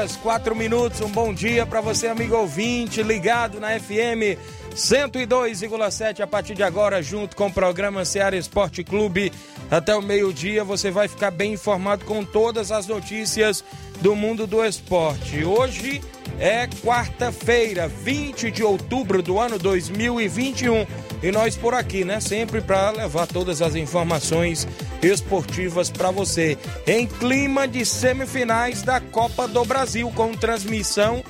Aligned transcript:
Horas, 0.00 0.16
4 0.16 0.56
minutos. 0.56 1.00
Um 1.00 1.10
bom 1.10 1.32
dia 1.32 1.66
para 1.66 1.80
você, 1.80 2.06
amigo 2.06 2.34
ouvinte, 2.34 3.02
ligado 3.02 3.60
na 3.60 3.78
FM 3.78 4.38
102,7 4.74 6.20
a 6.20 6.26
partir 6.26 6.54
de 6.54 6.62
agora, 6.62 7.02
junto 7.02 7.36
com 7.36 7.48
o 7.48 7.52
programa 7.52 8.04
Ceará 8.04 8.36
Esporte 8.36 8.82
Clube. 8.82 9.30
Até 9.70 9.94
o 9.94 10.00
meio-dia 10.00 10.64
você 10.64 10.90
vai 10.90 11.06
ficar 11.06 11.30
bem 11.30 11.52
informado 11.52 12.04
com 12.04 12.24
todas 12.24 12.72
as 12.72 12.86
notícias 12.86 13.62
do 14.00 14.16
mundo 14.16 14.46
do 14.46 14.64
esporte. 14.64 15.44
Hoje 15.44 16.00
é 16.38 16.66
quarta-feira, 16.66 17.86
20 17.86 18.50
de 18.50 18.62
outubro 18.62 19.22
do 19.22 19.38
ano 19.38 19.58
2021. 19.58 20.86
E 21.22 21.30
nós 21.30 21.56
por 21.56 21.74
aqui, 21.74 22.04
né? 22.04 22.20
Sempre 22.20 22.60
para 22.60 22.90
levar 22.90 23.26
todas 23.26 23.60
as 23.60 23.74
informações 23.74 24.66
esportivas 25.02 25.90
para 25.90 26.10
você. 26.10 26.56
Em 26.86 27.06
clima 27.06 27.68
de 27.68 27.84
semifinais 27.84 28.82
da 28.82 29.00
Copa 29.00 29.46
do 29.46 29.64
Brasil, 29.64 30.10
com 30.14 30.32
transmissão 30.32 31.22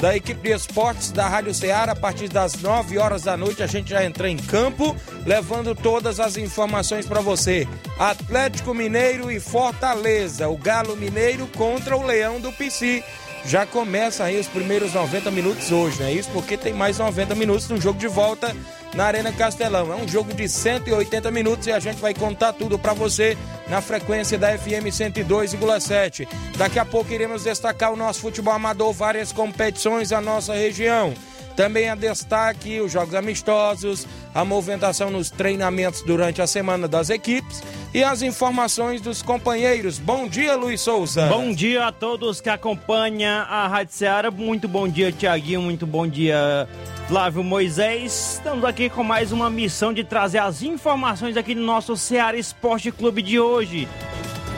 da 0.00 0.16
equipe 0.16 0.48
de 0.48 0.54
esportes 0.54 1.10
da 1.10 1.28
Rádio 1.28 1.52
Ceará. 1.52 1.92
A 1.92 1.96
partir 1.96 2.28
das 2.28 2.54
9 2.54 2.98
horas 2.98 3.22
da 3.22 3.36
noite 3.36 3.62
a 3.62 3.66
gente 3.66 3.90
já 3.90 4.04
entra 4.04 4.28
em 4.28 4.36
campo, 4.36 4.96
levando 5.26 5.74
todas 5.74 6.20
as 6.20 6.36
informações 6.36 7.06
para 7.06 7.20
você. 7.20 7.66
Atlético 7.98 8.74
Mineiro 8.74 9.30
e 9.30 9.40
Fortaleza. 9.40 10.48
O 10.48 10.56
Galo 10.56 10.96
Mineiro 10.96 11.46
contra 11.48 11.96
o 11.96 12.04
Leão 12.04 12.40
do 12.40 12.52
Pici. 12.52 13.02
Já 13.44 13.64
começa 13.64 14.24
aí 14.24 14.38
os 14.38 14.46
primeiros 14.46 14.92
90 14.92 15.30
minutos 15.30 15.72
hoje, 15.72 16.00
né? 16.02 16.12
Isso 16.12 16.28
porque 16.30 16.56
tem 16.56 16.72
mais 16.72 16.98
90 16.98 17.34
minutos 17.34 17.68
no 17.68 17.80
jogo 17.80 17.98
de 17.98 18.08
volta 18.08 18.54
na 18.94 19.04
Arena 19.04 19.32
Castelão. 19.32 19.92
É 19.92 19.96
um 19.96 20.06
jogo 20.06 20.34
de 20.34 20.48
180 20.48 21.30
minutos 21.30 21.66
e 21.66 21.72
a 21.72 21.80
gente 21.80 22.00
vai 22.00 22.12
contar 22.12 22.52
tudo 22.52 22.78
para 22.78 22.92
você 22.92 23.36
na 23.68 23.80
frequência 23.80 24.38
da 24.38 24.56
FM 24.56 24.88
102,7. 24.90 26.28
Daqui 26.56 26.78
a 26.78 26.84
pouco 26.84 27.12
iremos 27.12 27.44
destacar 27.44 27.92
o 27.92 27.96
nosso 27.96 28.20
futebol 28.20 28.54
amador, 28.54 28.92
várias 28.92 29.32
competições 29.32 30.10
da 30.10 30.20
nossa 30.20 30.54
região. 30.54 31.14
Também 31.58 31.90
a 31.90 31.96
destaque 31.96 32.80
os 32.80 32.92
jogos 32.92 33.16
amistosos, 33.16 34.06
a 34.32 34.44
movimentação 34.44 35.10
nos 35.10 35.28
treinamentos 35.28 36.02
durante 36.02 36.40
a 36.40 36.46
semana 36.46 36.86
das 36.86 37.10
equipes 37.10 37.64
e 37.92 38.04
as 38.04 38.22
informações 38.22 39.00
dos 39.00 39.22
companheiros. 39.22 39.98
Bom 39.98 40.28
dia, 40.28 40.54
Luiz 40.54 40.80
Souza. 40.80 41.26
Bom 41.26 41.52
dia 41.52 41.88
a 41.88 41.90
todos 41.90 42.40
que 42.40 42.48
acompanham 42.48 43.42
a 43.42 43.66
Rádio 43.66 43.92
Ceará. 43.92 44.30
Muito 44.30 44.68
bom 44.68 44.86
dia, 44.86 45.10
Tiaguinho. 45.10 45.60
Muito 45.60 45.84
bom 45.84 46.06
dia, 46.06 46.68
Flávio 47.08 47.42
Moisés. 47.42 48.34
Estamos 48.34 48.64
aqui 48.64 48.88
com 48.88 49.02
mais 49.02 49.32
uma 49.32 49.50
missão 49.50 49.92
de 49.92 50.04
trazer 50.04 50.38
as 50.38 50.62
informações 50.62 51.36
aqui 51.36 51.56
no 51.56 51.62
nosso 51.62 51.96
Ceará 51.96 52.38
Esporte 52.38 52.92
Clube 52.92 53.20
de 53.20 53.40
hoje. 53.40 53.88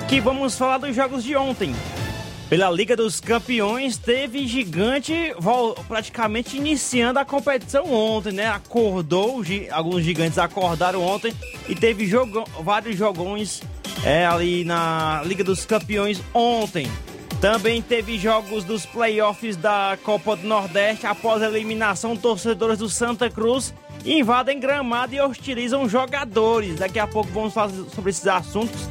Que 0.06 0.20
vamos 0.20 0.54
falar 0.58 0.76
dos 0.76 0.94
jogos 0.94 1.24
de 1.24 1.34
ontem. 1.34 1.74
Pela 2.50 2.68
Liga 2.68 2.96
dos 2.96 3.20
Campeões, 3.20 3.96
teve 3.96 4.44
gigante 4.44 5.14
praticamente 5.86 6.56
iniciando 6.56 7.20
a 7.20 7.24
competição 7.24 7.84
ontem, 7.92 8.32
né? 8.32 8.48
Acordou, 8.48 9.40
alguns 9.70 10.02
gigantes 10.02 10.36
acordaram 10.36 11.00
ontem 11.00 11.32
e 11.68 11.76
teve 11.76 12.10
vários 12.60 12.96
jogões 12.96 13.62
é, 14.04 14.26
ali 14.26 14.64
na 14.64 15.22
Liga 15.24 15.44
dos 15.44 15.64
Campeões 15.64 16.20
ontem. 16.34 16.90
Também 17.40 17.80
teve 17.80 18.18
jogos 18.18 18.64
dos 18.64 18.84
playoffs 18.84 19.54
da 19.54 19.96
Copa 20.02 20.34
do 20.34 20.44
Nordeste 20.44 21.06
após 21.06 21.40
a 21.42 21.46
eliminação 21.46 22.16
torcedores 22.16 22.80
do 22.80 22.88
Santa 22.88 23.30
Cruz 23.30 23.72
invadem 24.04 24.58
gramado 24.58 25.14
e 25.14 25.20
hostilizam 25.20 25.88
jogadores. 25.88 26.80
Daqui 26.80 26.98
a 26.98 27.06
pouco 27.06 27.30
vamos 27.30 27.54
falar 27.54 27.70
sobre 27.94 28.10
esses 28.10 28.26
assuntos. 28.26 28.88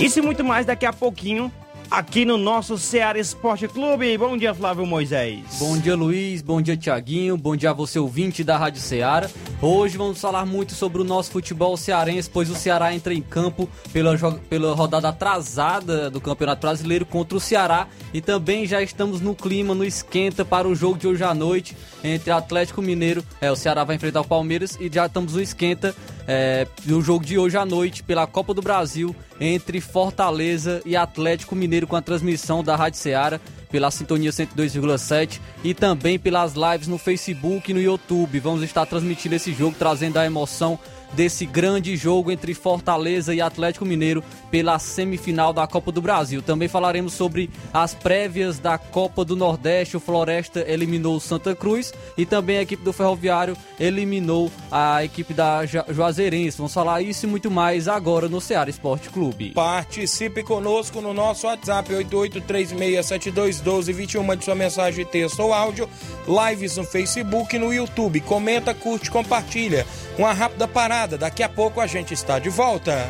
Isso 0.00 0.18
e 0.18 0.22
muito 0.22 0.42
mais 0.42 0.64
daqui 0.64 0.86
a 0.86 0.94
pouquinho 0.94 1.52
aqui 1.90 2.24
no 2.24 2.36
nosso 2.36 2.76
Ceará 2.78 3.18
Esporte 3.18 3.68
Clube. 3.68 4.16
Bom 4.18 4.36
dia, 4.36 4.54
Flávio 4.54 4.86
Moisés. 4.86 5.40
Bom 5.58 5.78
dia, 5.78 5.94
Luiz. 5.94 6.42
Bom 6.42 6.60
dia, 6.60 6.76
Tiaguinho. 6.76 7.36
Bom 7.36 7.56
dia 7.56 7.70
a 7.70 7.72
você, 7.72 7.98
ouvinte 7.98 8.42
da 8.42 8.56
Rádio 8.56 8.80
Ceará. 8.80 9.28
Hoje 9.60 9.96
vamos 9.96 10.20
falar 10.20 10.44
muito 10.44 10.74
sobre 10.74 11.00
o 11.00 11.04
nosso 11.04 11.30
futebol 11.30 11.76
cearense, 11.76 12.28
pois 12.30 12.50
o 12.50 12.54
Ceará 12.54 12.94
entra 12.94 13.14
em 13.14 13.22
campo 13.22 13.68
pela, 13.92 14.16
pela 14.50 14.74
rodada 14.74 15.08
atrasada 15.08 16.10
do 16.10 16.20
Campeonato 16.20 16.60
Brasileiro 16.60 17.06
contra 17.06 17.38
o 17.38 17.40
Ceará 17.40 17.88
e 18.12 18.20
também 18.20 18.66
já 18.66 18.82
estamos 18.82 19.20
no 19.20 19.34
clima, 19.34 19.74
no 19.74 19.84
esquenta 19.84 20.44
para 20.44 20.68
o 20.68 20.74
jogo 20.74 20.98
de 20.98 21.08
hoje 21.08 21.24
à 21.24 21.34
noite 21.34 21.76
entre 22.04 22.30
Atlético 22.30 22.82
Mineiro. 22.82 23.24
É, 23.40 23.50
o 23.50 23.56
Ceará 23.56 23.82
vai 23.82 23.96
enfrentar 23.96 24.20
o 24.20 24.26
Palmeiras 24.26 24.76
e 24.78 24.90
já 24.92 25.06
estamos 25.06 25.34
no 25.34 25.40
esquenta 25.40 25.94
é, 26.26 26.66
no 26.84 27.00
jogo 27.00 27.24
de 27.24 27.38
hoje 27.38 27.56
à 27.56 27.64
noite 27.64 28.02
pela 28.02 28.26
Copa 28.26 28.52
do 28.52 28.62
Brasil 28.62 29.14
entre 29.40 29.80
Fortaleza 29.80 30.82
e 30.84 30.96
Atlético 30.96 31.54
Mineiro 31.54 31.86
com 31.86 31.96
a 31.96 32.02
transmissão 32.02 32.64
da 32.64 32.74
Rádio 32.74 32.98
Ceará 32.98 33.40
pela 33.70 33.90
Sintonia 33.90 34.30
102,7 34.30 35.40
e 35.62 35.74
também 35.74 36.18
pelas 36.18 36.54
lives 36.54 36.88
no 36.88 36.98
Facebook 36.98 37.70
e 37.70 37.74
no 37.74 37.80
YouTube. 37.80 38.40
Vamos 38.40 38.62
estar 38.62 38.86
transmitindo 38.86 39.34
esse 39.34 39.52
jogo, 39.52 39.76
trazendo 39.78 40.18
a 40.18 40.24
emoção 40.24 40.78
desse 41.16 41.46
grande 41.46 41.96
jogo 41.96 42.30
entre 42.30 42.52
Fortaleza 42.52 43.34
e 43.34 43.40
Atlético 43.40 43.86
Mineiro 43.86 44.22
pela 44.50 44.78
semifinal 44.78 45.50
da 45.52 45.66
Copa 45.66 45.90
do 45.90 46.02
Brasil. 46.02 46.42
Também 46.42 46.68
falaremos 46.68 47.14
sobre 47.14 47.48
as 47.72 47.94
prévias 47.94 48.58
da 48.58 48.76
Copa 48.76 49.24
do 49.24 49.34
Nordeste. 49.34 49.96
O 49.96 50.00
Floresta 50.00 50.60
eliminou 50.68 51.16
o 51.16 51.20
Santa 51.20 51.56
Cruz 51.56 51.94
e 52.18 52.26
também 52.26 52.58
a 52.58 52.62
equipe 52.62 52.84
do 52.84 52.92
Ferroviário 52.92 53.56
eliminou 53.80 54.52
a 54.70 55.02
equipe 55.02 55.32
da 55.32 55.64
Juazeirense. 55.64 56.58
Vamos 56.58 56.74
falar 56.74 57.00
isso 57.00 57.24
e 57.26 57.28
muito 57.28 57.50
mais 57.50 57.88
agora 57.88 58.28
no 58.28 58.38
Ceará 58.40 58.68
Esporte 58.68 59.08
Clube. 59.08 59.52
Participe 59.52 60.42
conosco 60.42 61.00
no 61.00 61.14
nosso 61.14 61.46
WhatsApp 61.46 61.94
8836721221. 61.94 64.22
Mande 64.22 64.44
sua 64.44 64.54
mensagem, 64.54 65.06
texto 65.06 65.40
ou 65.40 65.54
áudio. 65.54 65.88
Lives 66.28 66.76
no 66.76 66.84
Facebook 66.84 67.56
e 67.56 67.58
no 67.58 67.72
YouTube. 67.72 68.20
Comenta, 68.20 68.74
curte, 68.74 69.10
compartilha. 69.10 69.86
Uma 70.18 70.32
rápida 70.32 70.66
parada, 70.66 71.05
daqui 71.14 71.42
a 71.42 71.48
pouco 71.48 71.80
a 71.80 71.86
gente 71.86 72.12
está 72.14 72.38
de 72.38 72.48
volta. 72.48 73.08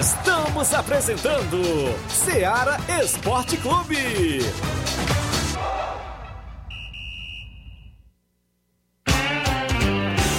Estamos 0.00 0.72
apresentando 0.72 1.60
Seara 2.08 2.78
Esporte 3.02 3.56
Clube. 3.58 4.40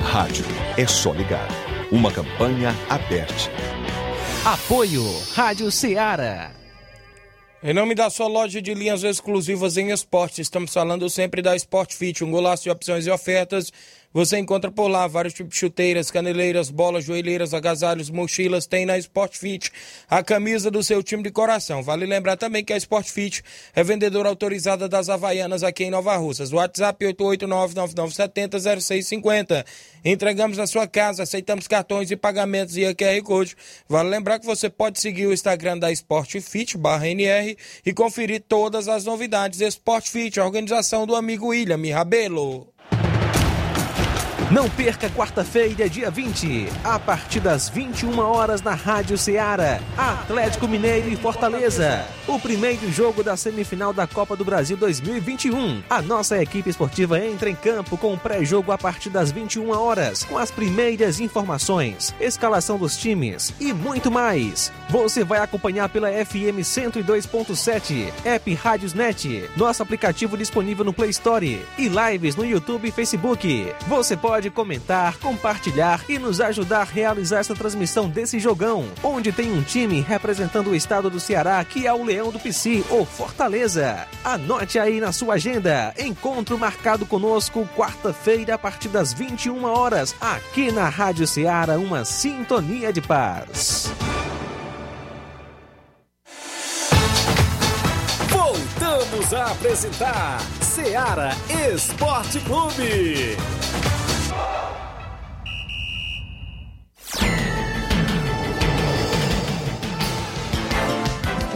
Rádio 0.00 0.44
é 0.76 0.86
só 0.86 1.12
ligar. 1.12 1.48
Uma 1.92 2.10
campanha 2.10 2.74
aberta. 2.88 3.34
Apoio 4.44 5.04
Rádio 5.34 5.70
Ceará. 5.70 6.50
Em 7.62 7.74
nome 7.74 7.94
da 7.94 8.08
sua 8.08 8.26
loja 8.26 8.60
de 8.60 8.72
linhas 8.74 9.04
exclusivas 9.04 9.76
em 9.76 9.90
esportes, 9.90 10.38
estamos 10.40 10.72
falando 10.72 11.08
sempre 11.10 11.42
da 11.42 11.54
Sport 11.54 11.92
Fit, 11.92 12.24
um 12.24 12.30
golaço 12.30 12.62
de 12.64 12.70
opções 12.70 13.06
e 13.06 13.10
ofertas 13.10 13.70
você 14.12 14.38
encontra 14.38 14.72
por 14.72 14.88
lá 14.88 15.06
vários 15.06 15.34
tipos 15.34 15.52
de 15.52 15.58
chuteiras, 15.60 16.10
caneleiras, 16.10 16.68
bolas, 16.68 17.04
joelheiras, 17.04 17.54
agasalhos, 17.54 18.10
mochilas. 18.10 18.66
Tem 18.66 18.84
na 18.84 18.98
Sport 18.98 19.36
Fit 19.36 19.70
a 20.08 20.20
camisa 20.20 20.68
do 20.68 20.82
seu 20.82 21.00
time 21.00 21.22
de 21.22 21.30
coração. 21.30 21.80
Vale 21.80 22.06
lembrar 22.06 22.36
também 22.36 22.64
que 22.64 22.72
a 22.72 22.76
Sport 22.76 23.08
Fit 23.08 23.44
é 23.72 23.84
vendedora 23.84 24.28
autorizada 24.28 24.88
das 24.88 25.08
Havaianas 25.08 25.62
aqui 25.62 25.84
em 25.84 25.90
Nova 25.90 26.16
Russas. 26.16 26.52
WhatsApp 26.52 27.06
889-9970-0650. 27.06 29.64
Entregamos 30.04 30.58
na 30.58 30.66
sua 30.66 30.88
casa, 30.88 31.22
aceitamos 31.22 31.68
cartões 31.68 32.10
e 32.10 32.16
pagamentos 32.16 32.76
e 32.76 32.92
QR 32.92 33.22
Code. 33.22 33.56
Vale 33.88 34.08
lembrar 34.08 34.40
que 34.40 34.46
você 34.46 34.68
pode 34.68 34.98
seguir 34.98 35.28
o 35.28 35.32
Instagram 35.32 35.78
da 35.78 35.92
Sport 35.92 36.40
Fit, 36.40 36.76
barra 36.76 37.06
NR, 37.06 37.56
e 37.86 37.92
conferir 37.92 38.42
todas 38.48 38.88
as 38.88 39.04
novidades. 39.04 39.60
Sport 39.60 40.08
Fit, 40.08 40.40
a 40.40 40.44
organização 40.44 41.06
do 41.06 41.14
amigo 41.14 41.46
William 41.46 41.78
Rabelo. 41.94 42.66
Não 44.48 44.68
perca 44.68 45.08
quarta-feira, 45.08 45.88
dia 45.88 46.10
20, 46.10 46.68
a 46.82 46.98
partir 46.98 47.38
das 47.38 47.68
21 47.68 48.18
horas 48.18 48.60
na 48.60 48.74
Rádio 48.74 49.16
Ceará, 49.16 49.78
Atlético 49.96 50.66
Mineiro 50.66 51.08
e 51.08 51.14
Fortaleza. 51.14 52.04
O 52.26 52.36
primeiro 52.36 52.90
jogo 52.90 53.22
da 53.22 53.36
semifinal 53.36 53.92
da 53.92 54.08
Copa 54.08 54.34
do 54.34 54.44
Brasil 54.44 54.76
2021. 54.76 55.84
A 55.88 56.02
nossa 56.02 56.42
equipe 56.42 56.68
esportiva 56.68 57.24
entra 57.24 57.48
em 57.48 57.54
campo 57.54 57.96
com 57.96 58.12
o 58.12 58.18
pré-jogo 58.18 58.72
a 58.72 58.78
partir 58.78 59.08
das 59.08 59.30
21 59.30 59.70
horas, 59.70 60.24
com 60.24 60.36
as 60.36 60.50
primeiras 60.50 61.20
informações, 61.20 62.12
escalação 62.18 62.76
dos 62.76 62.96
times 62.96 63.54
e 63.60 63.72
muito 63.72 64.10
mais. 64.10 64.72
Você 64.88 65.22
vai 65.22 65.38
acompanhar 65.38 65.88
pela 65.90 66.08
FM 66.08 66.58
102.7, 66.58 68.12
app 68.24 68.54
Rádiosnet, 68.54 69.48
nosso 69.56 69.80
aplicativo 69.80 70.36
disponível 70.36 70.84
no 70.84 70.92
Play 70.92 71.10
Store 71.10 71.64
e 71.78 71.88
lives 71.88 72.34
no 72.34 72.44
YouTube 72.44 72.88
e 72.88 72.92
Facebook. 72.92 73.72
Você 73.86 74.16
pode 74.16 74.29
pode 74.30 74.48
comentar, 74.48 75.16
compartilhar 75.18 76.04
e 76.08 76.16
nos 76.16 76.40
ajudar 76.40 76.82
a 76.82 76.84
realizar 76.84 77.40
essa 77.40 77.52
transmissão 77.52 78.08
desse 78.08 78.38
jogão, 78.38 78.86
onde 79.02 79.32
tem 79.32 79.52
um 79.52 79.60
time 79.60 80.00
representando 80.00 80.70
o 80.70 80.74
estado 80.76 81.10
do 81.10 81.18
Ceará, 81.18 81.64
que 81.64 81.84
é 81.84 81.92
o 81.92 82.04
Leão 82.04 82.30
do 82.30 82.38
Pici, 82.38 82.84
ou 82.90 83.04
Fortaleza. 83.04 84.06
Anote 84.22 84.78
aí 84.78 85.00
na 85.00 85.10
sua 85.10 85.34
agenda. 85.34 85.92
Encontro 85.98 86.56
marcado 86.56 87.04
conosco 87.04 87.68
quarta-feira 87.76 88.54
a 88.54 88.58
partir 88.58 88.88
das 88.88 89.12
21 89.12 89.64
horas, 89.64 90.14
aqui 90.20 90.70
na 90.70 90.88
Rádio 90.88 91.26
Ceará, 91.26 91.76
uma 91.76 92.04
sintonia 92.04 92.92
de 92.92 93.00
paz. 93.00 93.92
Voltamos 98.28 99.34
a 99.34 99.50
apresentar 99.50 100.38
Ceará 100.60 101.32
Esporte 101.74 102.38
Clube. 102.38 103.36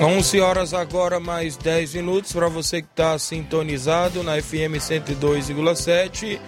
11 0.04 0.38
horas 0.40 0.74
agora, 0.74 1.18
mais 1.18 1.56
10 1.56 1.94
minutos 1.94 2.30
para 2.30 2.46
você 2.46 2.82
que 2.82 2.88
está 2.88 3.18
sintonizado 3.18 4.22
na 4.22 4.40
FM 4.40 4.76
102,7. 4.76 6.38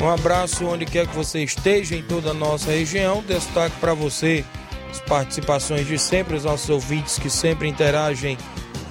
Um 0.00 0.08
abraço 0.08 0.64
onde 0.66 0.86
quer 0.86 1.08
que 1.08 1.16
você 1.16 1.42
esteja 1.42 1.96
em 1.96 2.02
toda 2.02 2.30
a 2.30 2.34
nossa 2.34 2.70
região. 2.70 3.20
Destaque 3.26 3.74
para 3.80 3.92
você 3.92 4.44
as 4.88 5.00
participações 5.00 5.84
de 5.86 5.98
sempre, 5.98 6.36
os 6.36 6.44
nossos 6.44 6.70
ouvintes 6.70 7.18
que 7.18 7.28
sempre 7.28 7.66
interagem 7.66 8.38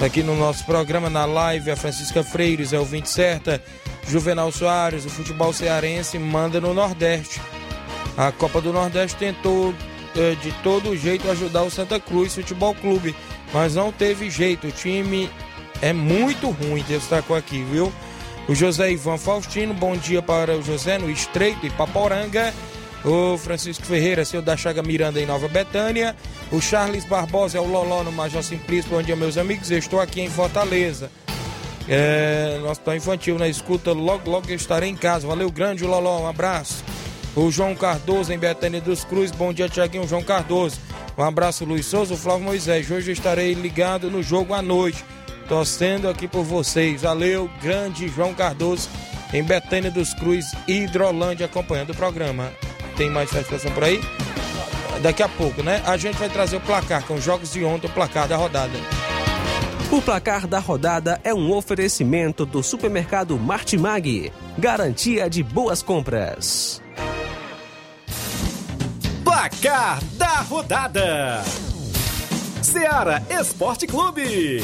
aqui 0.04 0.22
no 0.22 0.36
nosso 0.36 0.66
programa, 0.66 1.10
na 1.10 1.24
live. 1.24 1.72
A 1.72 1.78
Francisca 1.78 2.22
Freires 2.22 2.74
é 2.74 2.80
ouvinte 2.80 3.10
certa. 3.10 3.64
Juvenal 4.10 4.52
Soares, 4.52 5.06
o 5.06 5.10
futebol 5.10 5.54
cearense 5.54 6.20
manda 6.20 6.60
no 6.60 6.74
Nordeste. 6.74 7.40
A 8.18 8.30
Copa 8.30 8.60
do 8.60 8.74
Nordeste 8.74 9.18
tentou 9.18 9.74
eh, 10.18 10.36
de 10.42 10.52
todo 10.64 10.98
jeito 10.98 11.32
ajudar 11.32 11.64
o 11.64 11.72
Santa 11.72 11.98
Cruz 11.98 12.36
Futebol 12.36 12.76
Clube 12.76 13.16
mas 13.54 13.76
não 13.76 13.92
teve 13.92 14.30
jeito. 14.30 14.68
O 14.68 14.72
time 14.72 15.30
é 15.82 15.94
muito 15.94 16.50
ruim, 16.50 16.84
destacou 16.88 17.36
aqui, 17.36 17.64
viu? 17.64 17.92
O 18.48 18.56
José 18.56 18.92
Ivan 18.92 19.18
Faustino, 19.18 19.74
bom 19.74 19.96
dia 19.96 20.22
para 20.22 20.58
o 20.58 20.64
José 20.64 20.98
no 20.98 21.10
Estreito 21.10 21.66
e 21.66 21.70
Paporanga. 21.70 22.54
O 23.04 23.38
Francisco 23.38 23.86
Ferreira, 23.86 24.24
seu 24.24 24.42
da 24.42 24.56
Chaga 24.56 24.84
Miranda 24.84 25.20
em 25.20 25.26
Nova 25.26 25.48
Betânia. 25.48 26.16
O 26.52 26.62
Charles 26.62 27.04
Barbosa 27.06 27.58
é 27.58 27.62
o 27.62 27.66
Loló 27.66 28.04
no 28.04 28.12
Major 28.12 28.44
Simplício. 28.44 28.92
Bom 28.92 29.02
dia, 29.02 29.16
meus 29.16 29.38
amigos. 29.38 29.72
Eu 29.72 29.80
estou 29.80 30.00
aqui 30.00 30.22
em 30.22 30.30
Fortaleza. 30.30 31.10
É, 31.88 32.60
nosso 32.62 32.82
tão 32.82 32.96
infantil 32.96 33.40
na 33.40 33.48
escuta. 33.48 33.92
Logo, 33.92 34.30
logo 34.30 34.50
eu 34.50 34.56
estarei 34.56 34.90
em 34.90 34.96
casa. 34.96 35.28
Valeu, 35.28 35.50
grande 35.50 35.84
Loló. 35.84 36.22
Um 36.22 36.28
abraço. 36.28 36.84
O 37.36 37.50
João 37.50 37.74
Cardoso 37.74 38.32
em 38.32 38.38
Betânia 38.38 38.80
dos 38.80 39.04
Cruz. 39.04 39.32
Bom 39.32 39.52
dia, 39.52 39.68
Tiaguinho. 39.68 40.08
João 40.08 40.22
Cardoso. 40.22 40.80
Um 41.18 41.24
abraço, 41.24 41.66
Luiz 41.66 41.86
Souza, 41.86 42.16
Flávio 42.16 42.46
Moisés. 42.46 42.90
Hoje 42.90 43.12
eu 43.12 43.14
estarei 43.14 43.54
ligado 43.54 44.10
no 44.10 44.24
jogo 44.24 44.54
à 44.54 44.62
noite, 44.62 45.04
torcendo 45.48 46.10
aqui 46.10 46.28
por 46.28 46.44
vocês. 46.44 47.02
Valeu, 47.02 47.50
grande 47.62 48.08
João 48.08 48.34
Cardoso, 48.34 48.90
em 49.34 49.44
Betânia 49.44 49.92
dos 49.92 50.14
Cruz, 50.14 50.46
Hidrolândia, 50.68 51.46
acompanhando 51.46 51.92
o 51.92 51.96
programa. 51.96 52.52
Tem 52.96 53.10
mais 53.10 53.30
satisfação 53.30 53.72
por 53.72 53.84
aí? 53.84 54.02
Daqui 55.02 55.24
a 55.24 55.30
pouco, 55.30 55.64
né? 55.64 55.82
A 55.86 55.98
gente 55.98 56.18
vai 56.18 56.30
trazer 56.30 56.56
o 56.58 56.62
placar 56.62 57.04
com 57.06 57.16
os 57.16 57.24
jogos 57.24 57.52
de 57.52 57.64
ontem, 57.64 57.88
o 57.88 57.94
placar 57.94 58.28
da 58.28 58.38
rodada. 58.38 58.78
O 59.92 60.02
placar 60.02 60.48
da 60.48 60.60
rodada 60.60 61.20
é 61.24 61.34
um 61.34 61.52
oferecimento 61.52 62.46
do 62.46 62.64
supermercado 62.64 63.38
Martimag. 63.38 64.32
Garantia 64.58 65.30
de 65.30 65.44
boas 65.44 65.84
compras. 65.84 66.82
Placar 69.42 70.00
da 70.20 70.42
rodada: 70.42 71.42
Seara 72.62 73.24
Esporte 73.28 73.88
Clube. 73.88 74.64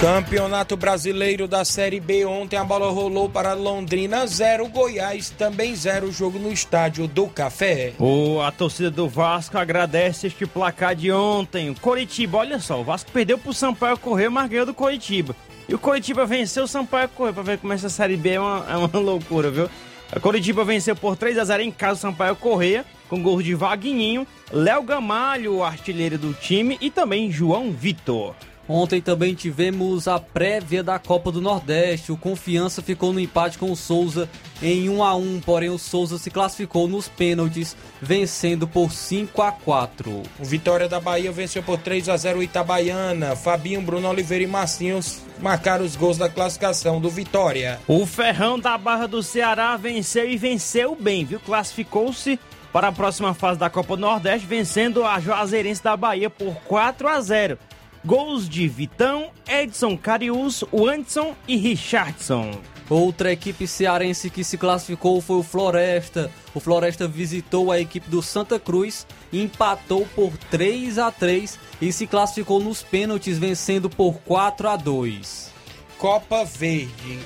Campeonato 0.00 0.76
Brasileiro 0.76 1.46
da 1.46 1.64
Série 1.64 2.00
B. 2.00 2.24
Ontem 2.24 2.56
a 2.56 2.64
bola 2.64 2.90
rolou 2.90 3.28
para 3.28 3.52
Londrina 3.52 4.26
0, 4.26 4.66
Goiás 4.70 5.30
também 5.30 5.76
0. 5.76 6.10
Jogo 6.10 6.36
no 6.36 6.52
estádio 6.52 7.06
do 7.06 7.28
Café. 7.28 7.92
O, 7.96 8.40
a 8.40 8.50
torcida 8.50 8.90
do 8.90 9.08
Vasco 9.08 9.56
agradece 9.56 10.26
este 10.26 10.44
placar 10.44 10.96
de 10.96 11.12
ontem. 11.12 11.70
O 11.70 11.78
Coritiba, 11.78 12.38
olha 12.38 12.58
só, 12.58 12.80
o 12.80 12.84
Vasco 12.84 13.12
perdeu 13.12 13.38
para 13.38 13.50
o 13.50 13.54
Sampaio 13.54 13.96
Correio, 13.96 14.32
mas 14.32 14.50
ganhou 14.50 14.66
do 14.66 14.74
Coritiba. 14.74 15.36
E 15.68 15.74
o 15.76 15.78
Coritiba 15.78 16.26
venceu 16.26 16.64
o 16.64 16.68
Sampaio 16.68 17.08
Correio. 17.10 17.34
Para 17.34 17.44
ver 17.44 17.58
como 17.58 17.72
essa 17.72 17.88
Série 17.88 18.16
B 18.16 18.30
é 18.30 18.40
uma, 18.40 18.66
é 18.68 18.76
uma 18.76 18.90
loucura, 18.98 19.48
viu? 19.48 19.70
A 20.14 20.20
Coritiba 20.20 20.62
venceu 20.62 20.94
por 20.94 21.16
3 21.16 21.38
a 21.38 21.44
0 21.44 21.62
em 21.62 21.70
casa 21.70 21.94
o 21.94 22.02
Sampaio 22.02 22.36
Correia, 22.36 22.84
com 23.08 23.22
gols 23.22 23.42
de 23.42 23.54
Vaguinho, 23.54 24.26
Léo 24.52 24.82
Gamalho, 24.82 25.62
artilheiro 25.62 26.18
do 26.18 26.34
time, 26.34 26.76
e 26.82 26.90
também 26.90 27.32
João 27.32 27.72
Vitor. 27.72 28.34
Ontem 28.72 29.02
também 29.02 29.34
tivemos 29.34 30.08
a 30.08 30.18
prévia 30.18 30.82
da 30.82 30.98
Copa 30.98 31.30
do 31.30 31.42
Nordeste. 31.42 32.10
O 32.10 32.16
Confiança 32.16 32.80
ficou 32.80 33.12
no 33.12 33.20
empate 33.20 33.58
com 33.58 33.70
o 33.70 33.76
Souza 33.76 34.26
em 34.62 34.88
1 34.88 35.04
a 35.04 35.14
1, 35.14 35.40
porém 35.44 35.68
o 35.68 35.76
Souza 35.76 36.16
se 36.16 36.30
classificou 36.30 36.88
nos 36.88 37.06
pênaltis, 37.06 37.76
vencendo 38.00 38.66
por 38.66 38.90
5 38.90 39.42
a 39.42 39.52
4. 39.52 40.22
O 40.40 40.44
Vitória 40.44 40.88
da 40.88 40.98
Bahia 40.98 41.30
venceu 41.30 41.62
por 41.62 41.76
3 41.76 42.08
a 42.08 42.16
0 42.16 42.38
o 42.38 42.42
Itabaiana. 42.42 43.36
Fabinho, 43.36 43.82
Bruno 43.82 44.08
Oliveira 44.08 44.44
e 44.44 44.46
Marcinhos 44.46 45.20
marcaram 45.38 45.84
os 45.84 45.94
gols 45.94 46.16
da 46.16 46.30
classificação 46.30 46.98
do 46.98 47.10
Vitória. 47.10 47.78
O 47.86 48.06
Ferrão 48.06 48.58
da 48.58 48.78
Barra 48.78 49.06
do 49.06 49.22
Ceará 49.22 49.76
venceu 49.76 50.26
e 50.26 50.38
venceu 50.38 50.96
bem, 50.98 51.26
viu? 51.26 51.40
Classificou-se 51.40 52.40
para 52.72 52.88
a 52.88 52.92
próxima 52.92 53.34
fase 53.34 53.60
da 53.60 53.68
Copa 53.68 53.96
do 53.96 54.00
Nordeste, 54.00 54.46
vencendo 54.46 55.04
a 55.04 55.20
Juazeirense 55.20 55.84
da 55.84 55.94
Bahia 55.94 56.30
por 56.30 56.54
4 56.64 57.06
a 57.06 57.20
0. 57.20 57.58
Gols 58.04 58.48
de 58.48 58.66
Vitão, 58.66 59.30
Edson 59.48 59.96
Carius, 59.96 60.64
Anderson 60.72 61.36
e 61.46 61.56
Richardson. 61.56 62.60
Outra 62.90 63.32
equipe 63.32 63.66
cearense 63.66 64.28
que 64.28 64.42
se 64.42 64.58
classificou 64.58 65.20
foi 65.20 65.36
o 65.36 65.42
Floresta. 65.42 66.30
O 66.52 66.60
Floresta 66.60 67.06
visitou 67.06 67.70
a 67.70 67.80
equipe 67.80 68.10
do 68.10 68.20
Santa 68.20 68.58
Cruz, 68.58 69.06
empatou 69.32 70.06
por 70.14 70.36
3 70.50 70.98
a 70.98 71.10
3 71.10 71.58
e 71.80 71.92
se 71.92 72.06
classificou 72.06 72.60
nos 72.60 72.82
pênaltis, 72.82 73.38
vencendo 73.38 73.88
por 73.88 74.14
4 74.24 74.68
a 74.68 74.76
2. 74.76 75.52
Copa 75.96 76.44
Verde. 76.44 77.20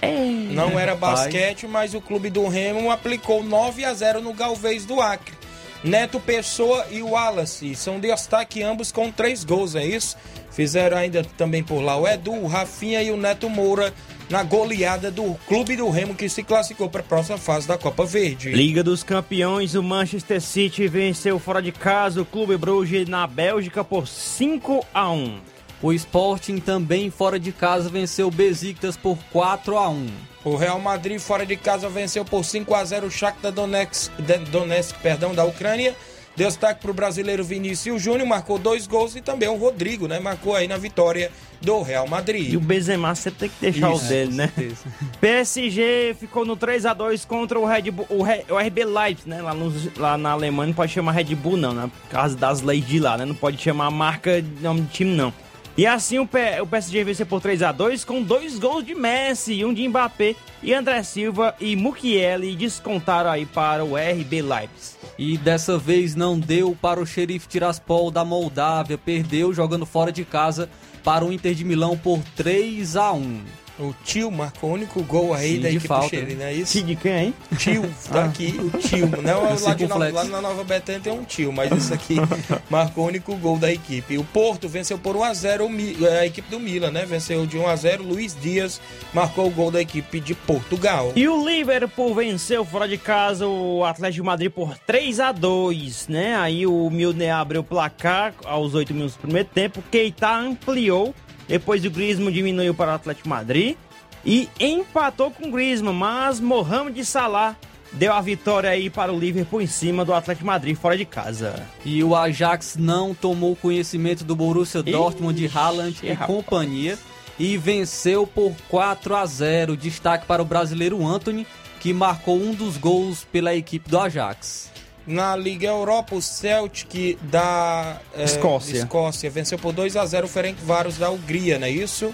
Não 0.53 0.79
era 0.79 0.93
rapaz. 0.93 1.21
basquete, 1.21 1.67
mas 1.67 1.95
o 1.95 2.01
clube 2.01 2.29
do 2.29 2.47
Remo 2.47 2.91
aplicou 2.91 3.43
9 3.43 3.85
a 3.85 3.95
0 3.95 4.21
no 4.21 4.35
Galvez 4.35 4.85
do 4.85 5.01
Acre. 5.01 5.35
Neto 5.83 6.19
Pessoa 6.19 6.87
e 6.91 7.03
Wallace 7.03 7.75
são 7.75 8.01
destaque 8.01 8.63
ambos 8.63 8.91
com 8.91 9.11
três 9.11 9.45
gols, 9.45 9.75
é 9.75 9.85
isso? 9.85 10.17
Fizeram 10.57 10.97
ainda 10.97 11.23
também 11.37 11.63
por 11.63 11.83
lá 11.83 11.99
o 11.99 12.09
Edu, 12.09 12.33
o 12.33 12.47
Rafinha 12.47 13.03
e 13.03 13.11
o 13.11 13.17
Neto 13.19 13.47
Moura 13.51 13.93
na 14.31 14.43
goleada 14.43 15.11
do 15.11 15.35
clube 15.47 15.77
do 15.77 15.91
Remo 15.91 16.15
que 16.15 16.31
se 16.31 16.43
classificou 16.43 16.89
para 16.89 17.03
a 17.03 17.05
próxima 17.05 17.37
fase 17.37 17.69
da 17.69 17.77
Copa 17.77 18.07
Verde. 18.07 18.53
Liga 18.53 18.83
dos 18.83 19.03
Campeões, 19.03 19.75
o 19.75 19.83
Manchester 19.83 20.41
City 20.41 20.89
venceu 20.89 21.39
fora 21.39 21.61
de 21.61 21.73
casa 21.73 22.23
o 22.23 22.25
Clube 22.25 22.57
Bruges 22.57 23.07
na 23.07 23.27
Bélgica 23.27 23.85
por 23.85 24.09
5 24.09 24.83
a 24.95 25.11
1. 25.11 25.41
O 25.83 25.93
Sporting 25.93 26.57
também 26.57 27.11
fora 27.11 27.39
de 27.39 27.53
casa 27.53 27.91
venceu 27.91 28.29
o 28.29 28.31
Besiktas 28.31 28.97
por 28.97 29.19
4 29.31 29.77
a 29.77 29.91
1. 29.91 30.07
O 30.43 30.57
Real 30.57 30.81
Madrid 30.81 31.21
fora 31.21 31.45
de 31.45 31.55
casa 31.55 31.87
venceu 31.91 32.25
por 32.25 32.47
5 32.47 32.75
a 32.75 32.83
0 32.83 33.09
o 33.09 33.11
Shakhtar 33.11 33.53
Donetsk, 33.53 34.11
Donetsk 34.51 34.99
perdão, 35.03 35.35
da 35.35 35.45
Ucrânia. 35.45 35.95
Destaque 36.37 36.83
para 36.83 36.91
o 36.91 36.95
brasileiro 36.95 37.43
Vinícius 37.43 38.03
Júnior, 38.03 38.29
marcou 38.29 38.59
dois 38.59 38.87
gols 38.87 39.17
e 39.17 39.21
também 39.23 39.49
o 39.49 39.57
Rodrigo, 39.57 40.07
né? 40.07 40.19
Marcou 40.21 40.55
aí 40.55 40.69
na 40.69 40.77
vitória 40.77 41.31
do 41.63 41.81
Real 41.81 42.07
Madrid. 42.07 42.53
E 42.53 42.57
o 42.57 42.61
Benzema 42.61 43.15
sempre 43.15 43.41
tem 43.41 43.49
que 43.49 43.61
deixar 43.61 43.93
Isso, 43.95 44.05
o 44.05 44.09
dele, 44.09 44.35
né? 44.35 44.53
PSG 45.21 46.15
ficou 46.21 46.45
no 46.45 46.55
3 46.57 46.87
a 46.87 46.93
2 46.95 47.25
contra 47.25 47.59
o 47.59 47.65
Red 47.67 47.91
Bull, 47.91 48.07
o, 48.11 48.23
Re- 48.23 48.45
o 48.51 48.57
RB 48.59 48.85
Leipzig, 48.85 49.29
né? 49.29 49.41
Lá, 49.41 49.55
nos- 49.55 49.95
lá 49.97 50.19
na 50.19 50.31
Alemanha 50.33 50.69
não 50.69 50.75
pode 50.75 50.93
chamar 50.93 51.13
Red 51.13 51.35
Bull 51.35 51.57
não, 51.57 51.73
né? 51.73 51.91
Por 52.03 52.11
causa 52.11 52.37
das 52.37 52.61
leis 52.61 52.87
de 52.87 52.99
lá, 53.01 53.17
né? 53.17 53.25
Não 53.25 53.35
pode 53.35 53.57
chamar 53.59 53.87
a 53.87 53.91
marca 53.91 54.41
de 54.43 54.63
nome 54.63 54.83
de 54.83 54.89
time 54.89 55.15
não. 55.15 55.33
E 55.77 55.87
assim 55.87 56.19
o, 56.19 56.27
PSG 56.27 57.05
venceu 57.05 57.27
por 57.27 57.39
3 57.39 57.63
a 57.63 57.71
2 57.71 58.03
com 58.03 58.23
dois 58.23 58.59
gols 58.59 58.83
de 58.83 58.95
Messi, 58.95 59.63
um 59.63 59.75
de 59.75 59.87
Mbappé 59.87 60.35
e 60.63 60.73
André 60.73 61.03
Silva 61.03 61.55
e 61.61 61.77
Mukiele 61.77 62.57
descontaram 62.57 63.31
aí 63.31 63.45
para 63.45 63.85
o 63.85 63.95
RB 63.95 64.41
Leipzig. 64.41 64.97
E 65.19 65.37
dessa 65.37 65.77
vez 65.77 66.15
não 66.15 66.41
deu 66.41 66.75
para 66.81 66.99
o 66.99 67.07
Xerife 67.07 67.47
Tiraspol 67.47 68.11
da 68.11 68.25
Moldávia, 68.25 68.97
perdeu 68.97 69.53
jogando 69.53 69.85
fora 69.85 70.11
de 70.11 70.25
casa 70.25 70.71
para 71.05 71.27
o 71.27 71.33
Inter 71.33 71.55
de 71.55 71.63
Milão 71.63 71.95
por 71.95 72.21
3 72.35 72.97
a 72.97 73.13
1. 73.13 73.66
O 73.79 73.95
tio 74.05 74.31
marcou 74.31 74.71
o 74.71 74.73
único 74.73 75.03
gol 75.03 75.35
aí 75.35 75.57
Sim, 75.57 75.61
da 75.61 75.69
equipe 75.69 75.87
falta, 75.87 76.17
né? 76.17 76.35
não 76.35 76.45
é 76.47 76.55
isso? 76.55 76.73
Que 76.73 76.83
de 76.83 76.97
quem, 76.97 77.13
hein? 77.27 77.35
Tio, 77.59 77.83
tá 78.11 78.25
aqui 78.25 78.59
o 78.59 78.71
tio. 78.79 79.07
Não, 79.23 79.43
lá, 79.63 79.75
de 79.75 79.87
Nova, 79.87 80.09
lá 80.11 80.25
na 80.25 80.41
Nova 80.41 80.65
Betânia 80.65 81.01
tem 81.01 81.13
um 81.13 81.25
tio, 81.25 81.53
mas 81.53 81.71
isso 81.73 81.93
aqui 81.93 82.17
marcou 82.71 83.05
o 83.05 83.09
único 83.09 83.35
gol 83.37 83.59
da 83.59 83.71
equipe. 83.71 84.17
O 84.17 84.25
Porto 84.25 84.67
venceu 84.69 84.99
por 84.99 85.15
1x0 85.15 85.61
o 85.67 85.69
Mi- 85.69 85.97
a 86.07 86.25
equipe 86.25 86.51
do 86.51 86.59
Milan, 86.59 86.91
né? 86.91 87.05
Venceu 87.05 87.45
de 87.47 87.59
1x0. 87.59 87.99
Luiz 88.01 88.35
Dias 88.41 88.81
marcou 89.13 89.47
o 89.47 89.51
gol 89.51 89.71
da 89.71 89.81
equipe 89.81 90.21
de 90.21 90.35
Portugal. 90.35 91.13
E 91.15 91.29
o 91.29 91.47
Liverpool 91.47 92.15
venceu 92.15 92.65
fora 92.65 92.89
de 92.89 92.97
casa 92.97 93.47
o 93.47 93.85
Atlético 93.85 94.23
de 94.23 94.27
Madrid 94.27 94.51
por 94.51 94.77
3 94.87 95.21
a 95.21 95.33
2 95.33 96.09
né? 96.09 96.37
Aí 96.37 96.67
o 96.67 96.89
Milner 96.91 97.35
abriu 97.35 97.61
o 97.61 97.65
placar 97.65 98.33
aos 98.45 98.75
8 98.75 98.95
minutos 98.95 99.17
do 99.17 99.21
primeiro 99.21 99.49
tempo. 99.53 99.83
Keita 99.91 100.35
ampliou, 100.35 101.15
depois 101.49 101.85
o 101.85 101.91
Griezmann 101.91 102.33
diminuiu 102.33 102.75
para 102.75 102.93
o 102.93 102.95
Atlético 102.95 103.29
Madrid 103.29 103.77
e 104.25 104.49
empatou 104.59 105.31
com 105.31 105.49
o 105.49 105.51
Griezmann, 105.51 105.95
mas 105.95 106.41
Mohamed 106.41 107.05
Salah 107.05 107.57
deu 107.93 108.13
a 108.13 108.21
vitória 108.21 108.71
aí 108.71 108.91
para 108.91 109.13
o 109.13 109.19
Liverpool 109.19 109.63
em 109.63 109.67
cima 109.67 110.05
do 110.05 110.13
Atlético 110.13 110.47
Madrid 110.47 110.77
fora 110.77 110.97
de 110.97 111.05
casa. 111.05 111.67
E 111.85 112.03
o 112.03 112.15
Ajax 112.15 112.77
não 112.77 113.15
tomou 113.15 113.55
conhecimento 113.57 114.25
do 114.25 114.35
Borussia 114.35 114.83
Dortmund 114.83 115.39
de 115.39 115.57
Haaland 115.57 115.99
e 116.03 116.13
rapaz. 116.13 116.27
companhia 116.27 116.99
e 117.39 117.57
venceu 117.57 118.27
por 118.27 118.55
4 118.69 119.15
a 119.15 119.27
0. 119.27 119.77
Destaque 119.77 120.27
para 120.27 120.43
o 120.43 120.45
brasileiro 120.45 121.07
Anthony, 121.07 121.47
que 121.81 121.93
marcou 121.93 122.37
um 122.37 122.53
dos 122.53 122.77
gols 122.77 123.25
pela 123.31 123.55
equipe 123.55 123.89
do 123.89 123.99
Ajax. 123.99 124.71
Na 125.07 125.37
Liga 125.37 125.69
Europa, 125.69 126.15
o 126.15 126.23
Celtic 126.23 127.17
da 127.23 128.01
eh, 128.15 128.25
Escócia. 128.25 128.79
Escócia 128.79 129.31
venceu 129.31 129.59
por 129.59 129.73
2x0 129.73 130.25
o 130.25 130.29
Ferencváros 130.29 130.99
da 130.99 131.11
Hungria, 131.11 131.59
não 131.59 131.67
é 131.67 131.71
isso? 131.71 132.13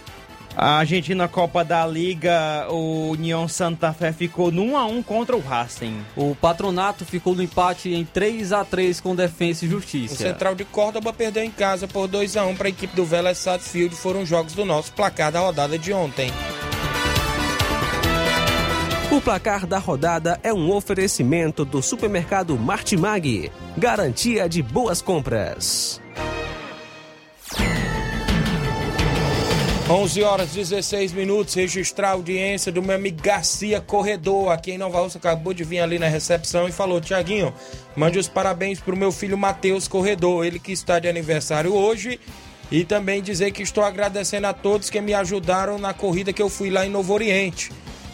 A 0.54 0.78
Argentina 0.78 1.26
Copa 1.28 1.64
da 1.64 1.86
Liga, 1.86 2.66
o 2.68 3.10
União 3.12 3.48
Santa 3.48 3.92
Fé 3.92 4.12
ficou 4.12 4.52
no 4.52 4.62
1 4.62 4.76
a 4.76 4.84
1 4.84 5.02
contra 5.02 5.34
o 5.34 5.40
Racing. 5.40 6.02
O 6.14 6.34
Patronato 6.34 7.06
ficou 7.06 7.34
no 7.34 7.42
empate 7.42 7.94
em 7.94 8.04
3 8.04 8.52
a 8.52 8.64
3 8.64 9.00
com 9.00 9.16
Defensa 9.16 9.64
e 9.64 9.68
O 9.68 9.70
Justiça. 9.70 10.16
Central 10.16 10.54
de 10.54 10.64
Córdoba 10.64 11.12
perdeu 11.12 11.42
em 11.42 11.50
casa 11.50 11.88
por 11.88 12.06
2x1 12.06 12.56
para 12.56 12.68
a 12.68 12.70
equipe 12.70 12.94
do 12.94 13.04
Vélez 13.04 13.38
Sarsfield. 13.38 13.94
Foram 13.96 14.26
jogos 14.26 14.52
do 14.52 14.64
nosso 14.66 14.92
placar 14.92 15.32
da 15.32 15.40
rodada 15.40 15.78
de 15.78 15.92
ontem. 15.92 16.30
O 19.12 19.20
placar 19.20 19.66
da 19.66 19.76
rodada 19.76 20.40
é 20.42 20.54
um 20.54 20.72
oferecimento 20.72 21.66
do 21.66 21.82
supermercado 21.82 22.56
Martimag. 22.56 23.52
Garantia 23.76 24.48
de 24.48 24.62
boas 24.62 25.02
compras. 25.02 26.00
11 29.90 30.22
horas 30.22 30.52
16 30.54 31.12
minutos, 31.12 31.52
registrar 31.52 32.08
a 32.08 32.12
audiência 32.12 32.72
do 32.72 32.82
meu 32.82 32.96
amigo 32.96 33.20
Garcia 33.22 33.82
Corredor, 33.82 34.50
aqui 34.50 34.72
em 34.72 34.78
Nova 34.78 35.02
Rússia, 35.02 35.18
acabou 35.18 35.52
de 35.52 35.62
vir 35.62 35.80
ali 35.80 35.98
na 35.98 36.08
recepção 36.08 36.66
e 36.66 36.72
falou, 36.72 36.98
Tiaguinho, 36.98 37.52
mande 37.94 38.18
os 38.18 38.28
parabéns 38.28 38.80
pro 38.80 38.96
meu 38.96 39.12
filho 39.12 39.36
Matheus 39.36 39.86
Corredor, 39.86 40.46
ele 40.46 40.58
que 40.58 40.72
está 40.72 40.98
de 40.98 41.06
aniversário 41.06 41.74
hoje, 41.74 42.18
e 42.70 42.82
também 42.82 43.20
dizer 43.20 43.50
que 43.50 43.62
estou 43.62 43.84
agradecendo 43.84 44.46
a 44.46 44.54
todos 44.54 44.88
que 44.88 45.02
me 45.02 45.12
ajudaram 45.12 45.78
na 45.78 45.92
corrida 45.92 46.32
que 46.32 46.40
eu 46.40 46.48
fui 46.48 46.70
lá 46.70 46.86
em 46.86 46.90
Novo 46.90 47.12
Oriente. 47.12 47.70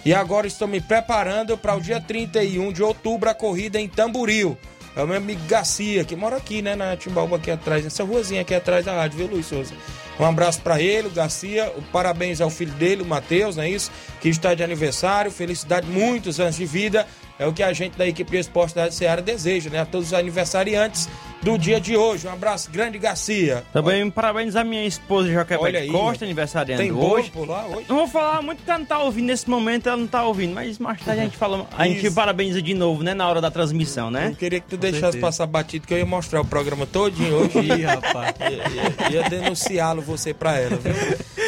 E 0.09 0.15
agora 0.15 0.47
estou 0.47 0.67
me 0.67 0.81
preparando 0.81 1.55
para 1.59 1.75
o 1.75 1.83
dia 1.83 2.01
31 2.01 2.73
de 2.73 2.83
outubro, 2.83 3.29
a 3.29 3.35
corrida 3.35 3.79
em 3.79 3.87
Tamboril. 3.87 4.57
É 4.97 5.03
o 5.03 5.07
meu 5.07 5.19
amigo 5.19 5.43
Garcia, 5.47 6.03
que 6.03 6.17
mora 6.17 6.39
aqui, 6.39 6.63
né, 6.63 6.75
na 6.75 6.97
Timbaúba, 6.97 7.37
aqui 7.37 7.51
atrás, 7.51 7.85
nessa 7.85 8.05
ruazinha 8.05 8.41
aqui 8.41 8.55
atrás 8.55 8.87
da 8.87 8.95
rádio, 8.95 9.19
viu, 9.19 9.27
Luiz 9.27 9.45
Souza? 9.45 9.75
Um 10.19 10.25
abraço 10.25 10.63
para 10.63 10.81
ele, 10.81 11.09
o 11.09 11.11
Garcia, 11.11 11.71
parabéns 11.93 12.41
ao 12.41 12.49
filho 12.49 12.73
dele, 12.73 13.03
o 13.03 13.05
Matheus, 13.05 13.57
não 13.57 13.65
é 13.65 13.69
isso? 13.69 13.91
Que 14.19 14.31
está 14.31 14.55
de 14.55 14.65
aniversário, 14.65 15.31
felicidade, 15.31 15.87
muitos 15.87 16.41
anos 16.41 16.57
de 16.57 16.65
vida. 16.65 17.07
É 17.39 17.47
o 17.47 17.53
que 17.53 17.63
a 17.63 17.71
gente 17.75 17.99
da 17.99 18.09
equipe 18.09 18.31
de 18.31 18.39
esporte 18.39 18.75
da 18.75 18.91
Ceará 18.91 19.21
deseja, 19.21 19.69
né? 19.69 19.81
A 19.81 19.85
todos 19.85 20.09
os 20.09 20.15
aniversariantes 20.15 21.07
do 21.53 21.59
dia 21.59 21.81
de 21.81 21.97
hoje. 21.97 22.27
Um 22.27 22.33
abraço 22.33 22.71
grande, 22.71 22.99
Garcia. 22.99 23.65
Também 23.73 24.11
parabéns 24.11 24.55
à 24.57 24.65
minha 24.65 24.85
esposa 24.87 25.29
Joquebete 25.33 25.63
Olha 25.65 25.81
aí, 25.81 25.89
Costa, 25.91 26.25
aniversariando 26.25 26.83
Tem 26.83 26.93
hoje. 26.93 27.31
por 27.31 27.49
lá 27.49 27.67
hoje? 27.67 27.87
Não 27.89 27.97
vou 27.97 28.09
falar 28.09 28.43
muito 28.43 28.63
que 28.63 28.71
ela 28.71 28.79
não 28.81 28.87
tá 28.87 28.99
ouvindo 28.99 29.27
nesse 29.27 29.49
momento, 29.49 29.89
ela 29.89 29.97
não 29.97 30.07
tá 30.07 30.25
ouvindo, 30.25 30.55
mas 30.55 30.79
mais 30.79 31.01
tarde 31.03 31.21
a 31.21 31.25
gente 31.25 31.37
fala. 31.37 31.67
A 31.77 31.87
gente 31.87 32.07
Isso. 32.07 32.15
parabeniza 32.15 32.61
de 32.63 32.75
novo, 32.75 33.03
né? 33.03 33.15
Na 33.15 33.29
hora 33.29 33.41
da 33.41 33.51
transmissão, 33.51 34.11
né? 34.11 34.29
Eu 34.29 34.37
queria 34.37 34.61
que 34.61 34.69
tu 34.69 34.77
deixasse 34.77 35.01
certeza. 35.03 35.21
passar 35.27 35.47
batido, 35.47 35.87
que 35.87 35.95
eu 35.95 35.99
ia 35.99 36.07
mostrar 36.07 36.41
o 36.41 36.45
programa 36.45 36.87
todinho 36.87 37.35
hoje. 37.37 37.59
Ih, 37.59 37.85
rapaz. 37.85 38.35
Ia, 38.41 38.49
ia- 38.49 39.23
ia 39.23 39.29
denunciá-lo 39.31 40.03
você 40.03 40.33
pra 40.35 40.59
ela, 40.59 40.77
viu? 40.77 40.95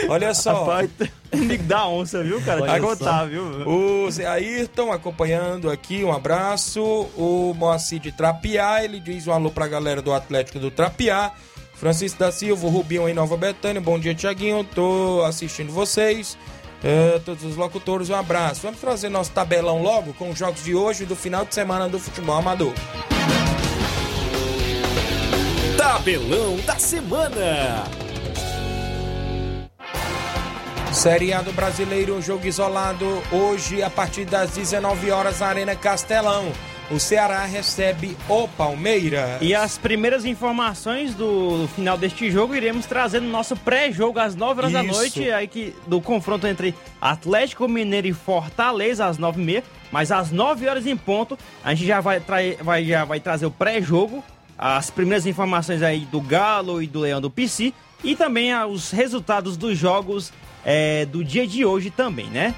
Olha 0.08 0.32
só. 0.34 0.60
Rapaz, 0.64 0.90
amigo 1.32 1.62
da 1.64 1.86
onça, 1.86 2.22
viu, 2.22 2.40
cara? 2.42 2.62
Olha 2.62 2.70
Vai 2.72 2.80
só. 2.80 2.86
contar, 2.88 3.24
viu? 3.26 3.42
O 3.68 4.10
Zé 4.10 4.26
Ayrton 4.26 4.90
acompanhando 4.92 5.70
aqui, 5.70 6.02
um 6.04 6.12
abraço. 6.12 6.82
O 7.16 7.54
Moacir 7.56 8.00
de 8.00 8.10
Trapiá, 8.12 8.82
ele 8.84 8.98
diz 9.00 9.26
um 9.26 9.32
alô 9.32 9.50
pra 9.50 9.66
galera 9.68 9.89
do 9.96 10.12
Atlético 10.12 10.58
do 10.58 10.70
Trapiá. 10.70 11.32
Francisco 11.74 12.18
da 12.18 12.30
Silva, 12.30 12.68
Rubinho 12.68 13.08
em 13.08 13.14
Nova 13.14 13.36
Betânia. 13.36 13.80
Bom 13.80 13.98
dia, 13.98 14.14
Tiaguinho. 14.14 14.62
Tô 14.62 15.22
assistindo 15.24 15.72
vocês. 15.72 16.36
É, 16.84 17.18
todos 17.24 17.44
os 17.44 17.56
locutores, 17.56 18.10
um 18.10 18.14
abraço. 18.14 18.62
Vamos 18.62 18.80
trazer 18.80 19.08
nosso 19.08 19.30
tabelão 19.30 19.82
logo 19.82 20.12
com 20.14 20.30
os 20.30 20.38
jogos 20.38 20.62
de 20.62 20.74
hoje 20.74 21.04
e 21.04 21.06
do 21.06 21.16
final 21.16 21.44
de 21.44 21.54
semana 21.54 21.88
do 21.88 21.98
futebol 21.98 22.36
amador. 22.36 22.72
Tabelão 25.76 26.56
da 26.66 26.76
semana. 26.76 27.84
Série 30.92 31.32
A 31.32 31.40
do 31.40 31.52
Brasileiro, 31.52 32.16
um 32.16 32.20
jogo 32.20 32.46
isolado 32.46 33.06
hoje 33.30 33.82
a 33.82 33.88
partir 33.88 34.24
das 34.24 34.50
19 34.50 35.10
horas 35.10 35.40
na 35.40 35.46
Arena 35.46 35.76
Castelão. 35.76 36.52
O 36.90 36.98
Ceará 36.98 37.44
recebe 37.44 38.16
o 38.28 38.48
Palmeiras. 38.48 39.38
E 39.40 39.54
as 39.54 39.78
primeiras 39.78 40.24
informações 40.24 41.14
do, 41.14 41.68
final 41.68 41.96
deste 41.96 42.28
jogo 42.32 42.54
iremos 42.54 42.84
trazer 42.84 43.20
no 43.20 43.28
nosso 43.30 43.54
pré-jogo 43.56 44.18
às 44.18 44.34
9 44.34 44.60
horas 44.60 44.72
da 44.72 44.82
Isso. 44.82 44.92
noite, 44.94 45.30
aí 45.30 45.46
que, 45.46 45.72
do 45.86 46.00
confronto 46.00 46.48
entre 46.48 46.74
Atlético 47.00 47.68
Mineiro 47.68 48.08
e 48.08 48.12
Fortaleza 48.12 49.06
às 49.06 49.18
9h30. 49.18 49.62
Mas 49.92 50.10
às 50.10 50.32
9 50.32 50.68
horas 50.68 50.84
em 50.86 50.96
ponto, 50.96 51.38
a 51.62 51.72
gente 51.74 51.86
já 51.86 52.00
vai, 52.00 52.18
trai- 52.18 52.56
vai, 52.60 52.84
já 52.84 53.04
vai 53.04 53.20
trazer 53.20 53.46
o 53.46 53.50
pré-jogo, 53.52 54.22
as 54.58 54.90
primeiras 54.90 55.26
informações 55.26 55.82
aí 55.82 56.00
do 56.00 56.20
Galo 56.20 56.82
e 56.82 56.86
do 56.88 56.98
Leão 57.00 57.20
do 57.20 57.30
PC, 57.30 57.72
e 58.02 58.16
também 58.16 58.52
os 58.64 58.90
resultados 58.90 59.56
dos 59.56 59.76
jogos 59.78 60.32
eh, 60.64 61.06
do 61.06 61.22
dia 61.24 61.46
de 61.46 61.64
hoje 61.64 61.90
também, 61.90 62.26
né? 62.26 62.54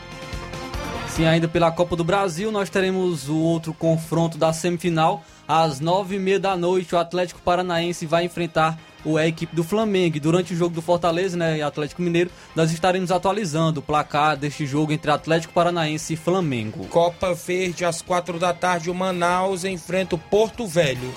Sim, 1.14 1.26
ainda 1.26 1.47
pela 1.47 1.71
Copa 1.71 1.95
do 1.95 2.02
Brasil, 2.02 2.50
nós 2.50 2.71
teremos 2.71 3.28
o 3.28 3.37
outro 3.37 3.75
confronto 3.75 4.38
da 4.38 4.50
semifinal. 4.50 5.23
Às 5.47 5.78
nove 5.78 6.16
e 6.16 6.19
meia 6.19 6.40
da 6.40 6.57
noite, 6.57 6.95
o 6.95 6.99
Atlético 6.99 7.38
Paranaense 7.42 8.07
vai 8.07 8.25
enfrentar 8.25 8.78
o 9.04 9.19
a 9.19 9.26
equipe 9.26 9.54
do 9.54 9.62
Flamengo. 9.62 10.19
Durante 10.19 10.54
o 10.54 10.57
jogo 10.57 10.75
do 10.75 10.81
Fortaleza, 10.81 11.37
né, 11.37 11.59
e 11.59 11.62
Atlético 11.62 12.00
Mineiro, 12.00 12.31
nós 12.57 12.73
estaremos 12.73 13.12
atualizando 13.12 13.81
o 13.81 13.83
placar 13.83 14.38
deste 14.38 14.64
jogo 14.64 14.90
entre 14.90 15.11
Atlético 15.11 15.52
Paranaense 15.52 16.14
e 16.14 16.16
Flamengo. 16.16 16.87
Copa 16.87 17.35
Verde, 17.35 17.85
às 17.85 18.00
quatro 18.00 18.38
da 18.38 18.54
tarde, 18.54 18.88
o 18.88 18.95
Manaus 18.95 19.64
enfrenta 19.66 20.14
o 20.14 20.19
Porto 20.19 20.66
Velho. 20.66 21.12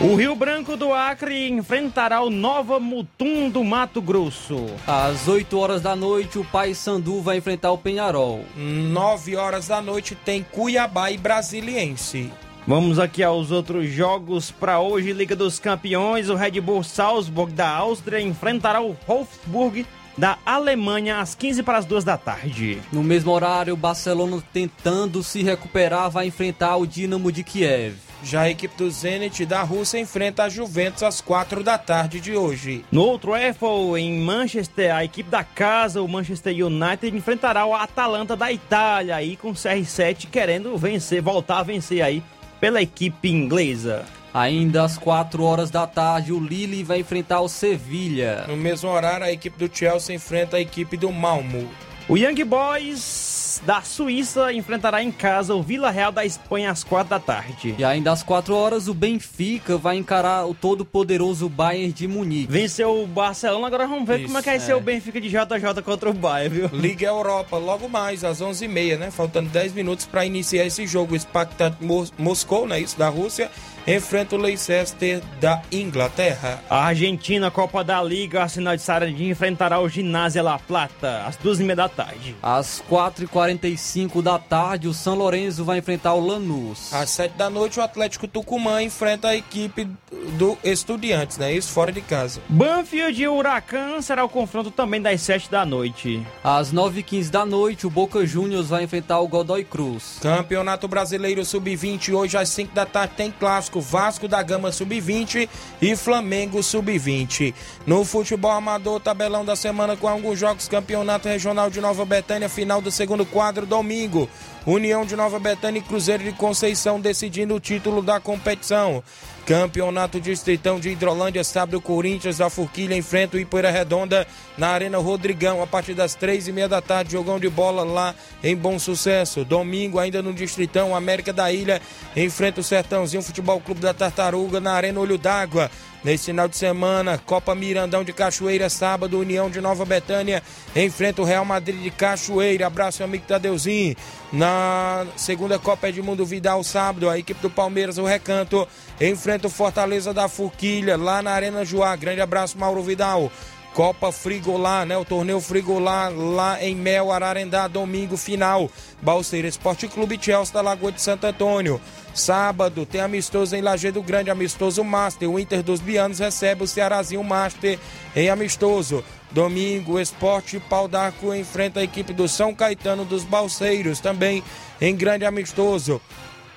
O 0.00 0.14
Rio 0.14 0.36
Branco 0.36 0.76
do 0.76 0.94
Acre 0.94 1.48
enfrentará 1.48 2.22
o 2.22 2.30
Nova 2.30 2.78
Mutum 2.78 3.50
do 3.50 3.64
Mato 3.64 4.00
Grosso. 4.00 4.66
Às 4.86 5.26
8 5.26 5.58
horas 5.58 5.82
da 5.82 5.96
noite, 5.96 6.38
o 6.38 6.44
Paysandu 6.44 7.20
vai 7.20 7.38
enfrentar 7.38 7.72
o 7.72 7.78
Penharol. 7.78 8.44
9 8.56 9.34
horas 9.34 9.66
da 9.66 9.82
noite 9.82 10.14
tem 10.14 10.44
Cuiabá 10.44 11.10
e 11.10 11.18
Brasiliense. 11.18 12.30
Vamos 12.64 13.00
aqui 13.00 13.24
aos 13.24 13.50
outros 13.50 13.90
jogos 13.90 14.52
para 14.52 14.78
hoje. 14.78 15.12
Liga 15.12 15.34
dos 15.34 15.58
Campeões, 15.58 16.28
o 16.28 16.36
Red 16.36 16.60
Bull 16.60 16.84
Salzburg 16.84 17.52
da 17.52 17.68
Áustria 17.68 18.20
enfrentará 18.20 18.80
o 18.80 18.96
Wolfsburg 19.04 19.84
da 20.16 20.38
Alemanha 20.46 21.18
às 21.18 21.34
15 21.34 21.64
para 21.64 21.78
as 21.78 21.84
2 21.84 22.04
da 22.04 22.16
tarde. 22.16 22.80
No 22.92 23.02
mesmo 23.02 23.32
horário, 23.32 23.74
o 23.74 23.76
Barcelona 23.76 24.40
tentando 24.52 25.24
se 25.24 25.42
recuperar 25.42 26.08
vai 26.08 26.28
enfrentar 26.28 26.76
o 26.76 26.86
Dinamo 26.86 27.32
de 27.32 27.42
Kiev. 27.42 28.07
Já 28.22 28.42
a 28.42 28.50
equipe 28.50 28.76
do 28.76 28.90
Zenit 28.90 29.46
da 29.46 29.62
Rússia 29.62 29.98
enfrenta 29.98 30.44
a 30.44 30.48
Juventus 30.48 31.02
às 31.02 31.20
4 31.20 31.62
da 31.62 31.78
tarde 31.78 32.20
de 32.20 32.36
hoje. 32.36 32.84
No 32.90 33.02
outro 33.02 33.34
EFL, 33.36 33.96
em 33.96 34.18
Manchester, 34.18 34.94
a 34.94 35.04
equipe 35.04 35.30
da 35.30 35.44
casa, 35.44 36.02
o 36.02 36.08
Manchester 36.08 36.52
United, 36.52 37.16
enfrentará 37.16 37.64
o 37.64 37.74
Atalanta 37.74 38.34
da 38.34 38.52
Itália, 38.52 39.16
aí 39.16 39.36
com 39.36 39.50
o 39.50 39.54
CR7 39.54 40.28
querendo 40.30 40.76
vencer, 40.76 41.22
voltar 41.22 41.58
a 41.58 41.62
vencer 41.62 42.02
aí 42.02 42.22
pela 42.60 42.82
equipe 42.82 43.28
inglesa. 43.28 44.04
Ainda 44.34 44.84
às 44.84 44.98
4 44.98 45.42
horas 45.42 45.70
da 45.70 45.86
tarde, 45.86 46.32
o 46.32 46.40
Lille 46.40 46.84
vai 46.84 46.98
enfrentar 46.98 47.40
o 47.40 47.48
Sevilha. 47.48 48.44
No 48.46 48.56
mesmo 48.56 48.90
horário, 48.90 49.26
a 49.26 49.32
equipe 49.32 49.58
do 49.58 49.74
Chelsea 49.74 50.14
enfrenta 50.14 50.56
a 50.56 50.60
equipe 50.60 50.96
do 50.96 51.10
Malmo. 51.10 51.68
O 52.08 52.16
Young 52.16 52.42
Boys 52.44 53.27
da 53.64 53.82
Suíça 53.82 54.52
enfrentará 54.52 55.02
em 55.02 55.10
casa 55.12 55.54
o 55.54 55.62
Vila 55.62 55.90
Real 55.90 56.10
da 56.12 56.24
Espanha 56.24 56.70
às 56.70 56.82
4 56.84 57.10
da 57.10 57.18
tarde. 57.20 57.74
E 57.78 57.84
ainda 57.84 58.12
às 58.12 58.22
4 58.22 58.54
horas, 58.54 58.88
o 58.88 58.94
Benfica 58.94 59.76
vai 59.76 59.96
encarar 59.96 60.46
o 60.46 60.54
todo-poderoso 60.54 61.48
Bayern 61.48 61.92
de 61.92 62.06
Munique. 62.08 62.50
Venceu 62.50 63.02
o 63.02 63.06
Barcelona, 63.06 63.66
agora 63.66 63.86
vamos 63.86 64.06
ver 64.06 64.18
Isso, 64.20 64.26
como 64.26 64.38
é 64.38 64.42
que 64.42 64.48
vai 64.48 64.56
é. 64.56 64.60
ser 64.60 64.74
o 64.74 64.80
Benfica 64.80 65.20
de 65.20 65.28
JJ 65.28 65.82
contra 65.84 66.10
o 66.10 66.14
Bayern, 66.14 66.58
viu? 66.68 66.70
Liga 66.72 67.06
Europa, 67.06 67.56
logo 67.58 67.88
mais, 67.88 68.24
às 68.24 68.40
11h30, 68.40 68.98
né? 68.98 69.10
Faltando 69.10 69.48
10 69.50 69.72
minutos 69.72 70.06
para 70.06 70.24
iniciar 70.24 70.64
esse 70.64 70.86
jogo. 70.86 71.14
O 71.14 71.18
Spartak 71.18 71.82
Mos- 71.84 72.12
Moscou, 72.18 72.66
né? 72.66 72.80
Isso, 72.80 72.98
da 72.98 73.08
Rússia, 73.08 73.50
enfrenta 73.96 74.36
o 74.36 74.38
Leicester 74.38 75.22
da 75.40 75.62
Inglaterra. 75.72 76.62
A 76.68 76.84
Argentina, 76.84 77.50
Copa 77.50 77.82
da 77.82 78.02
Liga, 78.02 78.42
a 78.42 78.48
Sinal 78.48 78.76
de 78.76 78.82
Sarandinha 78.82 79.32
enfrentará 79.32 79.80
o 79.80 79.88
Ginásio 79.88 80.42
La 80.42 80.58
Plata 80.58 81.24
às 81.26 81.36
2h30 81.38 81.74
da 81.74 81.88
tarde. 81.88 82.36
Às 82.42 82.82
4h45 82.90 84.22
da 84.22 84.38
tarde, 84.38 84.88
o 84.88 84.94
São 84.94 85.14
Lourenço 85.14 85.64
vai 85.64 85.78
enfrentar 85.78 86.12
o 86.14 86.20
Lanús. 86.20 86.92
Às 86.92 87.10
7 87.10 87.36
da 87.36 87.48
noite, 87.48 87.80
o 87.80 87.82
Atlético 87.82 88.28
Tucumã 88.28 88.82
enfrenta 88.82 89.28
a 89.28 89.36
equipe 89.36 89.88
do 90.36 90.58
Estudiantes, 90.62 91.38
né? 91.38 91.52
Isso 91.52 91.72
fora 91.72 91.90
de 91.90 92.02
casa. 92.02 92.40
Banfield 92.48 93.22
e 93.22 93.26
Huracan 93.26 94.02
será 94.02 94.24
o 94.24 94.28
confronto 94.28 94.70
também 94.70 95.00
das 95.00 95.22
7 95.22 95.50
da 95.50 95.64
noite. 95.64 96.22
Às 96.44 96.72
9h15 96.72 97.30
da 97.30 97.46
noite, 97.46 97.86
o 97.86 97.90
Boca 97.90 98.24
Juniors 98.26 98.68
vai 98.68 98.82
enfrentar 98.82 99.20
o 99.20 99.28
Godoy 99.28 99.64
Cruz. 99.64 100.18
Campeonato 100.20 100.86
Brasileiro 100.86 101.44
Sub-20, 101.44 102.12
hoje 102.12 102.36
às 102.36 102.50
5 102.50 102.74
da 102.74 102.84
tarde 102.84 103.14
tem 103.16 103.30
clássico 103.30 103.77
Vasco 103.80 104.28
da 104.28 104.42
Gama 104.42 104.72
Sub-20 104.72 105.48
e 105.80 105.96
Flamengo 105.96 106.62
Sub-20. 106.62 107.54
No 107.86 108.04
futebol 108.04 108.50
amador, 108.50 109.00
tabelão 109.00 109.44
da 109.44 109.56
semana 109.56 109.96
com 109.96 110.08
alguns 110.08 110.38
jogos, 110.38 110.68
Campeonato 110.68 111.28
Regional 111.28 111.70
de 111.70 111.80
Nova 111.80 112.04
Betânia, 112.04 112.48
final 112.48 112.80
do 112.80 112.90
segundo 112.90 113.24
quadro, 113.24 113.66
domingo. 113.66 114.28
União 114.70 115.06
de 115.06 115.16
Nova 115.16 115.38
Betânia 115.38 115.78
e 115.78 115.82
Cruzeiro 115.82 116.22
de 116.22 116.32
Conceição 116.32 117.00
decidindo 117.00 117.54
o 117.54 117.60
título 117.60 118.02
da 118.02 118.20
competição. 118.20 119.02
Campeonato 119.46 120.20
Distritão 120.20 120.78
de 120.78 120.90
Hidrolândia, 120.90 121.42
sábado, 121.42 121.80
Corinthians 121.80 122.36
da 122.36 122.50
Forquilha 122.50 122.94
enfrenta 122.94 123.38
o 123.38 123.40
Ipoeira 123.40 123.70
Redonda 123.70 124.26
na 124.58 124.68
Arena 124.68 124.98
Rodrigão, 124.98 125.62
a 125.62 125.66
partir 125.66 125.94
das 125.94 126.14
três 126.14 126.48
e 126.48 126.52
meia 126.52 126.68
da 126.68 126.82
tarde, 126.82 127.12
jogão 127.12 127.40
de 127.40 127.48
bola 127.48 127.82
lá 127.82 128.14
em 128.44 128.54
Bom 128.54 128.78
Sucesso. 128.78 129.42
Domingo, 129.42 129.98
ainda 129.98 130.20
no 130.20 130.34
Distritão, 130.34 130.94
América 130.94 131.32
da 131.32 131.50
Ilha 131.50 131.80
enfrenta 132.14 132.60
o 132.60 132.64
Sertãozinho 132.64 133.22
Futebol 133.22 133.58
Clube 133.62 133.80
da 133.80 133.94
Tartaruga 133.94 134.60
na 134.60 134.74
Arena 134.74 135.00
Olho 135.00 135.16
d'Água. 135.16 135.70
Nesse 136.04 136.26
final 136.26 136.46
de 136.46 136.56
semana, 136.56 137.18
Copa 137.18 137.54
Mirandão 137.56 138.04
de 138.04 138.12
Cachoeira, 138.12 138.70
sábado, 138.70 139.18
União 139.18 139.50
de 139.50 139.60
Nova 139.60 139.84
Betânia 139.84 140.42
enfrenta 140.74 141.20
o 141.20 141.24
Real 141.24 141.44
Madrid 141.44 141.82
de 141.82 141.90
Cachoeira. 141.90 142.68
Abraço, 142.68 143.02
amigo 143.02 143.24
Tadeuzinho. 143.26 143.96
Na 144.32 145.06
segunda 145.16 145.58
Copa 145.58 145.88
Edmundo 145.88 146.24
Vidal, 146.24 146.62
sábado, 146.62 147.10
a 147.10 147.18
equipe 147.18 147.40
do 147.40 147.50
Palmeiras, 147.50 147.98
o 147.98 148.04
Recanto, 148.04 148.66
enfrenta 149.00 149.48
o 149.48 149.50
Fortaleza 149.50 150.14
da 150.14 150.28
Forquilha, 150.28 150.96
lá 150.96 151.20
na 151.20 151.32
Arena 151.32 151.64
Joá. 151.64 151.96
Grande 151.96 152.20
abraço, 152.20 152.56
Mauro 152.56 152.82
Vidal. 152.82 153.32
Copa 153.78 154.10
Frigolá, 154.10 154.84
né? 154.84 154.96
O 154.96 155.04
torneio 155.04 155.40
Frigolá 155.40 156.08
lá 156.08 156.60
em 156.60 156.74
Mel, 156.74 157.12
Ararendá, 157.12 157.68
domingo 157.68 158.16
final. 158.16 158.68
Balseira 159.00 159.46
Esporte 159.46 159.86
Clube 159.86 160.18
Chelsea 160.20 160.52
da 160.52 160.60
Lagoa 160.60 160.90
de 160.90 161.00
Santo 161.00 161.28
Antônio. 161.28 161.80
Sábado 162.12 162.84
tem 162.84 163.00
amistoso 163.00 163.54
em 163.54 163.62
Lajeado 163.62 164.02
Grande, 164.02 164.30
amistoso 164.30 164.82
Master. 164.82 165.30
O 165.30 165.38
Inter 165.38 165.62
dos 165.62 165.78
Bianos 165.78 166.18
recebe 166.18 166.64
o 166.64 166.66
Cearazinho 166.66 167.22
Master 167.22 167.78
em 168.16 168.28
amistoso. 168.28 169.04
Domingo, 169.30 170.00
Esporte 170.00 170.58
Pau 170.58 170.88
d'Arco 170.88 171.32
enfrenta 171.32 171.78
a 171.78 171.84
equipe 171.84 172.12
do 172.12 172.26
São 172.26 172.52
Caetano 172.52 173.04
dos 173.04 173.22
Balseiros, 173.22 174.00
também 174.00 174.42
em 174.80 174.96
grande 174.96 175.24
amistoso. 175.24 176.00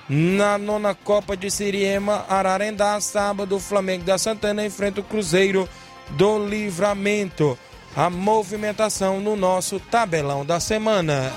Na 0.08 0.58
nona 0.58 0.92
Copa 0.92 1.36
de 1.36 1.52
Siriema, 1.52 2.26
Ararendá, 2.28 3.00
sábado, 3.00 3.54
o 3.54 3.60
Flamengo 3.60 4.02
da 4.02 4.18
Santana 4.18 4.66
enfrenta 4.66 5.00
o 5.00 5.04
Cruzeiro 5.04 5.68
do 6.12 6.46
Livramento. 6.46 7.58
A 7.94 8.08
movimentação 8.08 9.20
no 9.20 9.36
nosso 9.36 9.78
tabelão 9.78 10.46
da 10.46 10.58
semana. 10.58 11.32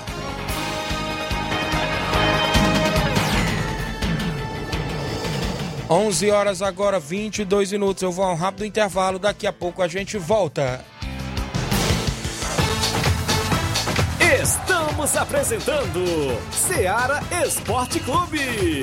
Onze 5.88 6.30
horas 6.30 6.62
agora, 6.62 6.98
22 6.98 7.72
minutos. 7.72 8.02
Eu 8.02 8.10
vou 8.10 8.24
a 8.24 8.32
um 8.32 8.36
rápido 8.36 8.64
intervalo. 8.64 9.18
Daqui 9.18 9.46
a 9.46 9.52
pouco 9.52 9.82
a 9.82 9.88
gente 9.88 10.18
volta. 10.18 10.84
Estamos 14.42 15.16
apresentando 15.16 16.04
Seara 16.50 17.20
Esporte 17.44 18.00
Clube. 18.00 18.82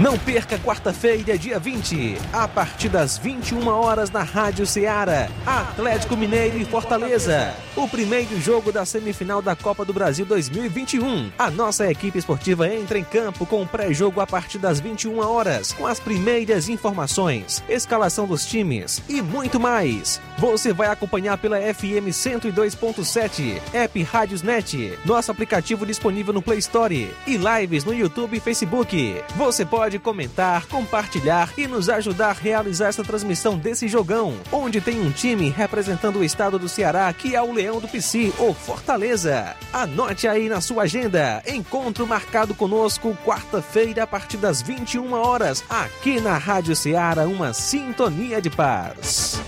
Não 0.00 0.16
perca 0.16 0.58
quarta-feira, 0.58 1.36
dia 1.36 1.58
20, 1.58 2.16
a 2.32 2.48
partir 2.48 2.88
das 2.88 3.18
21 3.18 3.68
horas 3.68 4.10
na 4.10 4.22
Rádio 4.22 4.64
Ceará, 4.64 5.28
Atlético 5.44 6.16
Mineiro 6.16 6.56
e 6.56 6.64
Fortaleza. 6.64 7.54
O 7.76 7.86
primeiro 7.86 8.40
jogo 8.40 8.72
da 8.72 8.86
semifinal 8.86 9.42
da 9.42 9.54
Copa 9.54 9.84
do 9.84 9.92
Brasil 9.92 10.24
2021. 10.24 11.30
A 11.38 11.50
nossa 11.50 11.90
equipe 11.90 12.18
esportiva 12.18 12.66
entra 12.66 12.98
em 12.98 13.04
campo 13.04 13.44
com 13.44 13.60
o 13.60 13.66
pré-jogo 13.66 14.22
a 14.22 14.26
partir 14.26 14.56
das 14.56 14.80
21 14.80 15.18
horas, 15.18 15.72
com 15.72 15.86
as 15.86 16.00
primeiras 16.00 16.70
informações, 16.70 17.62
escalação 17.68 18.26
dos 18.26 18.46
times 18.46 19.02
e 19.06 19.20
muito 19.20 19.60
mais. 19.60 20.18
Você 20.38 20.72
vai 20.72 20.88
acompanhar 20.88 21.36
pela 21.36 21.58
FM 21.58 22.08
102.7, 22.08 23.60
app 23.74 24.02
Rádiosnet, 24.02 24.98
nosso 25.04 25.30
aplicativo 25.30 25.84
disponível 25.84 26.32
no 26.32 26.40
Play 26.40 26.58
Store 26.58 27.14
e 27.26 27.36
lives 27.36 27.84
no 27.84 27.92
YouTube 27.92 28.38
e 28.38 28.40
Facebook. 28.40 29.22
Você 29.36 29.66
pode 29.66 29.89
comentar, 29.98 30.66
compartilhar 30.66 31.52
e 31.56 31.66
nos 31.66 31.88
ajudar 31.88 32.30
a 32.30 32.32
realizar 32.32 32.88
essa 32.88 33.04
transmissão 33.04 33.58
desse 33.58 33.88
jogão, 33.88 34.36
onde 34.52 34.80
tem 34.80 35.00
um 35.00 35.10
time 35.10 35.50
representando 35.50 36.20
o 36.20 36.24
estado 36.24 36.58
do 36.58 36.68
Ceará, 36.68 37.12
que 37.12 37.34
é 37.34 37.42
o 37.42 37.52
Leão 37.52 37.80
do 37.80 37.88
Pici, 37.88 38.32
ou 38.38 38.54
Fortaleza. 38.54 39.56
Anote 39.72 40.28
aí 40.28 40.48
na 40.48 40.60
sua 40.60 40.84
agenda. 40.84 41.42
Encontro 41.46 42.06
marcado 42.06 42.54
conosco 42.54 43.16
quarta-feira 43.24 44.04
a 44.04 44.06
partir 44.06 44.36
das 44.36 44.62
21 44.62 45.12
horas, 45.12 45.64
aqui 45.68 46.20
na 46.20 46.36
Rádio 46.38 46.74
Ceará, 46.76 47.24
uma 47.24 47.52
sintonia 47.52 48.40
de 48.40 48.50
paz. 48.50 49.40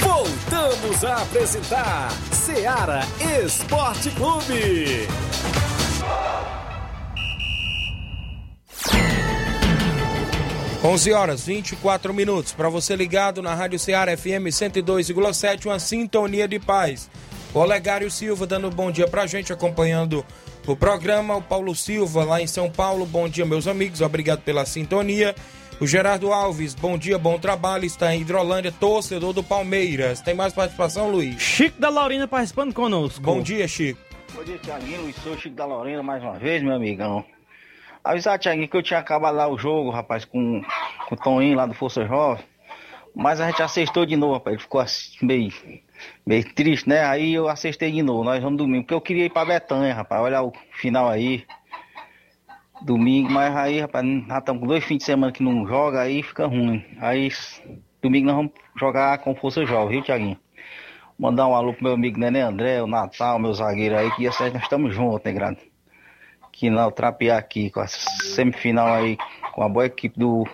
Voltamos 0.00 1.04
a 1.04 1.22
apresentar 1.22 2.10
Seara 2.32 3.00
Esporte 3.44 4.10
Clube. 4.10 5.06
11 10.82 11.12
horas 11.12 11.44
24 11.44 12.14
minutos. 12.14 12.52
Para 12.52 12.70
você 12.70 12.96
ligado 12.96 13.42
na 13.42 13.54
Rádio 13.54 13.78
Ceará 13.78 14.16
FM 14.16 14.48
102,7, 14.48 15.66
uma 15.66 15.78
sintonia 15.78 16.48
de 16.48 16.58
paz. 16.58 17.10
O 17.52 17.58
Olegário 17.58 18.10
Silva 18.10 18.46
dando 18.46 18.70
bom 18.70 18.90
dia 18.90 19.06
pra 19.06 19.26
gente, 19.26 19.52
acompanhando 19.52 20.24
o 20.66 20.74
programa. 20.74 21.36
O 21.36 21.42
Paulo 21.42 21.74
Silva 21.74 22.24
lá 22.24 22.40
em 22.40 22.46
São 22.46 22.70
Paulo. 22.70 23.04
Bom 23.04 23.28
dia, 23.28 23.44
meus 23.44 23.66
amigos. 23.66 24.00
Obrigado 24.00 24.40
pela 24.40 24.64
sintonia. 24.64 25.34
O 25.78 25.86
Gerardo 25.86 26.32
Alves, 26.32 26.74
bom 26.74 26.96
dia, 26.96 27.18
bom 27.18 27.38
trabalho. 27.38 27.84
Está 27.84 28.14
em 28.14 28.22
Hidrolândia, 28.22 28.72
torcedor 28.72 29.34
do 29.34 29.42
Palmeiras. 29.42 30.22
Tem 30.22 30.32
mais 30.32 30.54
participação, 30.54 31.10
Luiz? 31.10 31.38
Chico 31.42 31.78
da 31.78 31.90
Laurina 31.90 32.26
participando 32.26 32.72
conosco. 32.72 33.20
Bom 33.20 33.42
dia, 33.42 33.68
Chico. 33.68 34.00
Bom 34.34 34.44
dia, 34.44 34.56
Tiaguinho. 34.56 35.02
Luiz 35.02 35.16
sou 35.16 35.36
Chico 35.36 35.54
da 35.54 35.66
Lorena 35.66 36.02
mais 36.02 36.22
uma 36.22 36.38
vez, 36.38 36.62
meu 36.62 36.74
amigão. 36.74 37.22
Avisar, 38.02 38.38
Tiaguinho, 38.38 38.68
que 38.68 38.76
eu 38.76 38.82
tinha 38.82 38.98
acabado 38.98 39.36
lá 39.36 39.46
o 39.46 39.58
jogo, 39.58 39.90
rapaz, 39.90 40.24
com, 40.24 40.62
com 41.08 41.14
o 41.14 41.18
Toninho 41.18 41.56
lá 41.56 41.66
do 41.66 41.74
Força 41.74 42.06
Jovem. 42.06 42.44
Mas 43.14 43.40
a 43.40 43.46
gente 43.46 43.62
assistou 43.62 44.06
de 44.06 44.16
novo, 44.16 44.34
rapaz. 44.34 44.54
Ele 44.54 44.62
ficou 44.62 44.80
assim, 44.80 45.26
meio, 45.26 45.52
meio 46.26 46.54
triste, 46.54 46.88
né? 46.88 47.04
Aí 47.04 47.34
eu 47.34 47.48
assistei 47.48 47.90
de 47.90 48.02
novo. 48.02 48.24
Nós 48.24 48.42
vamos 48.42 48.58
domingo. 48.58 48.84
Porque 48.84 48.94
eu 48.94 49.00
queria 49.00 49.26
ir 49.26 49.30
pra 49.30 49.44
Betanha, 49.44 49.94
rapaz. 49.94 50.22
Olha 50.22 50.42
o 50.42 50.52
final 50.72 51.08
aí. 51.08 51.44
Domingo, 52.82 53.30
mas 53.30 53.54
aí, 53.54 53.80
rapaz, 53.80 54.06
já 54.06 54.38
estamos 54.38 54.62
com 54.62 54.66
dois 54.66 54.82
fins 54.84 54.98
de 54.98 55.04
semana 55.04 55.32
que 55.32 55.42
não 55.42 55.66
joga, 55.66 56.00
aí 56.00 56.22
fica 56.22 56.46
ruim. 56.46 56.82
Aí, 56.98 57.28
domingo 58.00 58.26
nós 58.26 58.36
vamos 58.36 58.52
jogar 58.74 59.18
com 59.18 59.34
Força 59.34 59.66
Jovem, 59.66 59.96
viu, 59.96 60.02
Tiaguinho? 60.02 60.38
Mandar 61.18 61.46
um 61.46 61.54
alô 61.54 61.74
pro 61.74 61.84
meu 61.84 61.92
amigo 61.92 62.18
Nenê 62.18 62.40
André, 62.40 62.82
o 62.82 62.86
Natal, 62.86 63.38
meu 63.38 63.52
zagueiro 63.52 63.98
aí, 63.98 64.10
que 64.12 64.24
nós 64.24 64.40
estamos 64.40 64.94
juntos, 64.94 65.22
né, 65.22 65.32
grande? 65.32 65.69
Que 66.52 66.68
não 66.68 66.90
trapear 66.90 67.38
aqui 67.38 67.70
com 67.70 67.80
a 67.80 67.86
semifinal 67.86 68.94
aí, 68.94 69.16
com 69.52 69.62
a 69.62 69.68
boa 69.68 69.86
equipe 69.86 70.18
do, 70.18 70.46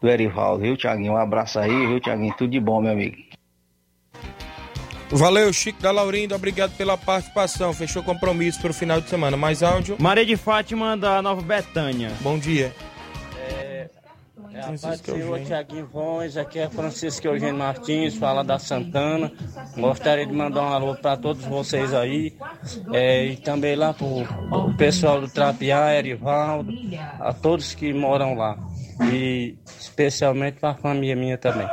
do 0.00 0.08
Erivaldo, 0.08 0.62
viu, 0.62 0.76
Tiaguinho? 0.76 1.12
Um 1.12 1.16
abraço 1.16 1.58
aí, 1.58 1.86
viu, 1.86 2.00
Tiaguinho? 2.00 2.34
Tudo 2.36 2.50
de 2.50 2.60
bom, 2.60 2.80
meu 2.80 2.92
amigo. 2.92 3.16
Valeu, 5.10 5.52
Chico 5.52 5.82
da 5.82 5.90
Laurindo, 5.90 6.34
obrigado 6.34 6.74
pela 6.74 6.96
participação. 6.96 7.74
Fechou 7.74 8.02
compromisso 8.02 8.60
para 8.60 8.70
o 8.70 8.74
final 8.74 8.98
de 8.98 9.10
semana. 9.10 9.36
Mais 9.36 9.62
áudio? 9.62 9.96
Maria 10.00 10.24
de 10.24 10.36
Fátima 10.36 10.96
da 10.96 11.20
Nova 11.20 11.42
Betânia. 11.42 12.10
Bom 12.22 12.38
dia. 12.38 12.72
É, 14.52 14.58
é 14.58 14.60
a 14.60 14.78
paz 14.78 15.00
do 15.00 15.12
Senhor, 15.12 15.40
Tiaguinho 15.40 15.86
Voz, 15.86 16.36
aqui 16.36 16.58
é 16.58 16.68
Francisco 16.68 17.26
Eugênio 17.26 17.56
Martins, 17.56 18.16
fala 18.16 18.42
da 18.42 18.58
Santana. 18.58 19.30
Gostaria 19.76 20.26
de 20.26 20.32
mandar 20.32 20.62
um 20.62 20.72
alô 20.72 20.94
para 20.96 21.16
todos 21.16 21.44
vocês 21.44 21.92
aí. 21.94 22.34
É, 22.92 23.26
e 23.26 23.36
também 23.36 23.76
lá 23.76 23.92
para 23.94 24.06
o 24.06 24.76
pessoal 24.76 25.20
do 25.20 25.28
Trapiá, 25.28 25.94
Erivaldo, 25.94 26.72
a 27.20 27.32
todos 27.32 27.74
que 27.74 27.92
moram 27.92 28.34
lá. 28.34 28.58
E 29.12 29.56
especialmente 29.78 30.58
para 30.58 30.70
a 30.70 30.74
família 30.74 31.16
minha 31.16 31.38
também. 31.38 31.66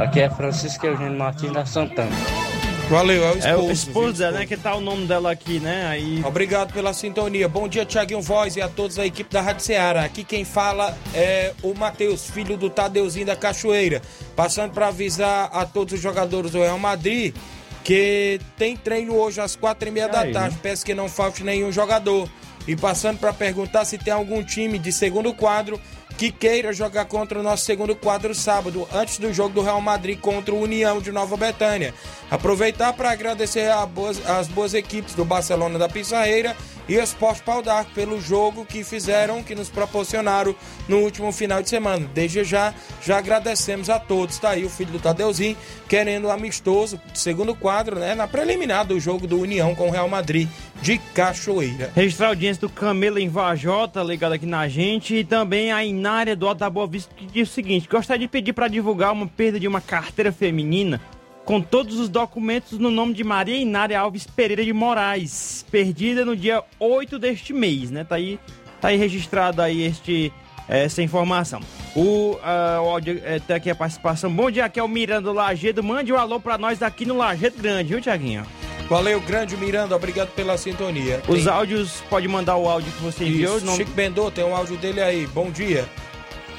Aqui 0.00 0.20
é 0.20 0.30
Francisco 0.30 0.86
Eugênio 0.86 1.18
Martins 1.18 1.52
da 1.52 1.66
Santana. 1.66 2.41
Valeu, 2.88 3.24
é 3.24 3.30
o 3.30 3.36
esposo. 3.38 3.48
É 3.48 3.56
o 3.56 3.70
esposo 3.70 4.30
né? 4.32 4.46
Que 4.46 4.56
tá 4.56 4.74
o 4.74 4.80
nome 4.80 5.06
dela 5.06 5.30
aqui, 5.30 5.58
né? 5.58 5.86
Aí... 5.86 6.22
Obrigado 6.24 6.72
pela 6.72 6.92
sintonia. 6.92 7.48
Bom 7.48 7.66
dia, 7.66 7.86
Tiaguinho 7.86 8.20
Voz 8.20 8.56
e 8.56 8.60
a 8.60 8.68
todos 8.68 8.96
da 8.96 9.06
equipe 9.06 9.32
da 9.32 9.40
Rádio 9.40 9.64
Ceará. 9.64 10.04
Aqui 10.04 10.24
quem 10.24 10.44
fala 10.44 10.96
é 11.14 11.52
o 11.62 11.74
Matheus, 11.74 12.28
filho 12.28 12.56
do 12.56 12.68
Tadeuzinho 12.68 13.26
da 13.26 13.36
Cachoeira. 13.36 14.02
Passando 14.36 14.72
para 14.72 14.88
avisar 14.88 15.48
a 15.52 15.64
todos 15.64 15.94
os 15.94 16.00
jogadores 16.00 16.50
do 16.50 16.58
Real 16.58 16.78
Madrid 16.78 17.34
que 17.82 18.40
tem 18.56 18.76
treino 18.76 19.16
hoje 19.16 19.40
às 19.40 19.56
quatro 19.56 19.88
e 19.88 19.90
meia 19.90 20.08
da 20.08 20.20
Aí, 20.20 20.32
tarde. 20.32 20.54
né? 20.54 20.60
Peço 20.62 20.84
que 20.84 20.94
não 20.94 21.08
falte 21.08 21.42
nenhum 21.42 21.72
jogador. 21.72 22.28
E 22.66 22.76
passando 22.76 23.18
para 23.18 23.32
perguntar 23.32 23.84
se 23.84 23.98
tem 23.98 24.12
algum 24.12 24.42
time 24.44 24.78
de 24.78 24.92
segundo 24.92 25.34
quadro 25.34 25.80
que 26.16 26.30
queira 26.30 26.72
jogar 26.72 27.06
contra 27.06 27.38
o 27.38 27.42
nosso 27.42 27.64
segundo 27.64 27.94
quadro 27.96 28.34
sábado, 28.34 28.86
antes 28.92 29.18
do 29.18 29.32
jogo 29.32 29.54
do 29.54 29.62
Real 29.62 29.80
Madrid 29.80 30.18
contra 30.20 30.54
o 30.54 30.60
União 30.60 31.00
de 31.00 31.10
Nova 31.10 31.36
Betânia. 31.36 31.92
Aproveitar 32.30 32.92
para 32.92 33.10
agradecer 33.10 33.70
boas- 33.94 34.24
as 34.28 34.46
boas 34.48 34.74
equipes 34.74 35.14
do 35.14 35.24
Barcelona 35.24 35.78
da 35.78 35.88
Pissarreira 35.88 36.56
e 36.88 36.94
Esporte 36.94 37.42
Pau 37.42 37.62
d'Arco 37.62 37.90
pelo 37.94 38.20
jogo 38.20 38.64
que 38.64 38.84
fizeram, 38.84 39.42
que 39.42 39.54
nos 39.54 39.68
proporcionaram 39.68 40.54
no 40.88 40.98
último 40.98 41.32
final 41.32 41.62
de 41.62 41.68
semana. 41.68 42.08
Desde 42.12 42.44
já, 42.44 42.74
já 43.02 43.18
agradecemos 43.18 43.88
a 43.88 43.98
todos. 43.98 44.38
Tá 44.38 44.50
aí 44.50 44.64
o 44.64 44.70
filho 44.70 44.92
do 44.92 44.98
Tadeuzinho 44.98 45.56
querendo 45.88 46.28
um 46.28 46.30
amistoso, 46.30 47.00
segundo 47.14 47.54
quadro, 47.54 47.98
né, 47.98 48.14
na 48.14 48.26
preliminar 48.26 48.86
do 48.86 48.98
jogo 48.98 49.26
do 49.26 49.38
União 49.38 49.74
com 49.74 49.88
o 49.88 49.90
Real 49.90 50.08
Madrid 50.08 50.48
de 50.80 50.98
Cachoeira. 51.14 51.92
Registrar 51.94 52.26
a 52.26 52.30
audiência 52.30 52.62
do 52.62 52.68
Camelo 52.68 53.18
em 53.18 53.28
Vajota, 53.28 54.02
ligado 54.02 54.32
aqui 54.32 54.46
na 54.46 54.66
gente, 54.68 55.14
e 55.14 55.24
também 55.24 55.70
a 55.70 55.84
Inária 55.84 56.34
do 56.34 56.48
Alto 56.48 56.58
da 56.58 56.70
Boa 56.70 56.86
Vista, 56.86 57.14
que 57.14 57.26
diz 57.26 57.48
o 57.48 57.52
seguinte: 57.52 57.88
gostaria 57.88 58.26
de 58.26 58.30
pedir 58.30 58.52
para 58.52 58.68
divulgar 58.68 59.12
uma 59.12 59.26
perda 59.26 59.60
de 59.60 59.68
uma 59.68 59.80
carteira 59.80 60.32
feminina 60.32 61.00
com 61.44 61.60
todos 61.60 61.98
os 61.98 62.08
documentos 62.08 62.78
no 62.78 62.90
nome 62.90 63.14
de 63.14 63.24
Maria 63.24 63.56
Inária 63.56 63.98
Alves 63.98 64.26
Pereira 64.26 64.64
de 64.64 64.72
Moraes, 64.72 65.64
perdida 65.70 66.24
no 66.24 66.36
dia 66.36 66.62
8 66.78 67.18
deste 67.18 67.52
mês, 67.52 67.90
né? 67.90 68.04
Tá 68.04 68.14
aí, 68.16 68.38
tá 68.80 68.88
aí 68.88 68.96
registrado 68.96 69.60
aí 69.60 69.82
este, 69.82 70.32
essa 70.68 71.02
informação. 71.02 71.60
O, 71.96 72.38
ah, 72.42 72.80
o 72.82 72.88
áudio, 72.90 73.20
é, 73.24 73.38
tem 73.40 73.56
aqui 73.56 73.70
a 73.70 73.74
participação. 73.74 74.32
Bom 74.32 74.50
dia, 74.50 74.64
aqui 74.64 74.78
é 74.78 74.82
o 74.82 74.88
Miranda 74.88 75.22
do 75.22 75.32
Lagedo. 75.32 75.82
Mande 75.82 76.12
um 76.12 76.16
alô 76.16 76.38
para 76.38 76.56
nós 76.56 76.80
aqui 76.82 77.04
no 77.04 77.16
Lagedo 77.16 77.60
Grande, 77.60 77.88
viu, 77.90 78.00
Tiaguinho? 78.00 78.46
Valeu, 78.88 79.20
grande 79.20 79.56
Miranda, 79.56 79.96
obrigado 79.96 80.28
pela 80.34 80.56
sintonia. 80.58 81.22
Os 81.26 81.44
Tem- 81.44 81.52
áudios, 81.52 82.02
pode 82.10 82.28
mandar 82.28 82.56
o 82.56 82.68
áudio 82.68 82.92
que 82.92 83.02
você 83.02 83.24
enviou. 83.24 83.60
Não- 83.62 83.74
Chico 83.76 83.90
Bendô, 83.92 84.30
tem 84.30 84.44
um 84.44 84.54
áudio 84.54 84.76
dele 84.76 85.00
aí. 85.00 85.26
Bom 85.28 85.50
dia. 85.50 85.88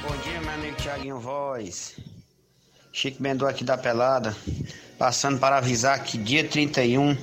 Bom 0.02 0.14
dia, 0.18 0.40
meu 0.40 0.52
amigo 0.54 0.76
Tiaguinho 0.76 1.18
Voz. 1.18 1.94
Chico 2.96 3.20
Bendô 3.20 3.44
aqui 3.44 3.64
da 3.64 3.76
Pelada. 3.76 4.36
Passando 4.96 5.40
para 5.40 5.58
avisar 5.58 6.00
que 6.04 6.16
dia 6.16 6.46
31 6.46 7.16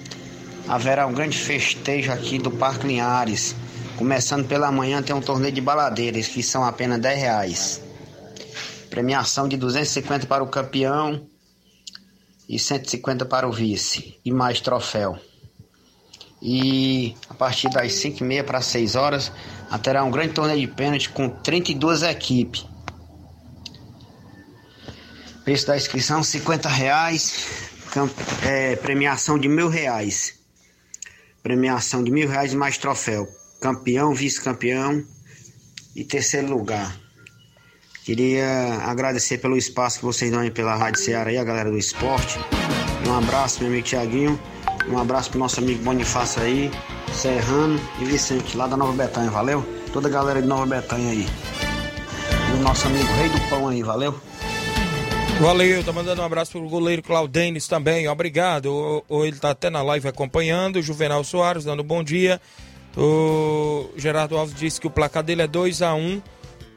haverá 0.68 1.08
um 1.08 1.14
grande 1.14 1.38
festejo 1.38 2.12
aqui 2.12 2.38
do 2.38 2.52
Parque 2.52 2.86
Linhares. 2.86 3.56
Começando 3.96 4.46
pela 4.46 4.70
manhã 4.70 5.02
tem 5.02 5.16
um 5.16 5.22
torneio 5.22 5.54
de 5.54 5.62
baladeiras 5.62 6.28
que 6.28 6.44
são 6.44 6.66
apenas 6.66 7.00
10 7.00 7.18
reais. 7.18 7.82
Premiação 8.90 9.48
de 9.48 9.56
250 9.56 10.28
para 10.28 10.44
o 10.44 10.48
campeão 10.48 11.26
e 12.50 12.60
150 12.60 13.24
para 13.24 13.48
o 13.48 13.52
vice. 13.54 14.20
E 14.26 14.30
mais 14.32 14.60
troféu. 14.60 15.18
E 16.42 17.16
a 17.30 17.34
partir 17.34 17.70
das 17.70 17.94
5 17.94 18.22
e 18.22 18.28
meia 18.28 18.44
para 18.44 18.60
6 18.60 18.96
horas, 18.98 19.32
terá 19.82 20.04
um 20.04 20.12
grande 20.12 20.34
torneio 20.34 20.60
de 20.60 20.68
pênalti 20.68 21.10
com 21.10 21.30
32 21.30 22.04
equipes. 22.04 22.71
Preço 25.44 25.66
da 25.66 25.76
inscrição 25.76 26.22
50 26.22 26.70
reais, 26.70 27.48
é, 28.44 28.76
premiação 28.76 29.40
de 29.40 29.48
mil 29.48 29.70
reais. 29.70 30.36
Premiação 31.42 32.04
de 32.04 32.12
mil 32.12 32.30
reais 32.30 32.54
mais 32.54 32.78
troféu. 32.78 33.28
Campeão, 33.60 34.14
vice-campeão 34.14 35.04
e 35.96 36.04
terceiro 36.04 36.48
lugar. 36.48 36.96
Queria 38.04 38.82
agradecer 38.84 39.40
pelo 39.40 39.58
espaço 39.58 40.00
que 40.00 40.06
vocês 40.06 40.30
dão 40.30 40.42
aí 40.42 40.52
pela 40.52 40.76
Rádio 40.76 41.02
Ceará 41.02 41.32
e 41.32 41.38
a 41.38 41.44
galera 41.44 41.72
do 41.72 41.78
esporte. 41.78 42.40
Um 43.08 43.14
abraço, 43.14 43.60
meu 43.60 43.70
amigo 43.70 43.86
Tiaguinho. 43.86 44.40
Um 44.88 44.98
abraço 44.98 45.32
pro 45.32 45.40
nosso 45.40 45.60
amigo 45.60 45.84
Bonifácio 45.84 46.42
aí. 46.42 46.72
Serrano 47.14 47.80
e 48.00 48.06
Vicente, 48.06 48.56
lá 48.56 48.68
da 48.68 48.78
Nova 48.78 48.94
Betânia, 48.94 49.30
valeu? 49.30 49.66
Toda 49.92 50.08
a 50.08 50.12
galera 50.12 50.42
de 50.42 50.48
Nova 50.48 50.66
Betânia 50.66 51.12
aí. 51.12 51.28
E 52.50 52.60
o 52.60 52.62
nosso 52.62 52.88
amigo 52.88 53.12
Rei 53.14 53.30
do 53.30 53.50
Pão 53.50 53.68
aí, 53.68 53.84
valeu? 53.84 54.20
Valeu, 55.42 55.84
tá 55.84 55.92
mandando 55.92 56.22
um 56.22 56.26
abraço 56.26 56.52
pro 56.52 56.70
goleiro 56.70 57.02
Claudenis 57.02 57.68
também, 57.68 58.08
obrigado. 58.08 59.04
Ou 59.10 59.26
ele 59.26 59.38
tá 59.38 59.50
até 59.50 59.72
na 59.72 59.82
live 59.82 60.08
acompanhando. 60.08 60.76
O 60.76 60.84
Juvenal 60.84 61.24
Soares 61.24 61.66
dando 61.66 61.84
bom 61.84 62.04
dia. 62.04 62.40
O 62.96 63.90
Gerardo 63.98 64.38
Alves 64.38 64.54
disse 64.54 64.80
que 64.80 64.86
o 64.86 64.92
placar 64.92 65.24
dele 65.24 65.42
é 65.42 65.48
2 65.48 65.82
a 65.82 65.96
1 65.96 66.22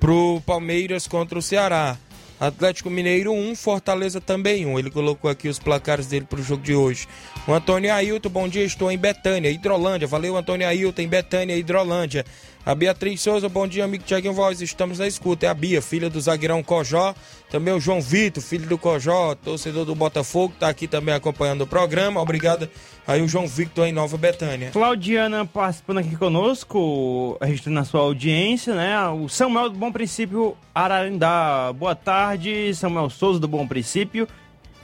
pro 0.00 0.40
Palmeiras 0.46 1.07
contra 1.07 1.38
o 1.38 1.42
Ceará. 1.42 1.98
Atlético 2.40 2.88
Mineiro 2.88 3.33
1, 3.33 3.55
Fortaleza 3.55 4.18
também 4.18 4.64
1. 4.64 4.79
Ele 4.79 4.90
colocou 4.90 5.31
aqui 5.31 5.46
os 5.46 5.59
placares 5.59 6.07
dele 6.07 6.27
para 6.29 6.40
o 6.40 6.42
jogo 6.42 6.62
de 6.62 6.74
hoje. 6.74 7.07
O 7.46 7.53
Antônio 7.53 7.92
Ailton, 7.92 8.31
bom 8.31 8.48
dia, 8.48 8.64
estou 8.64 8.90
em 8.90 8.96
Betânia, 8.96 9.50
Hidrolândia. 9.50 10.09
Valeu, 10.09 10.38
Antônio 10.38 10.66
Ailton, 10.66 11.03
em 11.03 11.09
Betânia, 11.09 11.55
Hidrolândia. 11.55 12.24
A 12.66 12.74
Beatriz 12.74 13.20
Souza, 13.20 13.46
bom 13.46 13.68
dia, 13.68 13.85
amigo 13.85 14.05
Tiaguinho 14.05 14.33
Voz, 14.33 14.62
estamos 14.62 14.98
na 14.98 15.07
escuta. 15.07 15.44
É 15.44 15.50
a 15.50 15.55
Bia, 15.55 15.83
filha 15.83 16.09
do 16.09 16.18
zagueirão 16.18 16.62
Cojó. 16.62 17.14
Também 17.50 17.74
o 17.74 17.79
João 17.79 18.00
Vitor, 18.00 18.42
filho 18.42 18.66
do 18.66 18.79
Cojó, 18.79 19.35
torcedor 19.35 19.85
do 19.85 19.94
Botafogo, 19.94 20.55
está 20.55 20.70
aqui 20.70 20.88
também 20.88 21.14
acompanhando 21.14 21.61
o 21.61 21.66
programa. 21.66 22.22
Obrigado 22.22 22.66
aí 23.07 23.20
o 23.20 23.29
João 23.29 23.46
Victor 23.46 23.87
em 23.87 23.92
Nova 23.92 24.16
Betânia. 24.16 24.70
Claudiana 24.70 25.44
participando 25.44 25.98
aqui 25.98 26.16
conosco, 26.16 27.37
registrando 27.38 27.81
a 27.81 27.85
sua 27.85 28.00
audiência, 28.00 28.74
né? 28.74 28.98
O 29.11 29.29
Samuel 29.29 29.68
do 29.68 29.79
Bom 29.79 29.92
Princípio 29.92 30.57
Ararindá. 30.74 31.70
Boa 31.74 31.94
tarde, 31.94 32.74
Samuel 32.74 33.11
Souza 33.11 33.38
do 33.38 33.46
Bom 33.46 33.66
Princípio. 33.66 34.27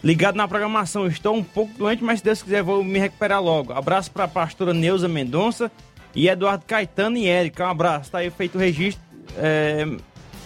Ligado 0.04 0.36
na 0.36 0.46
programação, 0.46 1.06
estou 1.06 1.34
um 1.34 1.42
pouco 1.42 1.72
doente, 1.78 2.04
mas 2.04 2.18
se 2.18 2.24
Deus 2.26 2.42
quiser 2.42 2.62
vou 2.62 2.84
me 2.84 2.98
recuperar 2.98 3.42
logo. 3.42 3.72
Abraço 3.72 4.10
para 4.10 4.24
a 4.24 4.28
pastora 4.28 4.74
Neuza 4.74 5.08
Mendonça 5.08 5.72
e 6.14 6.28
Eduardo 6.28 6.64
Caetano 6.66 7.16
e 7.16 7.26
Érica. 7.28 7.66
Um 7.66 7.70
abraço, 7.70 8.10
tá 8.10 8.18
aí 8.18 8.30
feito 8.30 8.56
o 8.56 8.58
registro. 8.58 9.02
É... 9.36 9.84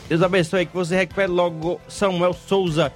Deus 0.09 0.23
abençoe 0.23 0.67
que 0.67 0.75
você 0.75 0.97
recupere 0.97 1.31
logo 1.31 1.81
Samuel 1.89 2.35
Souza. 2.35 2.93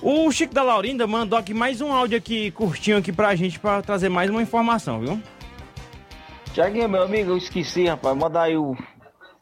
O 0.00 0.30
Chico 0.30 0.54
da 0.54 0.62
Laurinda 0.62 1.06
mandou 1.06 1.38
aqui 1.38 1.52
mais 1.52 1.80
um 1.80 1.92
áudio 1.92 2.16
aqui 2.16 2.50
curtinho 2.52 2.98
aqui 2.98 3.12
pra 3.12 3.34
gente 3.34 3.58
para 3.58 3.82
trazer 3.82 4.08
mais 4.08 4.30
uma 4.30 4.40
informação, 4.40 5.00
viu? 5.00 5.20
Tiaguinho, 6.54 6.88
meu 6.88 7.02
amigo, 7.02 7.32
eu 7.32 7.36
esqueci, 7.36 7.86
rapaz. 7.86 8.16
Manda 8.16 8.40
aí 8.40 8.56
o 8.56 8.76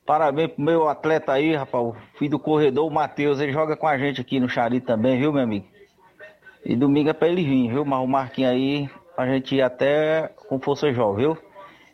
parabéns 0.05 0.53
pro 0.53 0.65
meu 0.65 0.89
atleta 0.89 1.33
aí, 1.33 1.55
rapaz. 1.55 1.85
O 1.85 1.97
filho 2.19 2.33
do 2.33 2.39
corredor, 2.39 2.87
o 2.87 2.91
Matheus. 2.93 3.39
Ele 3.39 3.53
joga 3.53 3.77
com 3.77 3.87
a 3.87 3.97
gente 3.99 4.21
aqui 4.21 4.41
no 4.41 4.49
Xari 4.49 4.81
também, 4.81 5.19
viu, 5.19 5.33
meu 5.33 5.43
amigo? 5.43 5.67
E 6.65 6.75
domingo 6.75 7.11
é 7.11 7.13
pra 7.13 7.29
ele 7.29 7.45
vir, 7.45 7.69
viu? 7.69 7.85
Mas 7.85 8.01
o 8.01 8.07
Marquinhos 8.07 8.51
aí, 8.51 8.91
pra 9.15 9.27
gente 9.27 9.55
ir 9.55 9.63
até 9.63 10.31
com 10.49 10.59
força 10.59 10.93
jovem, 10.93 11.27
viu? 11.27 11.39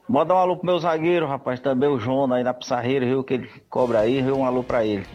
Manda 0.09 0.35
um 0.35 0.38
alô 0.38 0.57
pro 0.57 0.67
meu 0.67 0.79
zagueiro, 0.79 1.27
rapaz, 1.27 1.61
também 1.61 1.88
o 1.88 1.99
João 1.99 2.31
aí 2.33 2.43
na 2.43 2.53
Pissarreira, 2.53 3.07
viu? 3.07 3.23
Que 3.25 3.35
ele 3.35 3.51
cobra 3.71 4.01
aí, 4.01 4.21
viu? 4.21 4.37
Um 4.37 4.45
alô 4.45 4.62
pra 4.62 4.85
ele. 4.85 5.07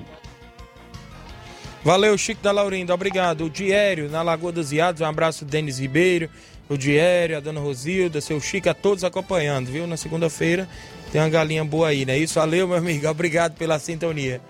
Valeu, 1.84 2.17
Chico 2.17 2.41
da 2.41 2.52
Laurinda, 2.52 2.93
obrigado. 2.93 3.45
O 3.45 3.50
Diério, 3.50 4.10
na 4.10 4.21
Lagoa 4.21 4.52
dos 4.52 4.71
Iados, 4.71 5.02
um 5.02 5.06
abraço, 5.06 5.45
Denis 5.45 5.80
Ribeiro, 5.80 6.30
o 6.67 6.78
Diério, 6.78 7.38
a 7.38 7.39
dona 7.39 7.60
Rosilda, 7.60 8.19
seu 8.19 8.39
Chico, 8.41 8.69
a 8.69 8.73
todos 8.73 9.04
acompanhando, 9.04 9.67
viu? 9.67 9.88
Na 9.88 9.97
segunda-feira 9.97 10.67
tem 11.12 11.21
uma 11.21 11.30
galinha 11.30 11.63
boa 11.63 11.89
aí, 11.89 12.06
né? 12.06 12.17
Isso, 12.17 12.39
valeu, 12.39 12.67
meu 12.67 12.78
amigo, 12.78 13.08
obrigado 13.08 13.56
pela 13.56 13.80
sintonia. 13.80 14.41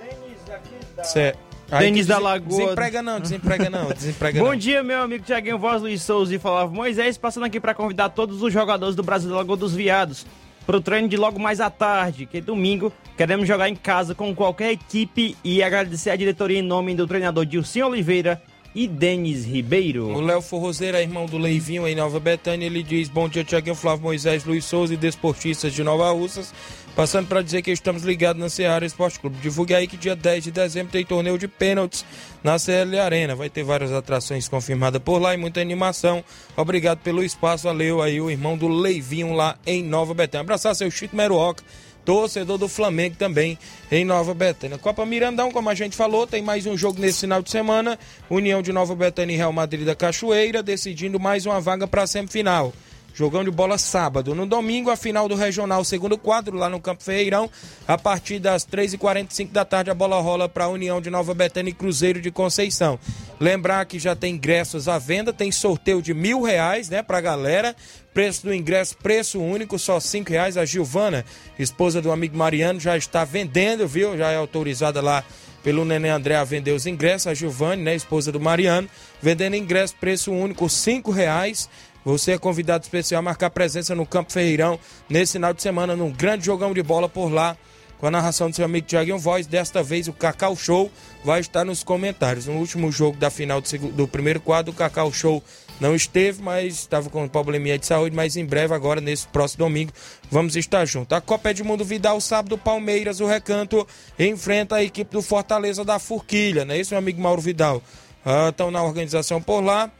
Certo. 1.04 1.47
Denis 1.70 2.08
da 2.08 2.18
Lagoa. 2.18 2.58
Desemprega 2.58 3.02
não, 3.02 3.20
desemprega 3.20 3.70
não, 3.70 3.92
desemprega 3.92 4.40
Bom 4.40 4.50
não. 4.50 4.56
dia, 4.56 4.84
meu 4.84 5.02
amigo 5.02 5.24
Tiaguinho 5.24 5.60
Voz 5.60 5.82
Luiz 5.82 6.02
Souza 6.02 6.34
e 6.34 6.40
falava 6.40 6.72
Moisés, 6.72 7.18
passando 7.18 7.46
aqui 7.46 7.60
para 7.60 7.74
convidar 7.74 8.10
todos 8.10 8.42
os 8.42 8.54
jogadores 8.54 8.96
do 8.96 9.04
Brasil 9.04 9.30
da 9.30 9.36
Lagoa 9.38 9.58
dos 9.58 9.74
Viados 9.76 10.26
para 10.66 10.78
o 10.78 10.82
treino 10.82 11.08
de 11.08 11.16
logo 11.16 11.40
mais 11.40 11.62
à 11.62 11.70
tarde, 11.70 12.26
que 12.26 12.42
domingo 12.42 12.92
queremos 13.16 13.48
jogar 13.48 13.70
em 13.70 13.76
casa 13.76 14.14
com 14.14 14.36
qualquer 14.36 14.72
equipe 14.72 15.36
e 15.42 15.64
agradecer 15.64 16.10
a 16.10 16.16
diretoria 16.16 16.60
em 16.60 16.62
nome 16.62 16.94
do 16.94 17.08
treinador 17.08 17.46
Dilcinho 17.46 17.88
Oliveira 17.88 18.42
e 18.76 18.86
Denis 18.86 19.46
Ribeiro. 19.46 20.10
O 20.10 20.22
Léo 20.22 20.42
Forrozeira, 20.42 21.02
irmão 21.02 21.26
do 21.26 21.38
Leivinho 21.38 21.88
em 21.88 21.96
Nova 21.96 22.20
Betânia, 22.20 22.66
ele 22.66 22.84
diz: 22.84 23.10
Bom 23.10 23.28
dia, 23.30 23.44
Tiaguinho 23.44 23.76
Flávio 23.76 24.04
Moisés, 24.04 24.44
Luiz 24.44 24.66
Souza 24.66 24.94
e 24.94 24.98
desportistas 24.98 25.74
de 25.74 25.84
Nova 25.84 26.12
Russas. 26.12 26.54
Passando 26.98 27.28
para 27.28 27.44
dizer 27.44 27.62
que 27.62 27.70
estamos 27.70 28.02
ligados 28.02 28.42
na 28.42 28.50
Seara 28.50 28.84
Esporte 28.84 29.20
Clube. 29.20 29.38
Divulgue 29.40 29.76
aí 29.76 29.86
que 29.86 29.96
dia 29.96 30.16
10 30.16 30.46
de 30.46 30.52
dezembro 30.52 30.92
tem 30.92 31.06
torneio 31.06 31.38
de 31.38 31.48
pênaltis 31.48 32.04
na 32.44 32.58
CL 32.58 32.98
Arena. 32.98 33.36
Vai 33.36 33.52
ter 33.52 33.62
várias 33.62 33.92
atrações 33.92 34.48
confirmadas 34.48 35.00
por 35.00 35.20
lá 35.20 35.32
e 35.32 35.38
muita 35.38 35.62
animação. 35.62 36.24
Obrigado 36.56 36.98
pelo 37.02 37.24
espaço. 37.24 37.66
Valeu 37.66 38.02
aí 38.02 38.20
o 38.20 38.32
irmão 38.32 38.58
do 38.58 38.68
Leivinho 38.68 39.32
lá 39.34 39.60
em 39.64 39.84
Nova 39.84 40.16
Betânia. 40.16 40.42
Abraçar 40.42 40.76
seu 40.76 40.90
Chico 40.90 41.16
Meruoca 41.16 41.64
torcedor 42.04 42.58
do 42.58 42.70
Flamengo 42.70 43.16
também 43.16 43.60
em 43.92 44.04
Nova 44.04 44.34
Betânia. 44.34 44.80
Copa 44.80 45.06
Mirandão, 45.06 45.52
como 45.52 45.70
a 45.70 45.76
gente 45.76 45.96
falou, 45.96 46.26
tem 46.26 46.42
mais 46.42 46.66
um 46.66 46.76
jogo 46.76 47.00
nesse 47.00 47.20
final 47.20 47.44
de 47.44 47.52
semana. 47.52 48.00
União 48.28 48.62
de 48.62 48.72
Nova 48.72 48.96
Betânia 48.96 49.36
e 49.36 49.38
Real 49.38 49.54
Madrid 49.54 49.86
da 49.86 49.94
Cachoeira, 49.94 50.64
decidindo 50.64 51.20
mais 51.20 51.46
uma 51.46 51.62
vaga 51.62 51.86
para 51.86 52.04
a 52.04 52.08
semifinal. 52.08 52.74
Jogão 53.18 53.44
de 53.44 53.50
bola 53.50 53.80
sábado. 53.80 54.36
No 54.36 54.46
domingo, 54.46 54.92
a 54.92 54.96
final 54.96 55.28
do 55.28 55.34
Regional 55.34 55.84
segundo 55.84 56.20
quadro, 56.20 56.56
lá 56.56 56.70
no 56.70 56.80
Campo 56.80 57.04
Ferreirão. 57.04 57.50
A 57.88 57.98
partir 57.98 58.38
das 58.38 58.64
3h45 58.64 59.52
da 59.52 59.66
tarde, 59.66 59.90
a 59.90 59.96
bola 59.96 60.22
rola 60.22 60.48
para 60.48 60.66
a 60.66 60.70
União 60.70 61.02
de 61.02 61.10
Nova 61.10 61.34
Betânia 61.34 61.72
e 61.72 61.74
Cruzeiro 61.74 62.22
de 62.22 62.30
Conceição. 62.30 63.00
Lembrar 63.40 63.84
que 63.86 63.98
já 63.98 64.16
tem 64.16 64.36
ingressos 64.36 64.88
à 64.88 65.00
venda, 65.00 65.34
tem 65.34 65.52
sorteio 65.52 66.00
de 66.00 66.14
mil 66.14 66.44
reais, 66.44 66.90
né, 66.90 67.02
pra 67.02 67.20
galera. 67.20 67.76
Preço 68.14 68.46
do 68.46 68.54
ingresso, 68.54 68.96
preço 68.96 69.42
único, 69.42 69.80
só 69.80 70.00
cinco 70.00 70.30
reais. 70.30 70.56
A 70.56 70.64
Gilvana, 70.64 71.26
esposa 71.58 72.00
do 72.00 72.12
amigo 72.12 72.38
Mariano, 72.38 72.80
já 72.80 72.96
está 72.96 73.26
vendendo, 73.26 73.88
viu? 73.88 74.16
Já 74.16 74.30
é 74.30 74.36
autorizada 74.36 75.02
lá 75.02 75.24
pelo 75.64 75.84
Nenê 75.84 76.10
André 76.10 76.36
a 76.36 76.44
vender 76.44 76.72
os 76.72 76.86
ingressos. 76.86 77.26
A 77.26 77.34
Gilvane, 77.34 77.82
né, 77.82 77.96
esposa 77.96 78.32
do 78.32 78.40
Mariano, 78.40 78.88
vendendo 79.20 79.56
ingresso, 79.56 79.96
preço 80.00 80.32
único, 80.32 80.70
cinco 80.70 81.10
reais. 81.10 81.68
Você 82.06 82.32
é 82.32 82.38
convidado 82.38 82.84
especial 82.84 83.20
a 83.20 83.22
marcar 83.22 83.50
presença 83.50 83.94
no 83.94 84.06
Campo 84.06 84.32
Ferreirão 84.32 84.80
nesse 85.10 85.34
final 85.34 85.54
de 85.54 85.62
semana, 85.62 85.96
num 85.96 86.12
grande 86.12 86.46
jogão 86.46 86.74
de 86.74 86.82
bola 86.82 87.10
por 87.10 87.32
lá, 87.32 87.58
com 88.00 88.08
a 88.08 88.12
narração 88.12 88.50
do 88.50 88.56
seu 88.56 88.66
amigo 88.66 88.88
Tiaguinho 88.88 89.18
Voz. 89.18 89.46
Desta 89.46 89.84
vez 89.84 90.08
o 90.08 90.14
Cacau 90.14 90.56
Show 90.56 90.92
vai 91.24 91.40
estar 91.40 91.66
nos 91.66 91.84
comentários. 91.84 92.46
No 92.46 92.54
último 92.54 92.92
jogo 92.92 93.18
da 93.18 93.30
final 93.30 93.60
do, 93.60 93.68
segundo, 93.68 93.94
do 93.94 94.08
primeiro 94.08 94.40
quadro, 94.40 94.72
o 94.72 94.76
Cacau 94.76 95.12
Show 95.12 95.44
não 95.80 95.96
esteve, 95.96 96.42
mas 96.42 96.76
estava 96.76 97.10
com 97.10 97.24
um 97.24 97.28
probleminha 97.28 97.78
de 97.78 97.86
saúde, 97.86 98.16
mas 98.16 98.36
em 98.36 98.46
breve, 98.46 98.74
agora, 98.74 99.02
nesse 99.02 99.28
próximo 99.28 99.66
domingo, 99.66 99.92
vamos 100.32 100.56
estar 100.56 100.86
juntos. 100.86 101.16
A 101.16 101.22
Copa 101.22 101.52
Edmundo 101.52 101.84
Vidal, 101.84 102.20
sábado, 102.22 102.58
Palmeiras, 102.58 103.20
o 103.20 103.28
Recanto, 103.28 103.88
enfrenta 104.18 104.78
a 104.78 104.84
equipe 104.84 105.12
do 105.12 105.22
Fortaleza 105.22 105.84
da 105.84 106.00
Forquilha, 106.00 106.66
não 106.66 106.74
é 106.74 106.80
isso, 106.80 106.94
meu 106.94 107.00
amigo 107.00 107.22
Mauro 107.22 107.42
Vidal? 107.42 107.82
Ah, 108.26 108.50
estão 108.50 108.72
na 108.72 108.84
organização 108.84 109.42
por 109.42 109.62
lá 109.62 109.92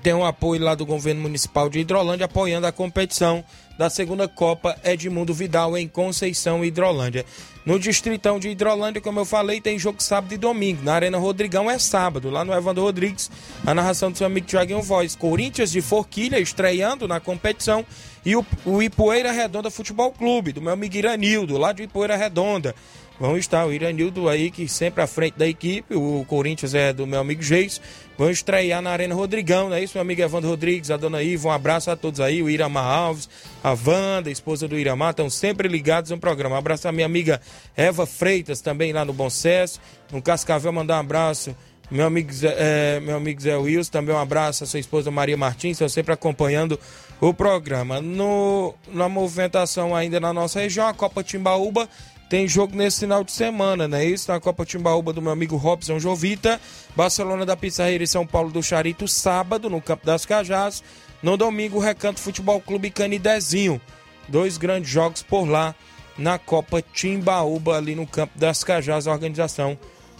tem 0.00 0.14
um 0.14 0.24
apoio 0.24 0.62
lá 0.62 0.74
do 0.74 0.86
governo 0.86 1.20
municipal 1.20 1.68
de 1.68 1.80
Hidrolândia 1.80 2.24
apoiando 2.24 2.66
a 2.66 2.72
competição 2.72 3.44
da 3.78 3.88
segunda 3.88 4.28
Copa 4.28 4.76
Edmundo 4.84 5.32
Vidal 5.32 5.76
em 5.76 5.88
Conceição, 5.88 6.64
Hidrolândia. 6.64 7.24
No 7.64 7.78
Distritão 7.78 8.38
de 8.38 8.48
Hidrolândia, 8.48 9.00
como 9.00 9.20
eu 9.20 9.24
falei, 9.24 9.60
tem 9.60 9.78
jogo 9.78 10.02
sábado 10.02 10.32
e 10.34 10.38
domingo. 10.38 10.82
Na 10.82 10.94
Arena 10.94 11.18
Rodrigão 11.18 11.70
é 11.70 11.78
sábado, 11.78 12.30
lá 12.30 12.44
no 12.44 12.52
Evandro 12.52 12.82
Rodrigues, 12.82 13.30
a 13.66 13.74
narração 13.74 14.10
do 14.10 14.18
seu 14.18 14.26
amigo 14.26 14.46
Tiaguinho 14.46 14.82
Voz. 14.82 15.14
Corinthians 15.14 15.70
de 15.70 15.80
Forquilha 15.80 16.38
estreando 16.38 17.06
na 17.06 17.20
competição 17.20 17.84
e 18.24 18.36
o, 18.36 18.44
o 18.64 18.82
Ipueira 18.82 19.32
Redonda 19.32 19.70
Futebol 19.70 20.10
Clube, 20.10 20.52
do 20.52 20.60
meu 20.60 20.72
amigo 20.72 20.96
Iranildo, 20.96 21.56
lá 21.56 21.72
de 21.72 21.84
Ipueira 21.84 22.16
Redonda. 22.16 22.74
Vão 23.20 23.36
estar 23.36 23.66
o 23.66 23.72
Iranildo 23.72 24.30
aí, 24.30 24.50
que 24.50 24.66
sempre 24.66 25.02
à 25.02 25.06
frente 25.06 25.36
da 25.36 25.46
equipe, 25.46 25.94
o 25.94 26.24
Corinthians 26.26 26.74
é 26.74 26.90
do 26.90 27.06
meu 27.06 27.20
amigo 27.20 27.42
Geis. 27.42 27.78
Vão 28.20 28.30
estrear 28.30 28.82
na 28.82 28.90
Arena 28.90 29.14
Rodrigão, 29.14 29.70
não 29.70 29.76
é 29.76 29.82
isso, 29.82 29.94
meu 29.94 30.02
amigo 30.02 30.20
Evandro 30.20 30.50
Rodrigues, 30.50 30.90
a 30.90 30.98
dona 30.98 31.22
Iva, 31.22 31.48
um 31.48 31.52
abraço 31.52 31.90
a 31.90 31.96
todos 31.96 32.20
aí, 32.20 32.42
o 32.42 32.50
Iramar 32.50 32.84
Alves, 32.84 33.30
a 33.64 33.70
Wanda, 33.70 34.30
esposa 34.30 34.68
do 34.68 34.78
Iramar, 34.78 35.12
estão 35.12 35.30
sempre 35.30 35.66
ligados 35.68 36.10
no 36.10 36.18
programa. 36.18 36.54
Um 36.54 36.58
abraço 36.58 36.86
a 36.86 36.92
minha 36.92 37.06
amiga 37.06 37.40
Eva 37.74 38.04
Freitas, 38.04 38.60
também 38.60 38.92
lá 38.92 39.06
no 39.06 39.14
Bom 39.14 39.30
Sucesso. 39.30 39.80
No 40.12 40.20
Cascavel, 40.20 40.70
mandar 40.70 40.98
um 40.98 41.00
abraço. 41.00 41.56
Meu 41.90 42.04
amigo, 42.04 42.30
é, 42.42 43.00
meu 43.00 43.16
amigo 43.16 43.40
Zé 43.40 43.56
Wilson, 43.56 43.90
também 43.90 44.14
um 44.14 44.18
abraço 44.18 44.64
a 44.64 44.66
sua 44.66 44.80
esposa 44.80 45.10
Maria 45.10 45.38
Martins, 45.38 45.72
estão 45.72 45.88
sempre 45.88 46.12
acompanhando 46.12 46.78
o 47.22 47.32
programa. 47.32 48.02
No, 48.02 48.74
na 48.92 49.08
movimentação 49.08 49.96
ainda 49.96 50.20
na 50.20 50.30
nossa 50.30 50.60
região, 50.60 50.86
a 50.86 50.92
Copa 50.92 51.24
Timbaúba 51.24 51.88
tem 52.30 52.46
jogo 52.46 52.76
nesse 52.76 53.00
final 53.00 53.22
de 53.22 53.32
semana, 53.32 53.86
né? 53.86 54.04
Isso 54.04 54.30
na 54.30 54.38
Copa 54.38 54.64
Timbaúba 54.64 55.12
do 55.12 55.20
meu 55.20 55.32
amigo 55.32 55.56
Robson 55.56 55.98
Jovita. 55.98 56.60
Barcelona 56.96 57.44
da 57.44 57.56
Pissarreira 57.56 58.04
e 58.04 58.06
São 58.06 58.26
Paulo 58.26 58.50
do 58.50 58.62
Charito, 58.62 59.06
sábado, 59.06 59.68
no 59.68 59.82
Campo 59.82 60.06
das 60.06 60.24
Cajás. 60.24 60.82
No 61.22 61.36
domingo, 61.36 61.78
Recanto 61.78 62.20
Futebol 62.20 62.60
Clube 62.60 62.88
Canidezinho. 62.88 63.80
Dois 64.28 64.56
grandes 64.56 64.88
jogos 64.88 65.22
por 65.22 65.44
lá 65.44 65.74
na 66.16 66.38
Copa 66.38 66.80
Timbaúba, 66.80 67.76
ali 67.76 67.96
no 67.96 68.06
Campo 68.06 68.38
das 68.38 68.62
Cajás, 68.62 69.08
a 69.08 69.12
organização 69.12 69.76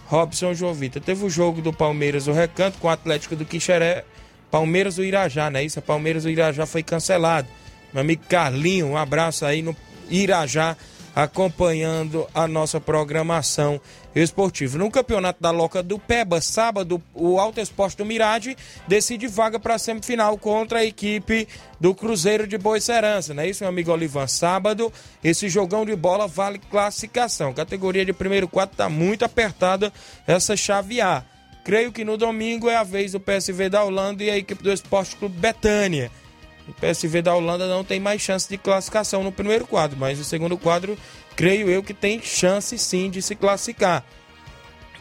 Robson 0.07 0.53
Jovita. 0.53 1.01
Teve 1.01 1.25
o 1.25 1.31
jogo 1.31 1.63
do 1.63 1.73
Palmeiras, 1.73 2.27
o 2.27 2.33
Recanto, 2.33 2.77
com 2.79 2.89
o 2.89 2.91
Atlético 2.91 3.37
do 3.37 3.45
Quixeré. 3.45 4.05
Palmeiras 4.51 4.97
do 4.97 5.05
Irajá, 5.05 5.49
né? 5.49 5.63
Isso, 5.63 5.81
Palmeiras 5.81 6.25
do 6.25 6.31
Irajá 6.31 6.67
foi 6.67 6.83
cancelado 6.83 7.47
meu 7.93 8.03
amigo 8.03 8.23
Carlinho, 8.29 8.87
um 8.87 8.97
abraço 8.97 9.45
aí 9.45 9.63
no 9.63 9.77
Irajá, 10.09 10.77
acompanhando 11.15 12.27
a 12.35 12.47
nossa 12.47 12.81
programação 12.81 13.81
esportiva. 14.15 14.79
No 14.79 14.91
campeonato 14.91 15.41
da 15.41 15.51
Loca 15.51 15.83
do 15.83 15.99
Peba, 15.99 16.41
sábado, 16.41 17.03
o 17.15 17.39
Alto 17.39 17.61
Esporte 17.61 17.97
do 17.97 18.05
Mirade 18.05 18.57
decide 18.87 19.27
vaga 19.27 19.59
para 19.59 19.75
a 19.75 19.79
semifinal 19.79 20.37
contra 20.37 20.81
a 20.81 20.85
equipe 20.85 21.47
do 21.79 21.95
Cruzeiro 21.95 22.47
de 22.47 22.59
Boa 22.59 22.81
Serança, 22.81 23.33
não 23.33 23.43
é 23.43 23.49
isso, 23.49 23.63
meu 23.63 23.69
amigo 23.69 23.93
Olivan? 23.93 24.27
Sábado, 24.27 24.93
esse 25.23 25.49
jogão 25.49 25.85
de 25.85 25.95
bola 25.97 26.27
vale 26.27 26.59
classificação. 26.59 27.53
Categoria 27.53 28.05
de 28.05 28.13
primeiro 28.13 28.49
quadro 28.49 28.75
está 28.75 28.89
muito 28.89 29.25
apertada 29.25 29.93
essa 30.27 30.57
chave 30.57 31.01
A. 31.01 31.25
Creio 31.65 31.93
que 31.93 32.05
no 32.05 32.17
domingo 32.17 32.69
é 32.69 32.77
a 32.77 32.83
vez 32.83 33.13
do 33.13 33.21
PSV 33.21 33.69
da 33.69 33.85
Holanda 33.85 34.25
e 34.25 34.31
a 34.31 34.37
equipe 34.37 34.63
do 34.63 34.73
Esporte 34.73 35.17
Clube 35.17 35.39
Betânia. 35.39 36.11
O 36.71 36.81
PSV 36.81 37.23
da 37.23 37.35
Holanda 37.35 37.67
não 37.67 37.85
tem 37.85 38.01
mais 38.01 38.23
chance 38.23 38.49
de 38.49 38.57
classificação 38.57 39.23
no 39.23 39.33
primeiro 39.33 39.67
quadro, 39.67 39.99
mas 39.99 40.19
no 40.19 40.25
segundo 40.25 40.57
quadro, 40.57 40.97
creio 41.37 41.69
eu 41.69 41.83
que 41.83 41.95
tem 41.95 42.21
chance 42.23 42.77
sim 42.79 43.11
de 43.11 43.21
se 43.21 43.35
classificar. 43.35 44.05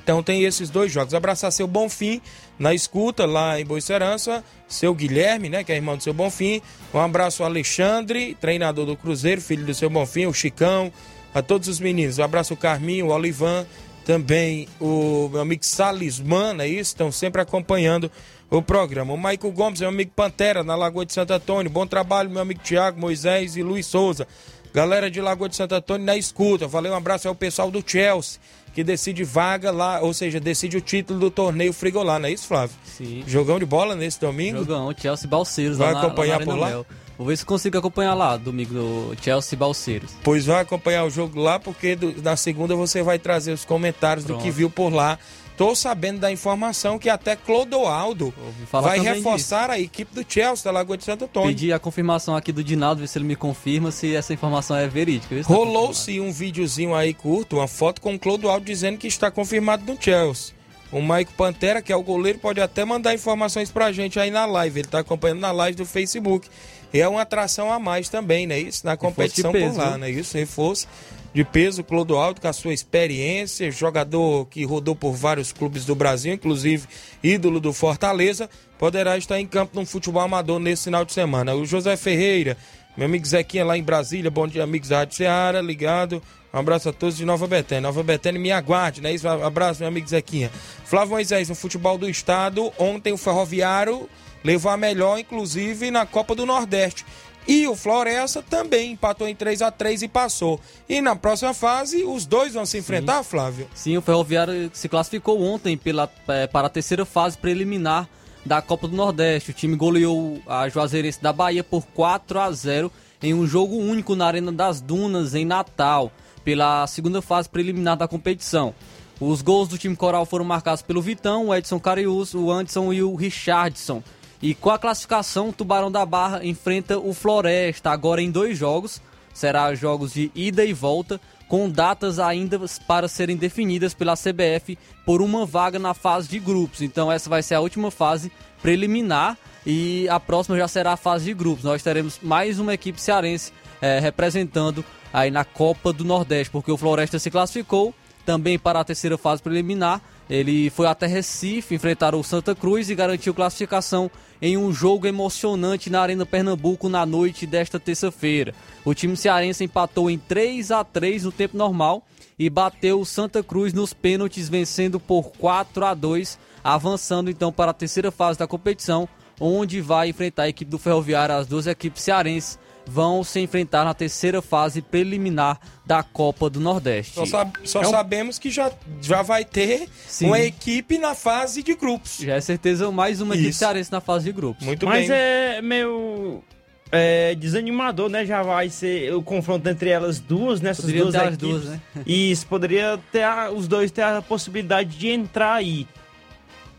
Então 0.03 0.23
tem 0.23 0.43
esses 0.43 0.69
dois 0.71 0.91
jogos. 0.91 1.13
Abraçar 1.13 1.51
seu 1.51 1.67
Bonfim 1.67 2.19
na 2.57 2.73
escuta 2.73 3.27
lá 3.27 3.59
em 3.59 3.65
Boicerança, 3.65 4.43
seu 4.67 4.93
Guilherme, 4.93 5.49
né, 5.49 5.63
que 5.63 5.71
é 5.71 5.75
irmão 5.75 5.95
do 5.95 6.03
seu 6.03 6.13
Bonfim. 6.13 6.61
Um 6.91 6.99
abraço 6.99 7.43
ao 7.43 7.49
Alexandre, 7.49 8.35
treinador 8.41 8.87
do 8.87 8.97
Cruzeiro, 8.97 9.39
filho 9.39 9.65
do 9.65 9.73
seu 9.73 9.89
Bonfim, 9.89 10.25
o 10.25 10.33
Chicão, 10.33 10.91
a 11.33 11.43
todos 11.43 11.67
os 11.67 11.79
meninos. 11.79 12.17
Um 12.17 12.23
abraço 12.23 12.53
ao 12.53 12.57
Carminho, 12.57 13.07
o 13.07 13.09
Olivan, 13.11 13.67
também 14.03 14.67
o 14.79 15.29
meu 15.31 15.41
amigo 15.41 15.63
Salisman, 15.63 16.59
é 16.59 16.67
isso? 16.67 16.91
Estão 16.91 17.11
sempre 17.11 17.39
acompanhando 17.39 18.11
o 18.49 18.61
programa. 18.61 19.13
O 19.13 19.17
Maico 19.17 19.51
Gomes, 19.51 19.79
meu 19.79 19.89
amigo 19.89 20.11
Pantera, 20.15 20.63
na 20.63 20.75
Lagoa 20.75 21.05
de 21.05 21.13
Santo 21.13 21.33
Antônio. 21.33 21.69
Bom 21.71 21.85
trabalho, 21.85 22.29
meu 22.29 22.41
amigo 22.41 22.61
Tiago, 22.63 22.99
Moisés 22.99 23.55
e 23.55 23.63
Luiz 23.63 23.85
Souza. 23.85 24.27
Galera 24.73 25.09
de 25.09 25.19
Lagoa 25.21 25.49
de 25.49 25.55
Santo 25.55 25.73
Antônio 25.75 26.05
na 26.05 26.15
escuta. 26.15 26.67
Valeu, 26.67 26.91
um 26.93 26.95
abraço 26.95 27.27
ao 27.27 27.33
pessoal 27.35 27.71
do 27.71 27.83
Chelsea, 27.85 28.39
que 28.73 28.83
decide 28.83 29.23
vaga 29.23 29.71
lá, 29.71 29.99
ou 30.01 30.13
seja, 30.13 30.39
decide 30.39 30.77
o 30.77 30.81
título 30.81 31.19
do 31.19 31.31
torneio 31.31 31.73
Frigolá, 31.73 32.19
não 32.19 32.27
é 32.27 32.31
isso, 32.31 32.47
Flávio? 32.47 32.75
Sim. 32.85 33.23
Jogão 33.25 33.57
de 33.59 33.65
bola 33.65 33.95
nesse 33.95 34.19
domingo? 34.19 34.59
Jogão, 34.59 34.93
Chelsea 34.95 35.27
Balseiros. 35.27 35.77
Vai 35.77 35.91
lá 35.93 36.01
acompanhar 36.01 36.39
na 36.39 36.45
por 36.45 36.55
lá? 36.55 36.67
Mel. 36.69 36.85
Vou 37.17 37.27
ver 37.27 37.35
se 37.35 37.45
consigo 37.45 37.77
acompanhar 37.77 38.13
lá, 38.13 38.37
domingo, 38.37 38.73
do 38.73 39.15
Chelsea 39.21 39.57
Balseiros. 39.57 40.11
Pois 40.23 40.45
vai 40.45 40.61
acompanhar 40.61 41.03
o 41.03 41.09
jogo 41.09 41.37
lá, 41.41 41.59
porque 41.59 41.95
do- 41.95 42.21
na 42.21 42.37
segunda 42.37 42.75
você 42.75 43.01
vai 43.03 43.19
trazer 43.19 43.51
os 43.51 43.65
comentários 43.65 44.23
do 44.25 44.35
que 44.35 44.43
Pronto. 44.43 44.53
viu 44.55 44.69
por 44.69 44.93
lá. 44.93 45.17
Tô 45.59 45.75
sabendo 45.75 46.21
da 46.21 46.31
informação 46.31 46.97
que 46.97 47.09
até 47.09 47.35
Clodoaldo 47.35 48.33
vai 48.71 48.97
reforçar 48.97 49.69
a 49.69 49.77
equipe 49.77 50.15
do 50.15 50.25
Chelsea 50.25 50.63
da 50.63 50.71
Lagoa 50.71 50.95
de 50.95 51.03
Santo 51.03 51.25
Antônio. 51.25 51.49
Pedi 51.49 51.73
a 51.73 51.77
confirmação 51.77 52.33
aqui 52.33 52.53
do 52.53 52.63
Dinaldo, 52.63 53.01
ver 53.01 53.07
se 53.07 53.17
ele 53.17 53.25
me 53.25 53.35
confirma 53.35 53.91
se 53.91 54.15
essa 54.15 54.33
informação 54.33 54.77
é 54.77 54.87
verídica. 54.87 55.35
tá 55.35 55.53
Rolou-se 55.53 56.17
um 56.17 56.31
videozinho 56.31 56.95
aí 56.95 57.13
curto, 57.13 57.57
uma 57.57 57.67
foto 57.67 57.99
com 57.99 58.15
o 58.15 58.17
Clodoaldo 58.17 58.65
dizendo 58.65 58.97
que 58.97 59.07
está 59.07 59.29
confirmado 59.29 59.83
no 59.83 60.01
Chelsea. 60.01 60.55
O 60.93 61.01
Maico 61.01 61.33
Pantera, 61.33 61.81
que 61.81 61.91
é 61.91 61.95
o 61.95 62.01
goleiro, 62.01 62.39
pode 62.39 62.61
até 62.61 62.85
mandar 62.85 63.13
informações 63.13 63.69
pra 63.69 63.91
gente 63.91 64.17
aí 64.17 64.31
na 64.31 64.45
live. 64.45 64.79
Ele 64.79 64.87
tá 64.87 64.99
acompanhando 64.99 65.41
na 65.41 65.51
live 65.51 65.75
do 65.77 65.85
Facebook. 65.85 66.47
E 66.93 66.99
é 66.99 67.07
uma 67.07 67.21
atração 67.21 67.71
a 67.71 67.79
mais 67.79 68.09
também, 68.09 68.47
né? 68.47 68.59
Isso, 68.59 68.85
na 68.85 68.97
competição 68.97 69.51
peso, 69.51 69.75
por 69.75 69.77
lá, 69.77 69.97
né? 69.97 70.09
Isso, 70.09 70.37
reforço 70.37 70.87
de 71.33 71.43
peso, 71.43 71.83
Clodoaldo, 71.83 72.41
com 72.41 72.47
a 72.47 72.53
sua 72.53 72.73
experiência, 72.73 73.71
jogador 73.71 74.47
que 74.47 74.63
rodou 74.63 74.95
por 74.95 75.13
vários 75.13 75.51
clubes 75.51 75.85
do 75.85 75.93
Brasil, 75.93 76.33
inclusive 76.33 76.87
ídolo 77.23 77.59
do 77.59 77.71
Fortaleza, 77.71 78.49
poderá 78.77 79.17
estar 79.17 79.39
em 79.39 79.45
campo 79.45 79.79
no 79.79 79.85
futebol 79.85 80.21
amador 80.21 80.59
nesse 80.59 80.85
final 80.85 81.05
de 81.05 81.13
semana. 81.13 81.53
O 81.53 81.65
José 81.65 81.95
Ferreira, 81.95 82.57
meu 82.97 83.05
amigo 83.05 83.25
Zequinha 83.25 83.63
lá 83.63 83.77
em 83.77 83.83
Brasília, 83.83 84.31
bom 84.31 84.47
dia, 84.47 84.63
amigos 84.63 84.89
da 84.89 84.99
Rádio 84.99 85.17
Ceará, 85.17 85.61
ligado. 85.61 86.21
Um 86.51 86.57
abraço 86.57 86.89
a 86.89 86.93
todos 86.93 87.15
de 87.15 87.25
Nova 87.25 87.45
Betânia. 87.45 87.81
Nova 87.81 88.01
Betânia, 88.01 88.41
me 88.41 88.51
aguarde, 88.51 89.01
né? 89.01 89.13
Isso, 89.13 89.27
abraço, 89.27 89.81
meu 89.81 89.87
amigo 89.87 90.07
Zequinha. 90.07 90.49
Flávio 90.83 91.11
Moisés, 91.11 91.47
no 91.47 91.53
futebol 91.53 91.95
do 91.95 92.09
estado, 92.09 92.73
ontem 92.79 93.13
o 93.13 93.17
Ferroviário 93.17 94.09
levou 94.43 94.71
a 94.71 94.77
melhor, 94.77 95.19
inclusive, 95.19 95.91
na 95.91 96.05
Copa 96.05 96.35
do 96.35 96.45
Nordeste. 96.45 97.05
E 97.47 97.67
o 97.67 97.75
Floresta 97.75 98.43
também 98.43 98.91
empatou 98.91 99.27
em 99.27 99.35
3 99.35 99.61
a 99.63 99.71
3 99.71 100.03
e 100.03 100.07
passou. 100.07 100.59
E 100.87 101.01
na 101.01 101.15
próxima 101.15 101.53
fase, 101.53 102.03
os 102.03 102.25
dois 102.25 102.53
vão 102.53 102.65
se 102.65 102.77
enfrentar, 102.77 103.23
Flávio? 103.23 103.67
Sim, 103.73 103.97
o 103.97 104.01
Ferroviário 104.01 104.69
se 104.73 104.87
classificou 104.87 105.41
ontem 105.41 105.75
pela, 105.75 106.07
eh, 106.27 106.45
para 106.45 106.67
a 106.67 106.69
terceira 106.69 107.05
fase 107.05 107.37
preliminar 107.37 108.07
da 108.45 108.61
Copa 108.61 108.87
do 108.87 108.95
Nordeste. 108.95 109.51
O 109.51 109.53
time 109.53 109.75
goleou 109.75 110.39
a 110.45 110.69
Juazeirense 110.69 111.21
da 111.21 111.33
Bahia 111.33 111.63
por 111.63 111.85
4 111.87 112.39
a 112.39 112.51
0 112.51 112.91
em 113.21 113.33
um 113.33 113.45
jogo 113.47 113.75
único 113.75 114.15
na 114.15 114.27
Arena 114.27 114.51
das 114.51 114.79
Dunas, 114.79 115.35
em 115.35 115.43
Natal, 115.43 116.11
pela 116.43 116.85
segunda 116.87 117.21
fase 117.21 117.49
preliminar 117.49 117.97
da 117.97 118.07
competição. 118.07 118.73
Os 119.19 119.41
gols 119.41 119.67
do 119.67 119.77
time 119.77 119.95
coral 119.95 120.25
foram 120.25 120.45
marcados 120.45 120.81
pelo 120.81 121.01
Vitão, 121.01 121.47
o 121.47 121.55
Edson 121.55 121.79
Carius, 121.79 122.33
o 122.33 122.49
Anderson 122.49 122.93
e 122.93 123.03
o 123.03 123.15
Richardson. 123.15 124.01
E 124.41 124.53
com 124.53 124.69
a 124.69 124.79
classificação, 124.79 125.49
o 125.49 125.53
Tubarão 125.53 125.91
da 125.91 126.05
Barra 126.05 126.45
enfrenta 126.45 126.97
o 126.97 127.13
Floresta 127.13 127.91
agora 127.91 128.21
em 128.21 128.31
dois 128.31 128.57
jogos. 128.57 129.01
Será 129.33 129.73
jogos 129.75 130.13
de 130.13 130.31
ida 130.33 130.63
e 130.65 130.73
volta, 130.73 131.19
com 131.47 131.69
datas 131.69 132.19
ainda 132.19 132.59
para 132.87 133.07
serem 133.07 133.35
definidas 133.35 133.93
pela 133.93 134.15
CBF 134.15 134.77
por 135.05 135.21
uma 135.21 135.45
vaga 135.45 135.79
na 135.79 135.93
fase 135.93 136.27
de 136.29 136.39
grupos. 136.39 136.81
Então 136.81 137.11
essa 137.11 137.29
vai 137.29 137.43
ser 137.43 137.55
a 137.55 137.59
última 137.59 137.91
fase 137.91 138.31
preliminar 138.61 139.37
e 139.65 140.07
a 140.09 140.19
próxima 140.19 140.57
já 140.57 140.67
será 140.67 140.93
a 140.93 140.97
fase 140.97 141.25
de 141.25 141.33
grupos. 141.33 141.63
Nós 141.63 141.83
teremos 141.83 142.19
mais 142.21 142.59
uma 142.59 142.73
equipe 142.73 143.01
cearense 143.01 143.51
eh, 143.81 143.99
representando 143.99 144.85
aí 145.11 145.31
na 145.31 145.43
Copa 145.43 145.91
do 145.91 146.05
Nordeste, 146.05 146.51
porque 146.51 146.71
o 146.71 146.77
Floresta 146.77 147.19
se 147.19 147.31
classificou 147.31 147.93
também 148.25 148.59
para 148.59 148.79
a 148.79 148.83
terceira 148.83 149.17
fase 149.17 149.41
preliminar. 149.41 150.01
Ele 150.29 150.69
foi 150.69 150.85
até 150.85 151.07
Recife 151.07 151.73
enfrentar 151.73 152.13
o 152.13 152.23
Santa 152.23 152.53
Cruz 152.53 152.89
e 152.89 152.95
garantiu 152.95 153.33
classificação 153.33 154.11
em 154.41 154.55
um 154.55 154.71
jogo 154.71 155.07
emocionante 155.07 155.89
na 155.89 156.01
Arena 156.01 156.25
Pernambuco 156.25 156.87
na 156.87 157.05
noite 157.05 157.47
desta 157.47 157.79
terça-feira. 157.79 158.53
O 158.85 158.93
time 158.93 159.17
cearense 159.17 159.63
empatou 159.63 160.09
em 160.09 160.19
3 160.19 160.71
a 160.71 160.83
3 160.83 161.23
no 161.23 161.31
tempo 161.31 161.57
normal 161.57 162.05
e 162.37 162.49
bateu 162.49 163.01
o 163.01 163.05
Santa 163.05 163.41
Cruz 163.41 163.73
nos 163.73 163.91
pênaltis, 163.91 164.47
vencendo 164.47 164.99
por 164.99 165.31
4 165.31 165.83
a 165.83 165.93
2, 165.93 166.37
avançando 166.63 167.29
então 167.29 167.51
para 167.51 167.71
a 167.71 167.73
terceira 167.73 168.11
fase 168.11 168.37
da 168.37 168.47
competição, 168.47 169.09
onde 169.39 169.81
vai 169.81 170.09
enfrentar 170.09 170.43
a 170.43 170.49
equipe 170.49 170.69
do 170.69 170.77
Ferroviário. 170.77 171.35
As 171.35 171.47
duas 171.47 171.65
equipes 171.65 172.03
cearenses 172.03 172.59
vão 172.89 173.23
se 173.23 173.39
enfrentar 173.39 173.85
na 173.85 173.93
terceira 173.93 174.41
fase 174.41 174.81
preliminar 174.81 175.59
da 175.85 176.01
Copa 176.01 176.49
do 176.49 176.59
Nordeste. 176.59 177.13
Só, 177.15 177.25
sab- 177.25 177.55
só 177.63 177.81
É 177.83 177.87
um- 177.87 177.91
sabemos 177.91 178.39
que 178.39 178.49
já, 178.49 178.71
já 179.01 179.21
vai 179.21 179.45
ter 179.45 179.87
Sim. 180.07 180.25
uma 180.27 180.39
equipe 180.39 180.97
na 180.97 181.13
fase 181.13 181.61
de 181.61 181.75
grupos. 181.75 182.17
Já 182.19 182.35
é 182.35 182.41
certeza 182.41 182.89
mais 182.91 183.21
uma 183.21 183.35
equipe 183.35 183.49
Isso. 183.49 183.59
cearense 183.59 183.91
na 183.91 184.01
fase 184.01 184.25
de 184.25 184.31
grupos. 184.31 184.65
Muito 184.65 184.85
Mas 184.85 185.07
bem. 185.07 185.15
é 185.17 185.61
meio 185.61 186.43
é, 186.91 187.35
desanimador, 187.35 188.09
né? 188.09 188.25
Já 188.25 188.41
vai 188.41 188.67
ser 188.69 189.13
o 189.13 189.21
confronto 189.21 189.69
entre 189.69 189.91
elas 189.91 190.19
duas, 190.19 190.59
nessas 190.59 190.85
Poderia 190.85 191.03
duas 191.03 191.15
equipes. 191.15 191.37
duas, 191.37 191.65
né? 191.65 191.79
E 192.05 192.31
isso 192.31 192.47
poderia 192.47 192.99
ter 193.11 193.21
a- 193.21 193.51
os 193.51 193.67
dois 193.67 193.91
ter 193.91 194.01
a 194.01 194.21
possibilidade 194.23 194.97
de 194.97 195.07
entrar 195.09 195.53
aí. 195.53 195.87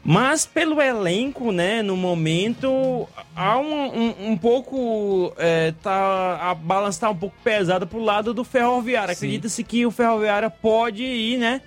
Mas 0.02 0.46
pelo 0.46 0.80
elenco, 0.80 1.52
né, 1.52 1.82
no 1.82 1.96
momento, 1.96 3.06
há 3.36 3.58
um, 3.58 3.84
um, 3.98 4.14
um 4.30 4.36
pouco. 4.36 5.32
é, 5.38 5.72
tá, 5.82 6.38
a 6.50 6.54
balança 6.54 7.00
tá 7.00 7.10
um 7.10 7.16
pouco 7.16 7.36
pesada 7.44 7.84
pro 7.84 8.02
lado 8.02 8.32
do 8.32 8.42
Ferroviário. 8.42 9.12
Acredita-se 9.12 9.62
que 9.62 9.84
o 9.84 9.90
Ferroviário 9.90 10.50
pode 10.50 11.02
ir, 11.04 11.38
né? 11.38 11.60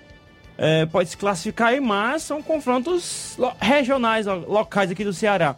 é, 0.56 0.86
pode 0.86 1.08
se 1.08 1.16
classificar 1.16 1.68
aí, 1.68 1.80
mas 1.80 2.22
são 2.22 2.40
confrontos 2.42 3.34
lo- 3.36 3.52
regionais, 3.60 4.26
lo- 4.26 4.44
locais 4.48 4.88
aqui 4.90 5.02
do 5.04 5.12
Ceará. 5.12 5.56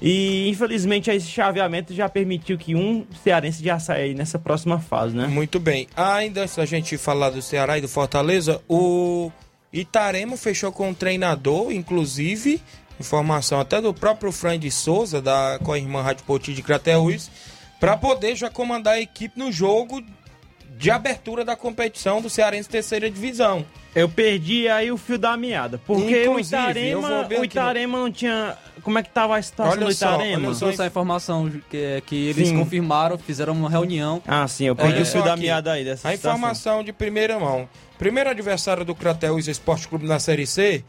E 0.00 0.48
infelizmente 0.48 1.10
esse 1.10 1.26
chaveamento 1.28 1.94
já 1.94 2.08
permitiu 2.08 2.56
que 2.58 2.74
um 2.74 3.06
cearense 3.22 3.62
já 3.62 3.78
saia 3.78 4.04
aí 4.04 4.14
nessa 4.14 4.38
próxima 4.38 4.80
fase, 4.80 5.14
né? 5.14 5.26
Muito 5.26 5.60
bem. 5.60 5.86
Ainda 5.94 6.42
antes 6.42 6.56
da 6.56 6.64
gente 6.64 6.96
falar 6.98 7.30
do 7.30 7.40
Ceará 7.42 7.78
e 7.78 7.80
do 7.82 7.88
Fortaleza, 7.88 8.60
o 8.68 9.30
Itarema 9.72 10.36
fechou 10.36 10.70
com 10.70 10.90
o 10.90 10.94
treinador, 10.94 11.72
inclusive, 11.72 12.60
informação 13.00 13.58
até 13.58 13.80
do 13.80 13.94
próprio 13.94 14.30
Fran 14.30 14.58
de 14.58 14.70
Souza, 14.70 15.22
da 15.22 15.58
com 15.62 15.72
a 15.72 15.78
irmã 15.78 16.02
Rádio 16.02 16.24
Poti 16.24 16.52
de 16.52 16.62
Crateús, 16.62 17.30
para 17.80 17.96
poder 17.96 18.36
já 18.36 18.50
comandar 18.50 18.94
a 18.94 19.00
equipe 19.00 19.38
no 19.38 19.50
jogo 19.50 20.02
de 20.76 20.90
abertura 20.90 21.44
da 21.44 21.54
competição 21.56 22.20
do 22.20 22.28
Cearense 22.30 22.68
Terceira 22.68 23.10
Divisão. 23.10 23.64
Eu 23.94 24.08
perdi 24.08 24.68
aí 24.68 24.90
o 24.90 24.96
fio 24.96 25.18
da 25.18 25.36
meada. 25.36 25.78
Porque 25.86 26.26
o 26.26 26.38
Inclusive, 26.40 26.56
eu 26.56 27.00
Itarema, 27.00 27.28
o 27.40 27.44
Itarema 27.44 27.98
não 27.98 28.10
tinha. 28.10 28.56
Como 28.82 28.98
é 28.98 29.02
que 29.02 29.10
tava 29.10 29.36
a 29.36 29.42
situação 29.42 29.72
Olha 29.74 29.86
do 29.86 29.92
só, 29.92 30.14
Itarema? 30.14 30.46
olha 30.48 30.54
só 30.54 30.64
Trouxe 30.66 30.82
a 30.82 30.86
informação 30.86 31.52
que, 31.70 32.02
que 32.06 32.28
eles 32.28 32.48
Sim. 32.48 32.58
confirmaram, 32.58 33.18
fizeram 33.18 33.52
uma 33.52 33.68
reunião. 33.68 34.22
Ah, 34.26 34.48
sim, 34.48 34.64
eu 34.64 34.74
perdi 34.74 34.94
Olha 34.94 35.02
o 35.02 35.06
fio 35.06 35.20
só 35.20 35.26
da 35.26 35.36
meada 35.36 35.72
aí 35.72 35.84
dessa 35.84 36.08
A 36.08 36.12
situação. 36.12 36.38
informação 36.38 36.82
de 36.82 36.92
primeira 36.92 37.38
mão. 37.38 37.68
Primeiro 37.98 38.30
adversário 38.30 38.84
do 38.84 38.94
Crateus 38.94 39.46
Esporte 39.46 39.86
Clube 39.86 40.06
na 40.06 40.18
Série 40.18 40.46
C 40.46 40.82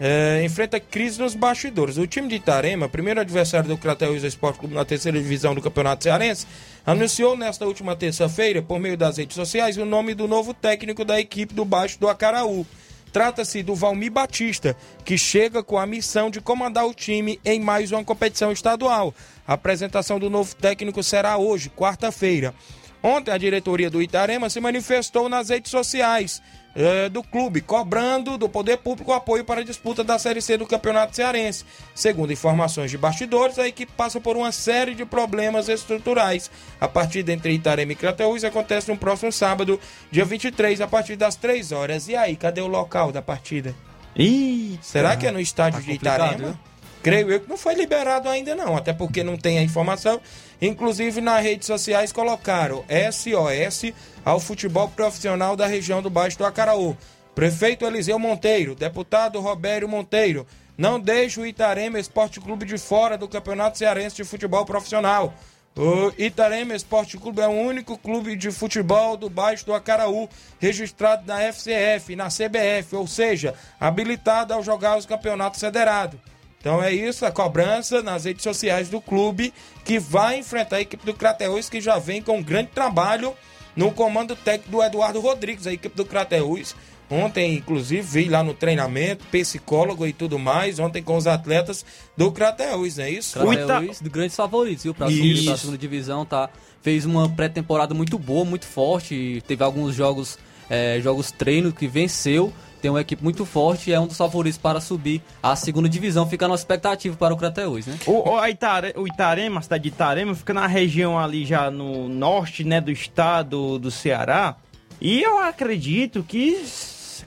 é, 0.00 0.42
enfrenta 0.42 0.80
crise 0.80 1.20
nos 1.20 1.34
bastidores. 1.34 1.98
O 1.98 2.06
time 2.06 2.26
de 2.26 2.36
Itarema, 2.36 2.88
primeiro 2.88 3.20
adversário 3.20 3.68
do 3.68 3.76
Crateus 3.76 4.22
Esporte 4.22 4.58
Clube 4.58 4.74
na 4.74 4.84
terceira 4.84 5.20
divisão 5.20 5.54
do 5.54 5.60
Campeonato 5.60 6.04
Cearense, 6.04 6.46
anunciou 6.86 7.36
nesta 7.36 7.66
última 7.66 7.94
terça-feira, 7.94 8.62
por 8.62 8.80
meio 8.80 8.96
das 8.96 9.18
redes 9.18 9.36
sociais, 9.36 9.76
o 9.76 9.84
nome 9.84 10.14
do 10.14 10.26
novo 10.26 10.54
técnico 10.54 11.04
da 11.04 11.20
equipe 11.20 11.52
do 11.52 11.66
Baixo 11.66 12.00
do 12.00 12.08
Acaraú. 12.08 12.66
Trata-se 13.12 13.62
do 13.62 13.74
Valmir 13.74 14.10
Batista, 14.10 14.74
que 15.04 15.18
chega 15.18 15.62
com 15.62 15.76
a 15.76 15.84
missão 15.84 16.30
de 16.30 16.40
comandar 16.40 16.86
o 16.86 16.94
time 16.94 17.38
em 17.44 17.60
mais 17.60 17.92
uma 17.92 18.04
competição 18.04 18.52
estadual. 18.52 19.12
A 19.46 19.54
apresentação 19.54 20.18
do 20.18 20.30
novo 20.30 20.54
técnico 20.54 21.02
será 21.02 21.36
hoje, 21.36 21.68
quarta-feira. 21.68 22.54
Ontem, 23.02 23.32
a 23.32 23.38
diretoria 23.38 23.90
do 23.90 24.00
Itarema 24.00 24.48
se 24.48 24.60
manifestou 24.60 25.28
nas 25.28 25.48
redes 25.48 25.70
sociais 25.70 26.40
eh, 26.74 27.08
do 27.08 27.22
clube, 27.22 27.60
cobrando 27.60 28.38
do 28.38 28.48
poder 28.48 28.78
público 28.78 29.12
apoio 29.12 29.44
para 29.44 29.60
a 29.60 29.64
disputa 29.64 30.04
da 30.04 30.18
Série 30.18 30.40
C 30.40 30.56
do 30.56 30.66
Campeonato 30.66 31.16
Cearense. 31.16 31.64
Segundo 31.94 32.32
informações 32.32 32.90
de 32.90 32.98
bastidores, 32.98 33.58
a 33.58 33.66
equipe 33.66 33.92
passa 33.96 34.20
por 34.20 34.36
uma 34.36 34.52
série 34.52 34.94
de 34.94 35.04
problemas 35.04 35.68
estruturais. 35.68 36.50
A 36.80 36.86
partida 36.86 37.32
entre 37.32 37.52
Itarema 37.52 37.92
e 37.92 37.96
Crateús 37.96 38.44
acontece 38.44 38.88
no 38.88 38.96
próximo 38.96 39.32
sábado, 39.32 39.80
dia 40.10 40.24
23, 40.24 40.80
a 40.80 40.86
partir 40.86 41.16
das 41.16 41.36
3 41.36 41.72
horas. 41.72 42.08
E 42.08 42.14
aí, 42.14 42.36
cadê 42.36 42.60
o 42.60 42.66
local 42.66 43.10
da 43.10 43.20
partida? 43.20 43.74
Ih, 44.16 44.78
Será 44.82 45.16
que 45.16 45.26
é 45.26 45.30
no 45.30 45.40
estádio 45.40 45.80
tá 45.80 45.86
de 45.86 45.92
Itarema? 45.92 46.58
Creio 47.02 47.30
eu 47.30 47.40
que 47.40 47.48
não 47.48 47.56
foi 47.56 47.74
liberado 47.74 48.28
ainda 48.28 48.54
não, 48.54 48.76
até 48.76 48.92
porque 48.92 49.24
não 49.24 49.36
tem 49.36 49.58
a 49.58 49.62
informação. 49.62 50.20
Inclusive 50.60 51.20
nas 51.20 51.42
redes 51.42 51.66
sociais 51.66 52.12
colocaram 52.12 52.84
SOS 53.12 53.92
ao 54.24 54.38
futebol 54.38 54.88
profissional 54.88 55.56
da 55.56 55.66
região 55.66 56.02
do 56.02 56.10
Baixo 56.10 56.36
do 56.38 56.44
Acaraú. 56.44 56.96
Prefeito 57.34 57.86
Eliseu 57.86 58.18
Monteiro, 58.18 58.74
deputado 58.74 59.40
Robério 59.40 59.88
Monteiro, 59.88 60.46
não 60.76 61.00
deixe 61.00 61.40
o 61.40 61.46
Itarema 61.46 61.98
Esporte 61.98 62.40
Clube 62.40 62.66
de 62.66 62.76
fora 62.76 63.16
do 63.16 63.28
Campeonato 63.28 63.78
Cearense 63.78 64.16
de 64.16 64.24
Futebol 64.24 64.64
Profissional. 64.66 65.32
O 65.76 66.12
Itarema 66.18 66.74
Esporte 66.74 67.16
Clube 67.16 67.40
é 67.40 67.46
o 67.46 67.52
único 67.52 67.96
clube 67.96 68.34
de 68.34 68.50
futebol 68.50 69.16
do 69.16 69.30
Baixo 69.30 69.64
do 69.64 69.72
Acaraú 69.72 70.28
registrado 70.58 71.24
na 71.26 71.40
FCF, 71.52 72.16
na 72.16 72.26
CBF, 72.26 72.96
ou 72.96 73.06
seja, 73.06 73.54
habilitado 73.78 74.52
ao 74.52 74.62
jogar 74.62 74.98
os 74.98 75.06
campeonatos 75.06 75.60
federados. 75.60 76.18
Então 76.60 76.82
é 76.82 76.92
isso, 76.92 77.24
a 77.24 77.32
cobrança 77.32 78.02
nas 78.02 78.24
redes 78.24 78.42
sociais 78.42 78.90
do 78.90 79.00
clube 79.00 79.52
que 79.82 79.98
vai 79.98 80.38
enfrentar 80.38 80.76
a 80.76 80.80
equipe 80.82 81.04
do 81.06 81.14
Crateus, 81.14 81.70
que 81.70 81.80
já 81.80 81.98
vem 81.98 82.20
com 82.20 82.36
um 82.36 82.42
grande 82.42 82.68
trabalho 82.74 83.32
no 83.74 83.90
comando 83.90 84.36
técnico 84.36 84.70
do 84.70 84.82
Eduardo 84.82 85.20
Rodrigues, 85.20 85.66
a 85.66 85.72
equipe 85.72 85.96
do 85.96 86.04
Crateus. 86.04 86.76
Ontem, 87.10 87.54
inclusive, 87.56 88.02
vi 88.02 88.28
lá 88.28 88.42
no 88.44 88.54
treinamento, 88.54 89.24
psicólogo 89.32 90.06
e 90.06 90.12
tudo 90.12 90.38
mais, 90.38 90.78
ontem 90.78 91.02
com 91.02 91.16
os 91.16 91.26
atletas 91.26 91.84
do 92.16 92.30
Crateus, 92.30 92.98
não 92.98 93.04
é 93.04 93.10
isso? 93.10 93.38
Crateus, 93.66 94.00
do 94.00 94.10
grandes 94.10 94.36
favoritos, 94.36 94.84
viu? 94.84 94.94
Pra 94.94 95.08
subir 95.08 95.44
pra 95.46 95.56
segunda 95.56 95.78
divisão, 95.78 96.24
tá? 96.24 96.50
Fez 96.82 97.04
uma 97.04 97.28
pré-temporada 97.28 97.94
muito 97.94 98.18
boa, 98.18 98.44
muito 98.44 98.66
forte. 98.66 99.42
Teve 99.46 99.64
alguns 99.64 99.94
jogos, 99.94 100.38
é, 100.68 101.00
jogos 101.00 101.32
treino 101.32 101.72
que 101.72 101.88
venceu. 101.88 102.52
Tem 102.80 102.90
uma 102.90 103.00
equipe 103.00 103.22
muito 103.22 103.44
forte 103.44 103.90
e 103.90 103.92
é 103.92 104.00
um 104.00 104.06
dos 104.06 104.16
favoritos 104.16 104.58
para 104.58 104.80
subir 104.80 105.22
à 105.42 105.54
segunda 105.54 105.88
divisão. 105.88 106.26
Fica 106.26 106.46
a 106.46 106.48
nossa 106.48 106.62
expectativa 106.62 107.16
para 107.16 107.34
o 107.34 107.36
Crateus, 107.36 107.86
né? 107.86 107.98
O, 108.06 108.30
o, 108.30 108.46
Itare, 108.46 108.94
o 108.96 109.06
Itarema, 109.06 109.60
a 109.60 109.62
cidade 109.62 109.82
de 109.82 109.88
Itarema, 109.88 110.34
fica 110.34 110.54
na 110.54 110.66
região 110.66 111.18
ali 111.18 111.44
já 111.44 111.70
no 111.70 112.08
norte, 112.08 112.64
né, 112.64 112.80
do 112.80 112.90
estado 112.90 113.78
do 113.78 113.90
Ceará. 113.90 114.56
E 115.00 115.22
eu 115.22 115.38
acredito 115.38 116.22
que, 116.22 116.62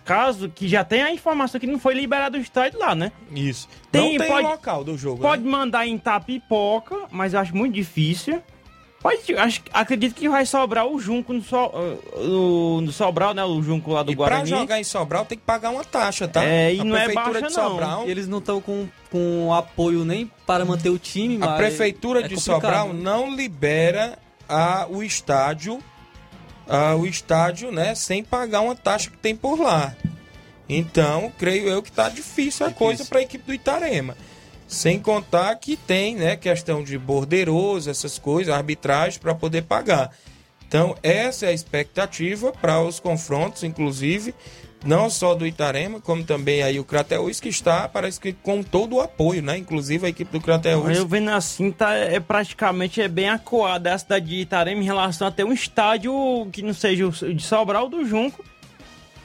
caso 0.03 0.49
que 0.49 0.67
já 0.67 0.83
tenha 0.83 1.05
a 1.05 1.11
informação 1.11 1.59
que 1.59 1.67
não 1.67 1.79
foi 1.79 1.93
liberado 1.93 2.37
o 2.37 2.41
estádio 2.41 2.79
lá, 2.79 2.93
né? 2.93 3.11
Isso. 3.31 3.67
Não 3.91 4.17
tem 4.17 4.41
local 4.41 4.83
do 4.83 4.97
jogo, 4.97 5.21
Pode 5.21 5.43
né? 5.43 5.49
mandar 5.49 5.87
em 5.87 5.97
Tapipoca, 5.97 6.95
mas 7.11 7.33
eu 7.33 7.39
acho 7.39 7.55
muito 7.55 7.73
difícil. 7.73 8.41
Pode, 9.03 9.35
acho, 9.35 9.61
acredito 9.73 10.15
que 10.15 10.29
vai 10.29 10.45
sobrar 10.45 10.87
o 10.87 10.97
Junco 10.97 11.33
no, 11.33 11.43
so, 11.43 11.57
no, 12.15 12.79
no 12.79 12.91
Sobral, 12.93 13.33
né? 13.33 13.43
O 13.43 13.61
Junco 13.61 13.91
lá 13.91 14.01
do 14.01 14.13
E 14.13 14.15
pra 14.15 14.27
Guarani. 14.27 14.49
jogar 14.49 14.79
em 14.79 14.83
Sobral 14.85 15.25
tem 15.25 15.37
que 15.37 15.43
pagar 15.43 15.71
uma 15.71 15.83
taxa, 15.83 16.25
tá? 16.25 16.41
É, 16.45 16.73
e 16.73 16.79
a 16.79 16.83
não 16.85 16.95
é 16.95 17.11
baixa, 17.13 17.33
de 17.33 17.41
não. 17.41 17.49
Sobral, 17.49 18.07
Eles 18.07 18.29
não 18.29 18.37
estão 18.37 18.61
com, 18.61 18.87
com 19.11 19.53
apoio 19.53 20.05
nem 20.05 20.31
para 20.47 20.63
manter 20.63 20.89
o 20.89 20.97
time, 20.97 21.37
a 21.43 21.49
prefeitura 21.57 22.21
é 22.21 22.27
de 22.29 22.35
complicado. 22.35 22.61
Sobral 22.61 22.93
não 22.93 23.35
libera 23.35 24.17
a, 24.47 24.87
o 24.89 25.03
estádio, 25.03 25.79
a, 26.65 26.95
o 26.95 27.05
estádio, 27.05 27.73
né, 27.73 27.95
sem 27.95 28.23
pagar 28.23 28.61
uma 28.61 28.73
taxa 28.75 29.09
que 29.09 29.17
tem 29.17 29.35
por 29.35 29.59
lá. 29.59 29.93
Então, 30.69 31.29
creio 31.37 31.67
eu 31.67 31.83
que 31.83 31.91
tá 31.91 32.07
difícil 32.07 32.65
a 32.65 32.71
coisa 32.71 33.03
para 33.03 33.19
a 33.19 33.21
equipe 33.21 33.43
do 33.45 33.53
Itarema. 33.53 34.15
Sem 34.67 34.99
contar 34.99 35.55
que 35.55 35.75
tem, 35.75 36.15
né, 36.15 36.35
questão 36.35 36.83
de 36.83 36.97
bordeiroso, 36.97 37.89
essas 37.89 38.17
coisas, 38.17 38.53
arbitragem 38.53 39.19
para 39.19 39.35
poder 39.35 39.63
pagar. 39.63 40.11
Então, 40.67 40.95
essa 41.03 41.45
é 41.45 41.49
a 41.49 41.53
expectativa 41.53 42.51
para 42.51 42.81
os 42.81 42.99
confrontos, 42.99 43.63
inclusive, 43.63 44.33
não 44.83 45.09
só 45.09 45.33
do 45.33 45.45
Itarema, 45.45 46.01
como 46.01 46.23
também 46.23 46.63
aí 46.63 46.79
o 46.79 46.83
Crateus, 46.83 47.39
que 47.39 47.49
está, 47.49 47.87
parece 47.87 48.19
que 48.19 48.33
com 48.33 48.61
todo 48.61 48.95
o 48.95 49.01
apoio, 49.01 49.41
né? 49.41 49.57
Inclusive 49.57 50.05
a 50.05 50.09
equipe 50.09 50.31
do 50.31 50.41
Crateus. 50.41 50.97
Eu 50.97 51.07
vendo 51.07 51.29
assim, 51.29 51.71
tá, 51.71 51.93
é 51.93 52.19
praticamente 52.19 53.01
é 53.01 53.07
bem 53.07 53.29
acuada 53.29 53.93
a 53.93 53.97
cidade 53.97 54.25
de 54.25 54.35
Itarema 54.37 54.81
em 54.81 54.85
relação 54.85 55.27
a 55.27 55.31
ter 55.31 55.43
um 55.43 55.53
estádio 55.53 56.13
que 56.51 56.61
não 56.61 56.73
seja 56.73 57.07
o 57.07 57.11
de 57.11 57.43
Sobral 57.43 57.87
do 57.87 58.05
Junco. 58.05 58.43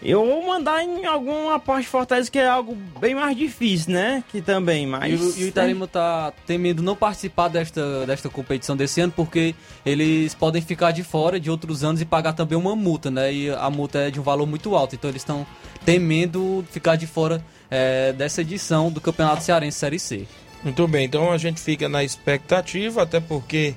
Eu 0.01 0.25
vou 0.25 0.47
mandar 0.47 0.83
em 0.85 1.05
alguma 1.05 1.59
parte 1.59 1.83
de 1.83 1.89
Fortaleza 1.89 2.31
que 2.31 2.39
é 2.39 2.47
algo 2.47 2.77
bem 3.01 3.15
mais 3.15 3.37
difícil, 3.37 3.93
né? 3.93 4.23
Que 4.31 4.41
também, 4.41 4.87
mas... 4.87 5.13
E 5.13 5.17
o, 5.17 5.39
e 5.41 5.45
o 5.45 5.49
Itarema 5.49 5.89
tá 5.89 6.33
temendo 6.47 6.83
não 6.83 6.95
participar 6.95 7.49
desta, 7.49 8.07
desta 8.07 8.29
competição 8.29 8.77
desse 8.77 9.01
ano 9.01 9.13
porque 9.15 9.55
eles 9.85 10.35
podem 10.35 10.63
ficar 10.63 10.93
de 10.93 11.03
fora 11.03 11.41
de 11.41 11.51
outros 11.51 11.83
anos 11.83 12.01
e 12.01 12.05
pagar 12.05 12.33
também 12.33 12.57
uma 12.57 12.77
multa, 12.77 13.11
né? 13.11 13.33
E 13.33 13.51
a 13.51 13.69
multa 13.69 13.99
é 13.99 14.11
de 14.11 14.21
um 14.21 14.23
valor 14.23 14.47
muito 14.47 14.77
alto. 14.77 14.95
Então 14.95 15.11
eles 15.11 15.23
estão 15.23 15.45
temendo 15.85 16.65
ficar 16.71 16.97
de 16.97 17.07
fora 17.07 17.45
é, 17.71 18.13
dessa 18.13 18.43
edição 18.43 18.93
do 18.93 19.01
Campeonato 19.01 19.43
Cearense 19.43 19.79
Série 19.79 19.99
C. 19.99 20.27
Muito 20.63 20.87
bem, 20.89 21.07
então 21.07 21.31
a 21.31 21.39
gente 21.39 21.61
fica 21.61 21.89
na 21.89 22.03
expectativa, 22.03 23.03
até 23.03 23.21
porque 23.21 23.75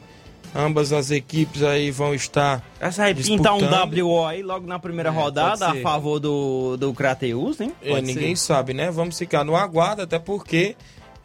ambas 0.55 0.91
as 0.91 1.11
equipes 1.11 1.63
aí 1.63 1.91
vão 1.91 2.13
estar 2.13 2.63
Essa 2.79 3.03
vai 3.03 3.13
pintar 3.13 3.53
um. 3.55 3.61
WO 4.03 4.25
aí 4.25 4.43
logo 4.43 4.67
na 4.67 4.79
primeira 4.79 5.09
rodada 5.09 5.67
a 5.67 5.71
ser. 5.73 5.81
favor 5.81 6.19
do, 6.19 6.77
do 6.77 6.93
Crateus, 6.93 7.59
hein? 7.61 7.71
É, 7.81 8.01
ninguém 8.01 8.35
sabe, 8.35 8.73
né? 8.73 8.91
Vamos 8.91 9.17
ficar 9.17 9.43
no 9.43 9.55
aguardo, 9.55 10.01
até 10.01 10.19
porque 10.19 10.75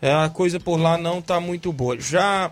é, 0.00 0.12
a 0.12 0.28
coisa 0.28 0.60
por 0.60 0.76
lá 0.78 0.96
não 0.96 1.20
tá 1.20 1.40
muito 1.40 1.72
boa. 1.72 1.98
Já 1.98 2.50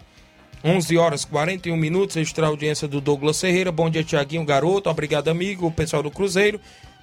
11 0.65 0.97
horas 0.97 1.23
e 1.23 1.27
41 1.27 1.77
minutos, 1.77 2.17
extra 2.17 2.47
audiência 2.47 2.89
do 2.89 3.01
Douglas 3.01 3.41
Ferreira. 3.41 3.71
Bom 3.71 3.91
dia, 3.91 4.03
Tiaguinho, 4.03 4.45
garoto. 4.45 4.89
Obrigado, 4.89 5.29
amigo. 5.29 5.67
O 5.67 5.71
pessoal 5.71 6.03
do 6.03 6.11
Cruzeiro 6.11 6.59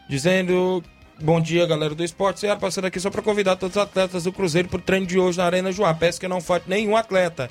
dizendo 0.10 0.84
bom 1.22 1.40
dia, 1.40 1.66
galera 1.66 1.94
do 1.94 2.04
esporte. 2.04 2.40
Ceará 2.40 2.60
passando 2.60 2.86
aqui 2.86 3.00
só 3.00 3.10
para 3.10 3.22
convidar 3.22 3.56
todos 3.56 3.76
os 3.76 3.82
atletas 3.82 4.24
do 4.24 4.34
Cruzeiro 4.34 4.68
para 4.68 4.80
o 4.80 4.82
treino 4.82 5.06
de 5.06 5.20
hoje 5.20 5.38
na 5.38 5.46
Arena 5.46 5.72
Joá. 5.72 5.94
Peço 5.94 6.20
que 6.20 6.28
não 6.28 6.42
falte 6.42 6.68
nenhum 6.68 6.98
atleta. 6.98 7.50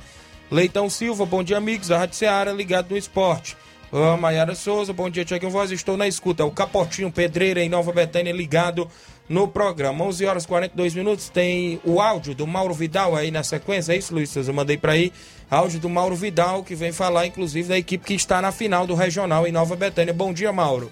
Leitão 0.51 0.91
Silva, 0.91 1.25
bom 1.25 1.45
dia, 1.45 1.59
amigos. 1.59 1.89
da 1.89 1.99
Rádio 1.99 2.17
Ceará 2.17 2.53
ligado 2.53 2.91
no 2.91 2.97
esporte. 2.97 3.57
Ô, 3.93 4.17
Maiara 4.17 4.57
Souza, 4.57 4.93
bom 4.93 5.09
dia, 5.09 5.25
Tiaguinho 5.25 5.53
Voz. 5.53 5.71
Estou 5.71 5.97
na 5.97 6.09
escuta. 6.09 6.45
O 6.45 6.51
Capotinho 6.51 7.11
Pedreira 7.11 7.63
em 7.63 7.69
Nova 7.69 7.93
Betânia 7.93 8.33
ligado 8.33 8.89
no 9.29 9.47
programa. 9.47 10.05
11 10.05 10.27
horas 10.27 10.45
e 10.45 10.49
42 10.49 10.95
minutos. 10.97 11.29
Tem 11.29 11.81
o 11.85 12.01
áudio 12.01 12.35
do 12.35 12.49
Mauro 12.49 12.75
Vidal 12.75 13.15
aí 13.15 13.31
na 13.31 13.45
sequência. 13.45 13.93
É 13.93 13.97
isso, 13.97 14.13
Luiz? 14.13 14.35
Eu 14.35 14.53
mandei 14.53 14.77
para 14.77 14.93
aí. 14.93 15.13
Áudio 15.49 15.79
do 15.79 15.89
Mauro 15.89 16.17
Vidal, 16.17 16.65
que 16.65 16.75
vem 16.75 16.91
falar, 16.91 17.27
inclusive, 17.27 17.69
da 17.69 17.79
equipe 17.79 18.05
que 18.05 18.15
está 18.15 18.43
na 18.43 18.51
final 18.51 18.89
do 18.89 18.95
Regional 18.97 19.47
em 19.47 19.53
Nova 19.53 19.77
Betânia. 19.77 20.13
Bom 20.13 20.33
dia, 20.33 20.53
Mauro. 20.53 20.91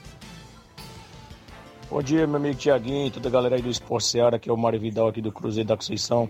Bom 1.91 2.01
dia, 2.01 2.29
meu 2.29 2.37
amigo 2.37 2.55
Tiaguinho 2.55 3.11
toda 3.11 3.29
a 3.29 3.33
galera 3.33 3.57
aí 3.57 3.63
do 3.63 3.71
Esporte 3.71 4.07
Seara, 4.07 4.39
que 4.39 4.49
é 4.49 4.53
o 4.53 4.57
Mário 4.57 4.79
Vidal 4.79 5.09
aqui 5.09 5.21
do 5.21 5.33
Cruzeiro 5.33 5.69
da 5.69 5.77
Conceição. 5.77 6.29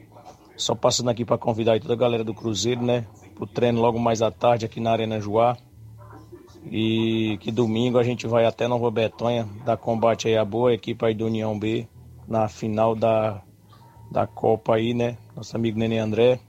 Só 0.57 0.75
passando 0.75 1.09
aqui 1.09 1.25
para 1.25 1.39
convidar 1.39 1.79
toda 1.81 1.95
a 1.95 1.97
galera 1.97 2.25
do 2.25 2.35
Cruzeiro, 2.35 2.83
né? 2.83 3.07
Pro 3.39 3.47
treino 3.47 3.81
logo 3.81 4.01
mais 4.01 4.21
à 4.21 4.33
tarde 4.33 4.67
aqui 4.67 4.81
na 4.81 4.91
Arena 4.91 5.21
Joá. 5.21 5.57
E 6.65 7.39
que 7.41 7.53
domingo 7.53 7.97
a 7.97 8.03
gente 8.03 8.27
vai 8.27 8.45
até 8.45 8.67
Nova 8.67 8.91
Betânia 8.91 9.47
dar 9.65 9.77
combate 9.77 10.27
aí 10.27 10.37
a 10.37 10.45
boa 10.45 10.75
equipe 10.75 11.07
aí 11.07 11.15
do 11.15 11.27
União 11.27 11.57
B 11.57 11.87
na 12.27 12.49
final 12.49 12.97
da, 12.97 13.41
da 14.11 14.27
Copa 14.27 14.75
aí, 14.75 14.93
né? 14.93 15.17
Nosso 15.37 15.57
amigo 15.57 15.79
Nenê 15.79 15.99
André. 15.99 16.41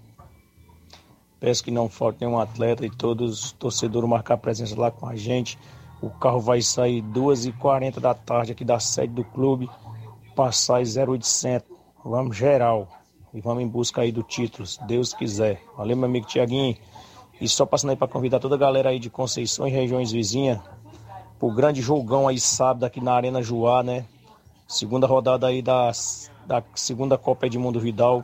Peço 1.39 1.63
que 1.63 1.69
não 1.69 1.87
falte 1.87 2.21
nenhum 2.21 2.39
atleta 2.39 2.83
e 2.83 2.89
todos 2.89 3.45
os 3.45 3.51
torcedores 3.51 4.09
marcar 4.09 4.37
presença 4.37 4.75
lá 4.75 4.89
com 4.89 5.05
a 5.05 5.15
gente. 5.15 5.59
O 6.01 6.09
carro 6.09 6.39
vai 6.39 6.59
sair 6.59 7.03
2h40 7.03 7.99
da 7.99 8.15
tarde 8.15 8.53
aqui 8.53 8.65
da 8.65 8.79
sede 8.79 9.13
do 9.13 9.23
clube, 9.23 9.69
passar 10.35 10.81
0800. 10.81 11.69
Vamos 12.03 12.35
geral 12.35 12.98
e 13.33 13.41
vamos 13.41 13.63
em 13.63 13.67
busca 13.67 14.01
aí 14.01 14.11
do 14.11 14.23
título, 14.23 14.65
se 14.65 14.83
Deus 14.85 15.13
quiser. 15.13 15.61
Valeu, 15.77 15.95
meu 15.95 16.05
amigo 16.05 16.27
Tiaguinho. 16.27 16.75
E 17.39 17.47
só 17.47 17.65
passando 17.65 17.91
aí 17.91 17.95
para 17.95 18.07
convidar 18.07 18.39
toda 18.39 18.55
a 18.55 18.57
galera 18.57 18.89
aí 18.89 18.99
de 18.99 19.09
Conceição 19.09 19.67
e 19.67 19.71
regiões 19.71 20.11
vizinhas 20.11 20.59
pro 21.37 21.51
grande 21.51 21.81
jogão 21.81 22.27
aí 22.27 22.39
sábado 22.39 22.85
aqui 22.85 22.99
na 22.99 23.13
Arena 23.13 23.41
Joá, 23.41 23.81
né? 23.81 24.05
Segunda 24.67 25.07
rodada 25.07 25.47
aí 25.47 25.61
das, 25.61 26.29
da 26.45 26.61
segunda 26.75 27.17
Copa 27.17 27.45
Edmundo 27.45 27.79
Vidal. 27.79 28.23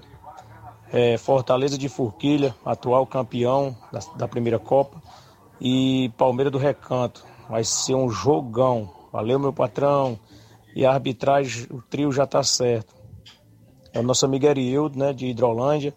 É, 0.91 1.17
Fortaleza 1.17 1.77
de 1.77 1.87
Forquilha, 1.87 2.55
atual 2.63 3.05
campeão 3.05 3.75
da, 3.91 3.99
da 4.15 4.27
primeira 4.27 4.59
Copa. 4.59 5.01
E 5.61 6.11
Palmeiras 6.17 6.51
do 6.51 6.57
Recanto. 6.57 7.25
Vai 7.49 7.63
ser 7.63 7.95
um 7.95 8.09
jogão. 8.09 8.91
Valeu, 9.13 9.39
meu 9.39 9.53
patrão. 9.53 10.19
E 10.75 10.85
a 10.85 10.91
arbitragem, 10.91 11.67
o 11.71 11.81
trio 11.81 12.11
já 12.11 12.27
tá 12.27 12.43
certo. 12.43 12.94
É 13.95 13.99
o 13.99 14.03
nosso 14.03 14.25
amigo 14.25 14.45
Eriildo, 14.45 14.99
né, 14.99 15.13
de 15.13 15.27
Hidrolândia, 15.27 15.93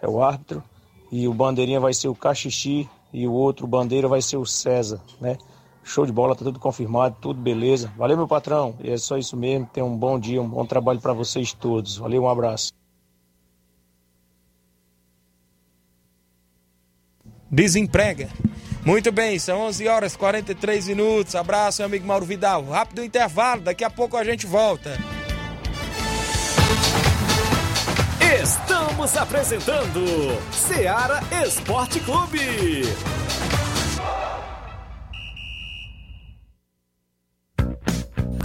é 0.00 0.08
o 0.08 0.22
árbitro. 0.22 0.64
E 1.10 1.28
o 1.28 1.34
bandeirinha 1.34 1.78
vai 1.78 1.92
ser 1.92 2.08
o 2.08 2.14
Caxixi 2.14 2.88
e 3.12 3.28
o 3.28 3.32
outro 3.32 3.66
bandeira 3.66 4.08
vai 4.08 4.22
ser 4.22 4.38
o 4.38 4.46
César, 4.46 5.02
né? 5.20 5.36
Show 5.84 6.06
de 6.06 6.12
bola, 6.12 6.34
tá 6.34 6.44
tudo 6.44 6.58
confirmado, 6.58 7.16
tudo 7.20 7.38
beleza. 7.38 7.92
Valeu, 7.98 8.16
meu 8.16 8.26
patrão. 8.26 8.74
E 8.82 8.90
é 8.90 8.96
só 8.96 9.18
isso 9.18 9.36
mesmo. 9.36 9.68
Tenha 9.70 9.84
um 9.84 9.96
bom 9.96 10.18
dia, 10.18 10.40
um 10.40 10.48
bom 10.48 10.64
trabalho 10.64 11.00
para 11.00 11.12
vocês 11.12 11.52
todos. 11.52 11.98
Valeu, 11.98 12.22
um 12.22 12.28
abraço. 12.28 12.72
Desemprega. 17.50 18.30
Muito 18.86 19.12
bem, 19.12 19.38
são 19.38 19.60
11 19.60 19.88
horas 19.88 20.14
e 20.14 20.18
43 20.18 20.88
minutos. 20.88 21.34
Abraço, 21.34 21.82
meu 21.82 21.86
amigo 21.86 22.06
Mauro 22.06 22.24
Vidal. 22.24 22.64
Rápido 22.64 23.04
intervalo, 23.04 23.60
daqui 23.60 23.84
a 23.84 23.90
pouco 23.90 24.16
a 24.16 24.24
gente 24.24 24.46
volta. 24.46 24.96
Estamos 28.40 29.14
apresentando 29.14 30.00
Seara 30.50 31.20
Esporte 31.44 32.00
Clube. 32.00 32.82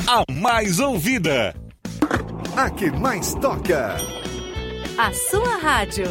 A 0.05 0.29
mais 0.29 0.81
ouvida. 0.81 1.55
A 2.57 2.69
que 2.69 2.91
mais 2.91 3.33
toca. 3.35 3.95
A 4.97 5.13
sua 5.13 5.57
rádio. 5.57 6.07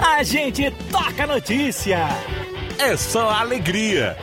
A 0.00 0.22
gente 0.22 0.70
toca 0.90 1.26
notícia. 1.26 2.08
É 2.78 2.96
só 2.96 3.28
alegria. 3.28 4.16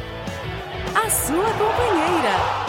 A 0.96 1.08
sua 1.12 1.46
companheira. 1.54 2.69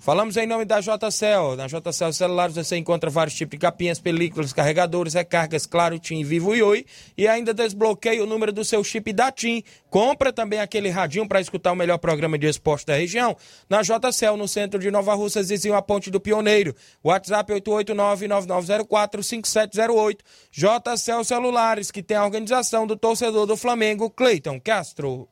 Falamos 0.00 0.36
em 0.38 0.46
nome 0.46 0.64
da 0.64 0.80
JCL. 0.80 1.56
Na 1.58 1.66
JCL 1.66 2.14
Celulares 2.14 2.56
você 2.56 2.78
encontra 2.78 3.10
vários 3.10 3.36
tipos 3.36 3.50
de 3.50 3.58
capinhas, 3.58 4.00
películas, 4.00 4.50
carregadores, 4.50 5.12
recargas, 5.12 5.66
claro, 5.66 5.98
TIM, 5.98 6.24
Vivo 6.24 6.56
e 6.56 6.62
Oi. 6.62 6.86
E 7.18 7.28
ainda 7.28 7.52
desbloqueia 7.52 8.24
o 8.24 8.26
número 8.26 8.50
do 8.50 8.64
seu 8.64 8.82
chip 8.82 9.12
da 9.12 9.30
TIM. 9.30 9.62
Compra 9.90 10.32
também 10.32 10.58
aquele 10.58 10.88
radinho 10.88 11.28
para 11.28 11.38
escutar 11.38 11.72
o 11.72 11.76
melhor 11.76 11.98
programa 11.98 12.38
de 12.38 12.46
esporte 12.46 12.86
da 12.86 12.96
região. 12.96 13.36
Na 13.68 13.82
JCL, 13.82 14.38
no 14.38 14.48
centro 14.48 14.80
de 14.80 14.90
Nova 14.90 15.14
Russa, 15.14 15.42
vizinho 15.42 15.74
a 15.74 15.82
Ponte 15.82 16.10
do 16.10 16.18
Pioneiro. 16.18 16.74
WhatsApp 17.04 17.52
889-9904-5708. 17.52 20.20
JCL 20.50 21.24
Celulares, 21.24 21.90
que 21.90 22.02
tem 22.02 22.16
a 22.16 22.24
organização 22.24 22.86
do 22.86 22.96
torcedor 22.96 23.44
do 23.44 23.54
Flamengo, 23.54 24.08
Cleiton 24.08 24.58
Castro. 24.58 25.28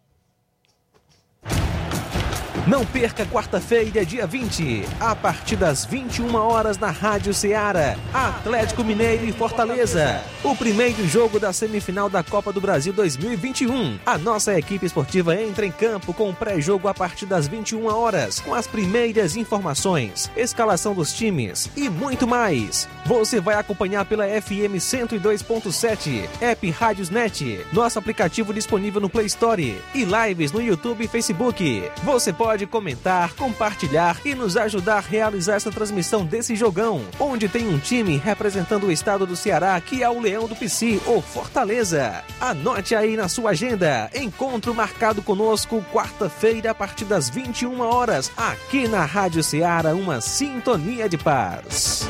Não 2.68 2.84
perca 2.84 3.24
quarta-feira, 3.24 4.04
dia 4.04 4.26
20, 4.26 4.84
a 5.00 5.16
partir 5.16 5.56
das 5.56 5.86
21 5.86 6.34
horas 6.34 6.76
na 6.76 6.90
Rádio 6.90 7.32
Ceará, 7.32 7.96
Atlético 8.12 8.84
Mineiro 8.84 9.24
e 9.24 9.32
Fortaleza. 9.32 10.22
O 10.44 10.54
primeiro 10.54 11.08
jogo 11.08 11.40
da 11.40 11.50
semifinal 11.50 12.10
da 12.10 12.22
Copa 12.22 12.52
do 12.52 12.60
Brasil 12.60 12.92
2021. 12.92 13.98
A 14.04 14.18
nossa 14.18 14.58
equipe 14.58 14.84
esportiva 14.84 15.34
entra 15.34 15.64
em 15.64 15.72
campo 15.72 16.12
com 16.12 16.28
o 16.28 16.34
pré-jogo 16.34 16.88
a 16.88 16.92
partir 16.92 17.24
das 17.24 17.48
21 17.48 17.86
horas, 17.86 18.38
com 18.38 18.54
as 18.54 18.66
primeiras 18.66 19.34
informações, 19.34 20.30
escalação 20.36 20.92
dos 20.92 21.10
times 21.14 21.70
e 21.74 21.88
muito 21.88 22.28
mais. 22.28 22.86
Você 23.06 23.40
vai 23.40 23.54
acompanhar 23.54 24.04
pela 24.04 24.26
FM 24.26 24.76
102.7, 24.76 26.28
app 26.42 26.70
Rádiosnet, 26.70 27.66
nosso 27.72 27.98
aplicativo 27.98 28.52
disponível 28.52 29.00
no 29.00 29.08
Play 29.08 29.24
Store 29.24 29.82
e 29.94 30.04
lives 30.04 30.52
no 30.52 30.60
YouTube 30.60 31.04
e 31.04 31.08
Facebook. 31.08 31.90
Você 32.04 32.30
pode 32.30 32.57
comentar, 32.66 33.34
compartilhar 33.34 34.20
e 34.24 34.34
nos 34.34 34.56
ajudar 34.56 34.98
a 34.98 35.00
realizar 35.00 35.56
essa 35.56 35.70
transmissão 35.70 36.24
desse 36.24 36.56
jogão, 36.56 37.04
onde 37.18 37.48
tem 37.48 37.68
um 37.68 37.78
time 37.78 38.16
representando 38.16 38.86
o 38.86 38.92
estado 38.92 39.26
do 39.26 39.36
Ceará, 39.36 39.80
que 39.80 40.02
é 40.02 40.08
o 40.08 40.20
Leão 40.20 40.46
do 40.46 40.56
Pici, 40.56 41.00
ou 41.06 41.22
Fortaleza. 41.22 42.24
Anote 42.40 42.94
aí 42.94 43.16
na 43.16 43.28
sua 43.28 43.50
agenda. 43.50 44.10
Encontro 44.14 44.74
marcado 44.74 45.22
conosco 45.22 45.84
quarta-feira 45.92 46.70
a 46.70 46.74
partir 46.74 47.04
das 47.04 47.28
21 47.28 47.80
horas, 47.80 48.30
aqui 48.36 48.88
na 48.88 49.04
Rádio 49.04 49.42
Ceará, 49.42 49.94
uma 49.94 50.20
sintonia 50.20 51.08
de 51.08 51.18
paz. 51.18 52.08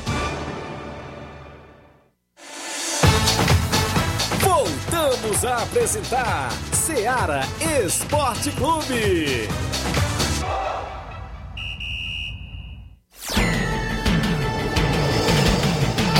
Voltamos 4.41 5.45
a 5.45 5.63
apresentar 5.63 6.51
Seara 6.73 7.43
Esporte 7.85 8.51
Clube. 8.53 9.49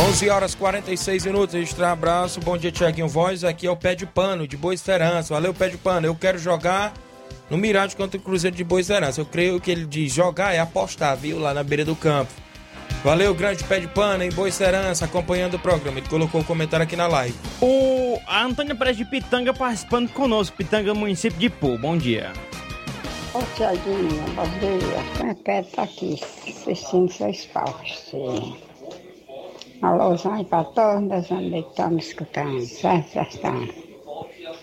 11 0.01 0.31
horas 0.31 0.55
46 0.55 1.27
minutos, 1.27 1.55
registrar 1.57 1.89
um 1.89 1.93
abraço, 1.93 2.41
bom 2.41 2.57
dia 2.57 2.71
Tiaguinho 2.71 3.09
Voz, 3.09 3.43
aqui 3.43 3.67
é 3.67 3.71
o 3.71 3.77
Pé 3.77 3.97
de 3.97 4.07
Pano, 4.07 4.47
de 4.47 4.57
Boa 4.57 4.73
Esperança, 4.73 5.35
valeu 5.35 5.53
Pé 5.53 5.69
de 5.69 5.77
Pano, 5.77 6.07
eu 6.07 6.15
quero 6.15 6.39
jogar 6.39 6.95
no 7.51 7.59
Mirade 7.59 7.97
contra 7.97 8.17
o 8.17 8.23
Cruzeiro 8.23 8.57
de 8.57 8.63
Boa 8.63 8.81
Esperança, 8.81 9.21
eu 9.21 9.27
creio 9.27 9.61
que 9.61 9.73
ele 9.73 9.85
diz 9.85 10.13
jogar 10.13 10.55
é 10.55 10.61
apostar, 10.61 11.17
viu, 11.17 11.41
lá 11.41 11.53
na 11.53 11.65
beira 11.65 11.85
do 11.85 11.97
campo. 11.97 12.31
Valeu, 13.03 13.35
grande 13.35 13.65
Pé 13.65 13.81
de 13.81 13.89
Pano, 13.89 14.23
em 14.23 14.31
Boa 14.31 14.49
Esperança, 14.49 15.05
acompanhando 15.05 15.55
o 15.55 15.59
programa, 15.59 15.99
ele 15.99 16.09
colocou 16.09 16.41
o 16.41 16.45
um 16.45 16.47
comentário 16.47 16.85
aqui 16.85 16.95
na 16.95 17.09
live. 17.09 17.35
O 17.61 18.21
a 18.25 18.45
Antônia 18.45 18.77
Pérez 18.77 18.97
de 18.97 19.05
Pitanga 19.05 19.53
participando 19.53 20.11
conosco, 20.11 20.57
Pitanga, 20.57 20.95
município 20.95 21.39
de 21.41 21.51
Pô, 21.51 21.77
bom 21.77 21.99
dia. 21.99 22.33
Ô 23.35 23.43
Tiaguinho, 23.57 24.23
bom 24.37 24.49
dia, 24.61 25.01
Antônia 25.13 25.35
Pérez 25.45 25.73
tá 25.73 25.83
aqui, 25.83 26.21
assistindo 26.47 27.13
seu 27.13 27.29
esporte. 27.29 28.68
Alôzão 29.83 30.35
aí 30.35 30.45
para 30.45 30.65
todas 30.65 31.31
onde 31.31 31.59
estão 31.59 31.91
me 31.91 32.01
escutando, 32.01 32.61
certo, 32.67 33.13
Sertão? 33.13 33.69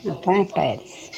Antônia 0.06 0.46
Pérez. 0.46 1.12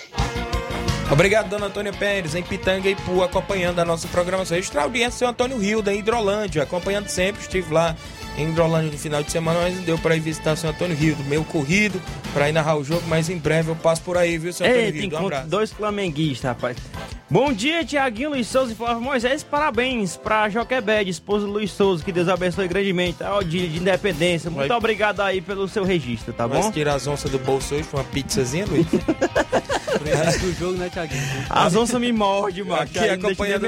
Obrigado, 1.11 1.49
dona 1.49 1.67
Antônia 1.67 1.93
Pérez, 1.93 2.35
em 2.35 2.43
Pitanga 2.43 2.89
e 2.89 2.95
Pu, 2.95 3.23
acompanhando 3.23 3.79
a 3.79 3.85
nossa 3.85 4.07
programação. 4.09 4.55
Registrar 4.55 4.81
a 4.81 4.83
audiência, 4.83 5.19
seu 5.19 5.27
Antônio 5.27 5.57
Rio, 5.57 5.81
da 5.81 5.93
Hidrolândia, 5.93 6.63
acompanhando 6.63 7.07
sempre. 7.07 7.41
Estive 7.41 7.73
lá 7.73 7.95
em 8.37 8.49
Hidrolândia 8.49 8.91
no 8.91 8.97
final 8.97 9.23
de 9.23 9.31
semana, 9.31 9.59
mas 9.61 9.75
não 9.75 9.83
deu 9.83 9.97
para 9.97 10.15
ir 10.15 10.19
visitar 10.19 10.53
o 10.53 10.57
seu 10.57 10.69
Antônio 10.69 10.95
Rio, 10.95 11.17
meu 11.27 11.43
corrido, 11.43 11.99
para 12.33 12.47
ir 12.49 12.51
narrar 12.51 12.75
o 12.77 12.83
jogo, 12.83 13.01
mas 13.07 13.29
em 13.29 13.37
breve 13.37 13.71
eu 13.71 13.75
passo 13.75 14.01
por 14.03 14.15
aí, 14.17 14.37
viu, 14.37 14.53
seu 14.53 14.65
Antônio 14.67 14.85
Ei, 14.85 14.91
Rio? 14.91 15.13
Um 15.19 15.25
abraço. 15.25 15.47
dois 15.47 15.71
flamenguistas, 15.71 16.43
rapaz. 16.49 16.77
Bom 17.29 17.51
dia, 17.51 17.83
Tiaguinho 17.83 18.29
Luiz 18.29 18.47
Souza 18.47 18.71
e 18.71 18.75
Flávio 18.75 19.01
Moisés. 19.01 19.43
Parabéns 19.43 20.15
pra 20.15 20.47
Joquebed, 20.49 21.09
esposa 21.09 21.45
do 21.45 21.51
Luiz 21.51 21.71
Souza, 21.71 22.01
que 22.03 22.11
Deus 22.13 22.29
abençoe 22.29 22.67
grandemente. 22.69 23.17
Ó, 23.21 23.41
dia 23.41 23.67
de 23.67 23.79
independência. 23.79 24.49
Muito 24.49 24.69
Vai- 24.69 24.77
obrigado 24.77 25.19
aí 25.21 25.41
pelo 25.41 25.67
seu 25.67 25.83
registro, 25.83 26.31
tá 26.31 26.47
bom? 26.47 26.71
tirar 26.71 26.95
as 26.95 27.05
onças 27.05 27.29
do 27.29 27.37
bolso 27.39 27.75
hoje 27.75 27.83
com 27.89 27.97
uma 27.97 28.03
pizzazinha, 28.05 28.65
Luiz? 28.65 28.87
do 30.39 30.53
jogo, 30.53 30.77
né, 30.77 30.89
Tiaguinho? 30.89 31.21
As 31.49 31.75
onças 31.75 31.99
me 31.99 32.11
mordem, 32.11 32.63
mano. 32.63 32.81
Aqui 32.81 32.99
acompanhando, 32.99 33.67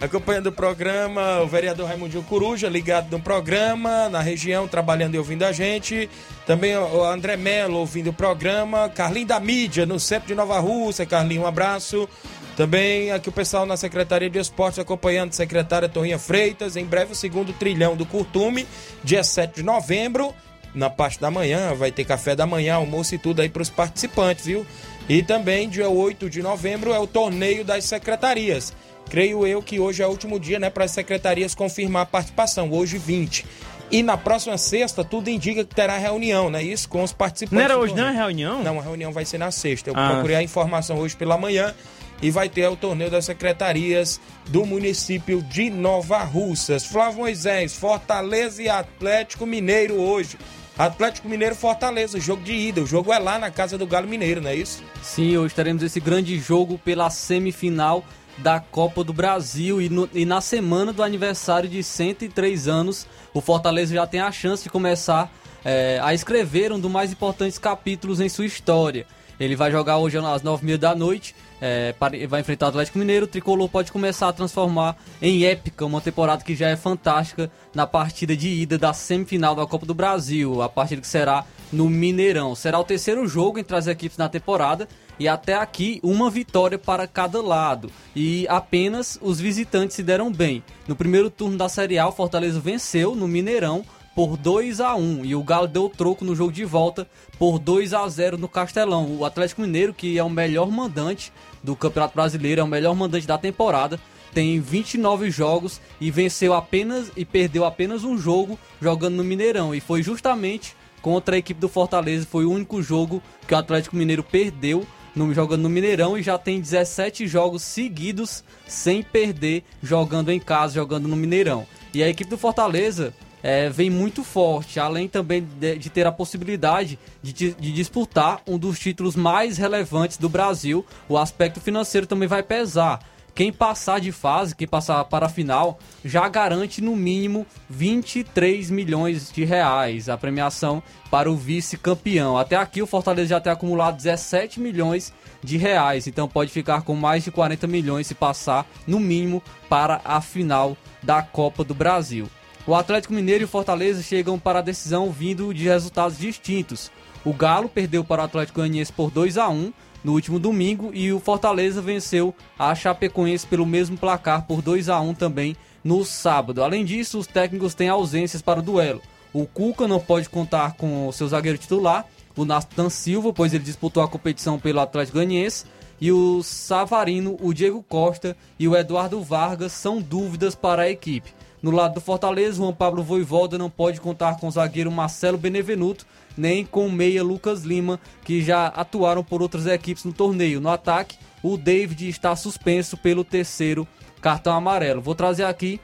acompanhando 0.00 0.46
o 0.48 0.52
programa, 0.52 1.40
o 1.40 1.46
vereador 1.46 1.88
Raimundinho 1.88 2.22
Coruja, 2.22 2.68
ligado 2.68 3.10
no 3.10 3.20
programa, 3.20 4.08
na 4.08 4.20
região, 4.20 4.68
trabalhando 4.68 5.14
e 5.14 5.18
ouvindo 5.18 5.44
a 5.44 5.52
gente. 5.52 6.08
Também 6.46 6.76
o 6.76 7.04
André 7.04 7.36
Melo 7.36 7.78
ouvindo 7.78 8.10
o 8.10 8.12
programa. 8.12 8.88
Carlinho 8.88 9.26
da 9.26 9.40
Mídia, 9.40 9.86
no 9.86 9.98
centro 9.98 10.28
de 10.28 10.34
Nova 10.34 10.58
Rússia. 10.58 11.06
Carlinho, 11.06 11.42
um 11.42 11.46
abraço. 11.46 12.08
Também 12.56 13.10
aqui 13.10 13.28
o 13.28 13.32
pessoal 13.32 13.64
na 13.64 13.76
Secretaria 13.76 14.28
de 14.28 14.38
Esportes 14.38 14.78
acompanhando, 14.78 15.32
secretária 15.32 15.88
Torrinha 15.88 16.18
Freitas. 16.18 16.76
Em 16.76 16.84
breve 16.84 17.12
o 17.12 17.16
segundo 17.16 17.52
trilhão 17.52 17.96
do 17.96 18.04
Curtume, 18.04 18.66
dia 19.02 19.24
7 19.24 19.56
de 19.56 19.62
novembro. 19.62 20.34
Na 20.74 20.88
parte 20.88 21.20
da 21.20 21.30
manhã, 21.30 21.74
vai 21.74 21.90
ter 21.92 22.04
café 22.04 22.34
da 22.34 22.46
manhã, 22.46 22.76
almoço 22.76 23.14
e 23.14 23.18
tudo 23.18 23.42
aí 23.42 23.48
para 23.48 23.60
os 23.60 23.68
participantes, 23.68 24.46
viu? 24.46 24.66
E 25.08 25.22
também, 25.22 25.68
dia 25.68 25.88
8 25.88 26.30
de 26.30 26.42
novembro, 26.42 26.92
é 26.92 26.98
o 26.98 27.06
torneio 27.06 27.64
das 27.64 27.84
secretarias. 27.84 28.72
Creio 29.10 29.46
eu 29.46 29.62
que 29.62 29.78
hoje 29.78 30.02
é 30.02 30.06
o 30.06 30.10
último 30.10 30.38
dia, 30.40 30.58
né, 30.58 30.70
para 30.70 30.84
as 30.84 30.90
secretarias 30.92 31.54
confirmar 31.54 32.02
a 32.02 32.06
participação, 32.06 32.70
hoje 32.72 32.96
20. 32.98 33.44
E 33.90 34.02
na 34.02 34.16
próxima 34.16 34.56
sexta, 34.56 35.04
tudo 35.04 35.28
indica 35.28 35.64
que 35.64 35.74
terá 35.74 35.98
reunião, 35.98 36.48
né? 36.48 36.62
Isso 36.62 36.88
com 36.88 37.02
os 37.02 37.12
participantes. 37.12 37.52
Não 37.58 37.62
era 37.62 37.76
hoje, 37.78 37.94
não, 37.94 38.06
a 38.06 38.10
reunião? 38.10 38.62
Não, 38.62 38.78
a 38.78 38.82
reunião 38.82 39.12
vai 39.12 39.26
ser 39.26 39.36
na 39.36 39.50
sexta. 39.50 39.90
Eu 39.90 39.94
Ah. 39.94 40.12
procurei 40.12 40.36
a 40.36 40.42
informação 40.42 40.96
hoje 40.96 41.14
pela 41.14 41.36
manhã 41.36 41.74
e 42.22 42.30
vai 42.30 42.48
ter 42.48 42.66
o 42.68 42.76
torneio 42.76 43.10
das 43.10 43.26
secretarias 43.26 44.18
do 44.48 44.64
município 44.64 45.42
de 45.42 45.68
Nova 45.68 46.20
Russas. 46.22 46.86
Flávio 46.86 47.18
Moisés, 47.18 47.74
Fortaleza 47.76 48.62
e 48.62 48.68
Atlético 48.70 49.44
Mineiro 49.44 49.96
hoje. 49.96 50.38
Atlético 50.78 51.28
Mineiro 51.28 51.54
Fortaleza, 51.54 52.18
jogo 52.18 52.42
de 52.42 52.52
ida. 52.52 52.80
O 52.80 52.86
jogo 52.86 53.12
é 53.12 53.18
lá 53.18 53.38
na 53.38 53.50
casa 53.50 53.76
do 53.76 53.86
Galo 53.86 54.08
Mineiro, 54.08 54.40
não 54.40 54.50
é 54.50 54.56
isso? 54.56 54.82
Sim, 55.02 55.36
hoje 55.36 55.54
teremos 55.54 55.82
esse 55.82 56.00
grande 56.00 56.38
jogo 56.38 56.78
pela 56.78 57.10
semifinal 57.10 58.04
da 58.38 58.58
Copa 58.58 59.04
do 59.04 59.12
Brasil 59.12 59.80
e, 59.82 59.90
no, 59.90 60.08
e, 60.14 60.24
na 60.24 60.40
semana 60.40 60.92
do 60.92 61.02
aniversário 61.02 61.68
de 61.68 61.82
103 61.82 62.66
anos, 62.66 63.06
o 63.34 63.40
Fortaleza 63.40 63.94
já 63.94 64.06
tem 64.06 64.20
a 64.20 64.32
chance 64.32 64.62
de 64.64 64.70
começar 64.70 65.30
é, 65.64 66.00
a 66.02 66.14
escrever 66.14 66.72
um 66.72 66.80
dos 66.80 66.90
mais 66.90 67.12
importantes 67.12 67.58
capítulos 67.58 68.20
em 68.20 68.28
sua 68.28 68.46
história. 68.46 69.06
Ele 69.42 69.56
vai 69.56 69.72
jogar 69.72 69.98
hoje 69.98 70.16
às 70.18 70.40
9h30 70.40 70.76
da 70.76 70.94
noite, 70.94 71.34
é, 71.60 71.92
vai 72.28 72.40
enfrentar 72.40 72.66
o 72.66 72.68
Atlético 72.68 72.96
Mineiro. 72.96 73.24
O 73.24 73.28
tricolor 73.28 73.68
pode 73.68 73.90
começar 73.90 74.28
a 74.28 74.32
transformar 74.32 74.96
em 75.20 75.44
épica 75.44 75.84
uma 75.84 76.00
temporada 76.00 76.44
que 76.44 76.54
já 76.54 76.68
é 76.68 76.76
fantástica 76.76 77.50
na 77.74 77.84
partida 77.84 78.36
de 78.36 78.48
ida 78.48 78.78
da 78.78 78.92
semifinal 78.92 79.56
da 79.56 79.66
Copa 79.66 79.84
do 79.84 79.94
Brasil, 79.94 80.62
a 80.62 80.68
partida 80.68 81.00
que 81.00 81.08
será 81.08 81.44
no 81.72 81.90
Mineirão. 81.90 82.54
Será 82.54 82.78
o 82.78 82.84
terceiro 82.84 83.26
jogo 83.26 83.58
entre 83.58 83.74
as 83.74 83.88
equipes 83.88 84.16
na 84.16 84.28
temporada 84.28 84.86
e 85.18 85.26
até 85.26 85.54
aqui 85.54 85.98
uma 86.04 86.30
vitória 86.30 86.78
para 86.78 87.08
cada 87.08 87.42
lado. 87.42 87.90
E 88.14 88.46
apenas 88.48 89.18
os 89.20 89.40
visitantes 89.40 89.96
se 89.96 90.04
deram 90.04 90.30
bem. 90.30 90.62
No 90.86 90.94
primeiro 90.94 91.28
turno 91.28 91.58
da 91.58 91.68
Série 91.68 91.98
A, 91.98 92.06
o 92.06 92.12
Fortaleza 92.12 92.60
venceu 92.60 93.16
no 93.16 93.26
Mineirão 93.26 93.84
por 94.14 94.36
2 94.36 94.80
a 94.80 94.94
1 94.94 95.24
e 95.24 95.34
o 95.34 95.42
Galo 95.42 95.66
deu 95.66 95.88
troco 95.88 96.24
no 96.24 96.34
jogo 96.34 96.52
de 96.52 96.64
volta 96.64 97.06
por 97.38 97.58
2 97.58 97.94
a 97.94 98.06
0 98.08 98.38
no 98.38 98.48
Castelão. 98.48 99.16
O 99.16 99.24
Atlético 99.24 99.62
Mineiro, 99.62 99.94
que 99.94 100.18
é 100.18 100.22
o 100.22 100.30
melhor 100.30 100.70
mandante 100.70 101.32
do 101.62 101.74
Campeonato 101.74 102.14
Brasileiro, 102.14 102.60
é 102.60 102.64
o 102.64 102.68
melhor 102.68 102.94
mandante 102.94 103.26
da 103.26 103.38
temporada, 103.38 103.98
tem 104.32 104.60
29 104.60 105.30
jogos 105.30 105.80
e 106.00 106.10
venceu 106.10 106.54
apenas 106.54 107.10
e 107.16 107.24
perdeu 107.24 107.64
apenas 107.64 108.04
um 108.04 108.16
jogo 108.16 108.58
jogando 108.80 109.16
no 109.16 109.24
Mineirão 109.24 109.74
e 109.74 109.80
foi 109.80 110.02
justamente 110.02 110.74
contra 111.02 111.34
a 111.34 111.38
equipe 111.38 111.60
do 111.60 111.68
Fortaleza, 111.68 112.26
foi 112.30 112.44
o 112.44 112.50
único 112.50 112.82
jogo 112.82 113.22
que 113.46 113.54
o 113.54 113.58
Atlético 113.58 113.96
Mineiro 113.96 114.22
perdeu 114.22 114.86
no, 115.14 115.34
jogando 115.34 115.62
no 115.62 115.68
Mineirão 115.68 116.16
e 116.16 116.22
já 116.22 116.38
tem 116.38 116.60
17 116.60 117.26
jogos 117.26 117.62
seguidos 117.62 118.44
sem 118.66 119.02
perder 119.02 119.64
jogando 119.82 120.30
em 120.30 120.38
casa, 120.38 120.74
jogando 120.74 121.08
no 121.08 121.16
Mineirão. 121.16 121.66
E 121.92 122.02
a 122.02 122.08
equipe 122.08 122.30
do 122.30 122.38
Fortaleza 122.38 123.12
é, 123.42 123.68
vem 123.68 123.90
muito 123.90 124.22
forte, 124.22 124.78
além 124.78 125.08
também 125.08 125.46
de, 125.58 125.76
de 125.76 125.90
ter 125.90 126.06
a 126.06 126.12
possibilidade 126.12 126.98
de, 127.22 127.32
de, 127.32 127.72
disputar 127.72 128.40
um 128.46 128.56
dos 128.56 128.78
títulos 128.78 129.16
mais 129.16 129.58
relevantes 129.58 130.16
do 130.16 130.28
Brasil. 130.28 130.86
O 131.08 131.18
aspecto 131.18 131.60
financeiro 131.60 132.06
também 132.06 132.28
vai 132.28 132.42
pesar. 132.42 133.00
Quem 133.34 133.50
passar 133.50 133.98
de 133.98 134.12
fase, 134.12 134.54
quem 134.54 134.68
passar 134.68 135.02
para 135.04 135.24
a 135.24 135.28
final, 135.28 135.78
já 136.04 136.28
garante 136.28 136.82
no 136.82 136.94
mínimo 136.94 137.46
23 137.68 138.70
milhões 138.70 139.32
de 139.32 139.42
reais 139.42 140.10
a 140.10 140.18
premiação 140.18 140.82
para 141.10 141.30
o 141.30 141.36
vice-campeão. 141.36 142.36
Até 142.36 142.56
aqui 142.56 142.82
o 142.82 142.86
Fortaleza 142.86 143.30
já 143.30 143.40
tem 143.40 143.50
acumulado 143.50 143.96
17 143.96 144.60
milhões 144.60 145.14
de 145.42 145.56
reais, 145.56 146.06
então 146.06 146.28
pode 146.28 146.50
ficar 146.50 146.82
com 146.82 146.94
mais 146.94 147.24
de 147.24 147.30
40 147.30 147.66
milhões 147.66 148.06
se 148.06 148.14
passar 148.14 148.66
no 148.86 149.00
mínimo 149.00 149.42
para 149.66 150.02
a 150.04 150.20
final 150.20 150.76
da 151.02 151.22
Copa 151.22 151.64
do 151.64 151.74
Brasil. 151.74 152.28
O 152.64 152.76
Atlético 152.76 153.12
Mineiro 153.12 153.42
e 153.42 153.44
o 153.44 153.48
Fortaleza 153.48 154.02
chegam 154.02 154.38
para 154.38 154.60
a 154.60 154.62
decisão 154.62 155.10
vindo 155.10 155.52
de 155.52 155.64
resultados 155.64 156.16
distintos. 156.16 156.92
O 157.24 157.32
Galo 157.32 157.68
perdeu 157.68 158.04
para 158.04 158.22
o 158.22 158.24
Atlético 158.24 158.60
Goianiense 158.60 158.92
por 158.92 159.10
2 159.10 159.36
a 159.36 159.48
1 159.48 159.72
no 160.04 160.12
último 160.12 160.38
domingo 160.38 160.92
e 160.94 161.12
o 161.12 161.18
Fortaleza 161.18 161.82
venceu 161.82 162.32
a 162.56 162.72
Chapecoense 162.72 163.46
pelo 163.48 163.66
mesmo 163.66 163.98
placar 163.98 164.46
por 164.46 164.62
2 164.62 164.88
a 164.88 165.00
1 165.00 165.14
também 165.14 165.56
no 165.82 166.04
sábado. 166.04 166.62
Além 166.62 166.84
disso, 166.84 167.18
os 167.18 167.26
técnicos 167.26 167.74
têm 167.74 167.88
ausências 167.88 168.40
para 168.40 168.60
o 168.60 168.62
duelo. 168.62 169.02
O 169.32 169.44
Cuca 169.44 169.88
não 169.88 169.98
pode 169.98 170.28
contar 170.28 170.74
com 170.74 171.08
o 171.08 171.12
seu 171.12 171.26
zagueiro 171.26 171.58
titular, 171.58 172.06
o 172.36 172.44
Nathan 172.44 172.90
Silva, 172.90 173.32
pois 173.32 173.52
ele 173.52 173.64
disputou 173.64 174.02
a 174.04 174.08
competição 174.08 174.58
pelo 174.58 174.78
Atlético 174.78 175.18
Goianiense, 175.18 175.64
e 176.00 176.12
o 176.12 176.42
Savarino, 176.42 177.36
o 177.40 177.52
Diego 177.52 177.82
Costa 177.88 178.36
e 178.58 178.68
o 178.68 178.76
Eduardo 178.76 179.20
Vargas 179.22 179.72
são 179.72 180.00
dúvidas 180.00 180.54
para 180.54 180.82
a 180.82 180.90
equipe. 180.90 181.32
No 181.62 181.70
lado 181.70 181.94
do 181.94 182.00
Fortaleza, 182.00 182.56
Juan 182.56 182.72
Pablo 182.72 183.04
Voivoda 183.04 183.56
não 183.56 183.70
pode 183.70 184.00
contar 184.00 184.36
com 184.38 184.48
o 184.48 184.50
zagueiro 184.50 184.90
Marcelo 184.90 185.38
Benevenuto, 185.38 186.04
nem 186.36 186.64
com 186.64 186.86
o 186.86 186.92
meia 186.92 187.22
Lucas 187.22 187.62
Lima, 187.62 188.00
que 188.24 188.42
já 188.42 188.66
atuaram 188.66 189.22
por 189.22 189.40
outras 189.40 189.66
equipes 189.66 190.04
no 190.04 190.12
torneio. 190.12 190.60
No 190.60 190.68
ataque, 190.68 191.16
o 191.42 191.56
David 191.56 192.08
está 192.08 192.34
suspenso 192.34 192.96
pelo 192.96 193.22
terceiro 193.22 193.86
cartão 194.20 194.54
amarelo. 194.54 195.00
Vou 195.00 195.14
trazer 195.14 195.44
aqui. 195.44 195.80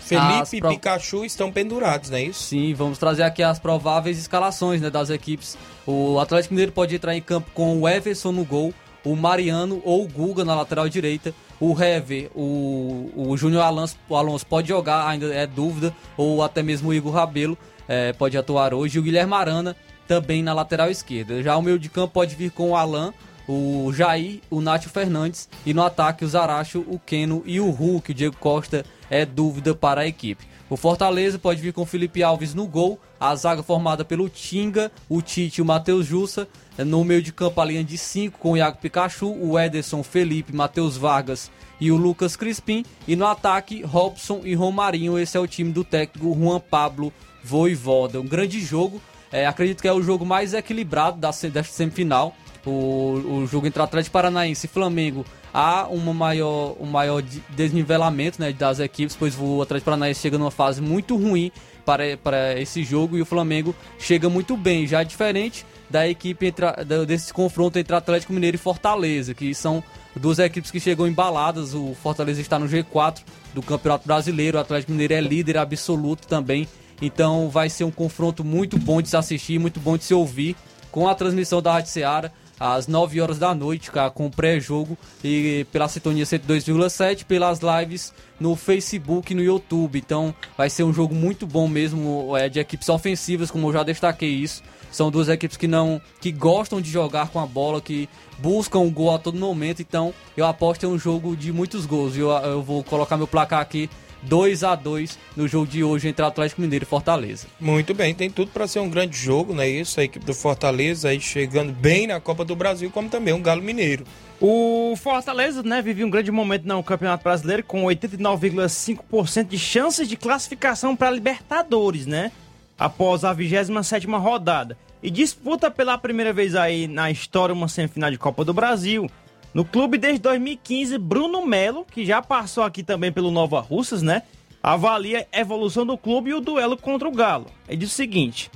Felipe 0.00 0.56
e 0.56 0.60
pro... 0.60 0.70
Pikachu 0.70 1.24
estão 1.24 1.52
pendurados, 1.52 2.10
não 2.10 2.16
é 2.16 2.24
isso? 2.24 2.42
Sim, 2.42 2.74
vamos 2.74 2.98
trazer 2.98 3.22
aqui 3.22 3.42
as 3.42 3.58
prováveis 3.58 4.18
escalações 4.18 4.80
né, 4.80 4.90
das 4.90 5.10
equipes. 5.10 5.56
O 5.86 6.18
Atlético 6.18 6.54
Mineiro 6.54 6.72
pode 6.72 6.94
entrar 6.94 7.14
em 7.14 7.22
campo 7.22 7.50
com 7.54 7.80
o 7.80 7.88
Everson 7.88 8.32
no 8.32 8.44
gol, 8.44 8.74
o 9.04 9.14
Mariano 9.14 9.80
ou 9.84 10.04
o 10.04 10.08
Guga 10.08 10.44
na 10.44 10.54
lateral 10.54 10.88
direita, 10.88 11.34
o 11.64 11.80
Hever, 11.80 12.28
o, 12.34 13.08
o 13.14 13.36
Júnior 13.36 13.62
Alonso, 13.62 13.96
Alonso 14.10 14.44
pode 14.44 14.66
jogar, 14.66 15.06
ainda 15.06 15.32
é 15.32 15.46
dúvida, 15.46 15.94
ou 16.16 16.42
até 16.42 16.60
mesmo 16.60 16.88
o 16.88 16.94
Igor 16.94 17.12
Rabelo 17.12 17.56
é, 17.86 18.12
pode 18.12 18.36
atuar 18.36 18.74
hoje, 18.74 18.96
e 18.96 18.98
o 18.98 19.02
Guilherme 19.02 19.32
Arana 19.32 19.76
também 20.08 20.42
na 20.42 20.52
lateral 20.52 20.90
esquerda. 20.90 21.40
Já 21.40 21.56
o 21.56 21.62
meio 21.62 21.78
de 21.78 21.88
campo 21.88 22.14
pode 22.14 22.34
vir 22.34 22.50
com 22.50 22.70
o 22.70 22.76
Alan, 22.76 23.14
o 23.46 23.92
Jair, 23.92 24.40
o 24.50 24.60
Nátio 24.60 24.90
Fernandes 24.90 25.48
e 25.64 25.72
no 25.72 25.84
ataque 25.84 26.24
o 26.24 26.28
Zaracho, 26.28 26.80
o 26.88 26.98
Keno 26.98 27.44
e 27.46 27.60
o 27.60 27.70
Hulk, 27.70 28.10
o 28.10 28.14
Diego 28.14 28.36
Costa 28.40 28.84
é 29.08 29.24
dúvida 29.24 29.72
para 29.72 30.00
a 30.00 30.06
equipe. 30.06 30.44
O 30.72 30.76
Fortaleza 30.78 31.38
pode 31.38 31.60
vir 31.60 31.74
com 31.74 31.84
Felipe 31.84 32.22
Alves 32.22 32.54
no 32.54 32.66
gol, 32.66 32.98
a 33.20 33.36
zaga 33.36 33.62
formada 33.62 34.06
pelo 34.06 34.26
Tinga, 34.26 34.90
o 35.06 35.20
Tite 35.20 35.58
e 35.58 35.62
o 35.62 35.66
Matheus 35.66 36.06
Jussa. 36.06 36.48
No 36.78 37.04
meio 37.04 37.22
de 37.22 37.30
campo, 37.30 37.60
a 37.60 37.64
linha 37.66 37.84
de 37.84 37.98
5 37.98 38.38
com 38.38 38.52
o 38.52 38.56
Iago 38.56 38.78
Pikachu, 38.78 39.30
o 39.38 39.60
Ederson, 39.60 40.02
Felipe, 40.02 40.56
Matheus 40.56 40.96
Vargas 40.96 41.50
e 41.78 41.92
o 41.92 41.96
Lucas 41.98 42.36
Crispim. 42.36 42.86
E 43.06 43.14
no 43.14 43.26
ataque, 43.26 43.82
Robson 43.82 44.40
e 44.44 44.54
Romarinho. 44.54 45.18
Esse 45.18 45.36
é 45.36 45.40
o 45.40 45.46
time 45.46 45.70
do 45.70 45.84
técnico 45.84 46.34
Juan 46.34 46.58
Pablo 46.58 47.12
Voivoda. 47.44 48.18
Um 48.18 48.26
grande 48.26 48.58
jogo. 48.58 48.98
É, 49.30 49.46
acredito 49.46 49.82
que 49.82 49.88
é 49.88 49.92
o 49.92 50.02
jogo 50.02 50.24
mais 50.24 50.54
equilibrado 50.54 51.18
da, 51.18 51.28
desta 51.28 51.64
semifinal. 51.64 52.34
O, 52.64 53.40
o 53.42 53.46
jogo 53.46 53.66
entre 53.66 53.82
Atlético 53.82 54.14
Paranaense 54.14 54.64
e 54.64 54.70
Flamengo 54.70 55.26
há 55.52 55.86
uma 55.88 56.14
maior, 56.14 56.76
um 56.80 56.86
maior 56.86 57.22
desnivelamento 57.50 58.40
né, 58.40 58.52
das 58.52 58.78
equipes, 58.80 59.16
pois 59.16 59.36
o 59.38 59.60
Atlético 59.62 59.86
Paranaense 59.86 60.20
chega 60.20 60.38
numa 60.38 60.50
fase 60.50 60.80
muito 60.80 61.16
ruim 61.16 61.52
para, 61.84 62.16
para 62.16 62.60
esse 62.60 62.82
jogo 62.82 63.16
e 63.16 63.22
o 63.22 63.26
Flamengo 63.26 63.74
chega 63.98 64.28
muito 64.28 64.56
bem, 64.56 64.86
já 64.86 65.02
diferente 65.02 65.66
da 65.90 66.08
equipe 66.08 66.46
entre, 66.46 66.66
desse 67.06 67.34
confronto 67.34 67.78
entre 67.78 67.94
Atlético 67.94 68.32
Mineiro 68.32 68.54
e 68.54 68.58
Fortaleza, 68.58 69.34
que 69.34 69.54
são 69.54 69.84
duas 70.16 70.38
equipes 70.38 70.70
que 70.70 70.80
chegam 70.80 71.06
embaladas. 71.06 71.74
O 71.74 71.94
Fortaleza 71.94 72.40
está 72.40 72.58
no 72.58 72.66
G4 72.66 73.20
do 73.52 73.62
Campeonato 73.62 74.06
Brasileiro, 74.06 74.56
o 74.56 74.60
Atlético 74.60 74.92
Mineiro 74.92 75.12
é 75.12 75.20
líder 75.20 75.58
absoluto 75.58 76.26
também. 76.26 76.66
Então 77.00 77.50
vai 77.50 77.68
ser 77.68 77.84
um 77.84 77.90
confronto 77.90 78.42
muito 78.42 78.78
bom 78.78 79.02
de 79.02 79.08
se 79.08 79.16
assistir, 79.16 79.58
muito 79.58 79.80
bom 79.80 79.98
de 79.98 80.04
se 80.04 80.14
ouvir 80.14 80.56
com 80.90 81.08
a 81.08 81.14
transmissão 81.14 81.60
da 81.60 81.72
Rádio 81.72 81.90
Ceará 81.90 82.30
às 82.58 82.86
9 82.86 83.20
horas 83.20 83.38
da 83.38 83.54
noite, 83.54 83.90
com 84.14 84.30
pré-jogo 84.30 84.96
e 85.22 85.66
pela 85.72 85.88
sintonia 85.88 86.24
102,7, 86.24 87.24
pelas 87.24 87.60
lives 87.60 88.12
no 88.38 88.56
Facebook 88.56 89.32
e 89.32 89.36
no 89.36 89.42
YouTube. 89.42 89.98
Então 89.98 90.34
vai 90.56 90.70
ser 90.70 90.84
um 90.84 90.92
jogo 90.92 91.14
muito 91.14 91.46
bom 91.46 91.66
mesmo, 91.68 92.36
é, 92.36 92.48
de 92.48 92.60
equipes 92.60 92.88
ofensivas, 92.88 93.50
como 93.50 93.68
eu 93.68 93.72
já 93.72 93.82
destaquei 93.82 94.30
isso. 94.30 94.62
São 94.90 95.10
duas 95.10 95.28
equipes 95.28 95.56
que 95.56 95.66
não 95.66 96.00
que 96.20 96.30
gostam 96.30 96.80
de 96.80 96.90
jogar 96.90 97.30
com 97.30 97.40
a 97.40 97.46
bola, 97.46 97.80
que 97.80 98.08
buscam 98.38 98.80
o 98.80 98.90
gol 98.90 99.14
a 99.14 99.18
todo 99.18 99.38
momento. 99.38 99.80
Então 99.80 100.12
eu 100.36 100.46
aposto 100.46 100.84
em 100.84 100.88
um 100.88 100.98
jogo 100.98 101.34
de 101.34 101.50
muitos 101.50 101.86
gols. 101.86 102.16
Eu, 102.16 102.28
eu 102.30 102.62
vou 102.62 102.84
colocar 102.84 103.16
meu 103.16 103.26
placar 103.26 103.60
aqui 103.60 103.88
2 104.22 104.64
a 104.64 104.74
2 104.74 105.18
no 105.36 105.48
jogo 105.48 105.66
de 105.66 105.82
hoje 105.82 106.08
entre 106.08 106.24
Atlético 106.24 106.60
Mineiro 106.60 106.84
e 106.84 106.86
Fortaleza. 106.86 107.46
Muito 107.60 107.92
bem, 107.94 108.14
tem 108.14 108.30
tudo 108.30 108.50
para 108.50 108.66
ser 108.66 108.80
um 108.80 108.88
grande 108.88 109.16
jogo, 109.16 109.54
não 109.54 109.62
é 109.62 109.68
isso? 109.68 110.00
A 110.00 110.04
equipe 110.04 110.24
do 110.24 110.34
Fortaleza 110.34 111.08
aí 111.08 111.20
chegando 111.20 111.72
bem 111.72 112.06
na 112.06 112.20
Copa 112.20 112.44
do 112.44 112.56
Brasil, 112.56 112.90
como 112.90 113.08
também 113.08 113.34
um 113.34 113.42
Galo 113.42 113.62
Mineiro. 113.62 114.04
O 114.40 114.94
Fortaleza, 114.96 115.62
né, 115.62 115.80
vive 115.80 116.04
um 116.04 116.10
grande 116.10 116.32
momento 116.32 116.66
no 116.66 116.82
Campeonato 116.82 117.22
Brasileiro 117.22 117.62
com 117.62 117.84
89,5% 117.84 119.46
de 119.46 119.58
chances 119.58 120.08
de 120.08 120.16
classificação 120.16 120.96
para 120.96 121.10
Libertadores, 121.12 122.06
né? 122.06 122.32
Após 122.76 123.24
a 123.24 123.32
27ª 123.32 124.18
rodada. 124.20 124.76
E 125.00 125.10
disputa 125.10 125.70
pela 125.70 125.96
primeira 125.96 126.32
vez 126.32 126.56
aí 126.56 126.88
na 126.88 127.10
história 127.10 127.52
uma 127.52 127.68
semifinal 127.68 128.10
de 128.10 128.18
Copa 128.18 128.44
do 128.44 128.52
Brasil. 128.52 129.08
No 129.54 129.66
clube 129.66 129.98
desde 129.98 130.20
2015, 130.20 130.96
Bruno 130.96 131.44
Melo, 131.44 131.84
que 131.84 132.06
já 132.06 132.22
passou 132.22 132.64
aqui 132.64 132.82
também 132.82 133.12
pelo 133.12 133.30
Nova 133.30 133.60
Russas, 133.60 134.00
né? 134.00 134.22
Avalia 134.62 135.26
a 135.30 135.40
evolução 135.40 135.84
do 135.84 135.98
clube 135.98 136.30
e 136.30 136.34
o 136.34 136.40
duelo 136.40 136.76
contra 136.76 137.06
o 137.06 137.12
Galo. 137.12 137.46
Ele 137.68 137.78
diz 137.78 137.92
o 137.92 137.94
seguinte: 137.94 138.50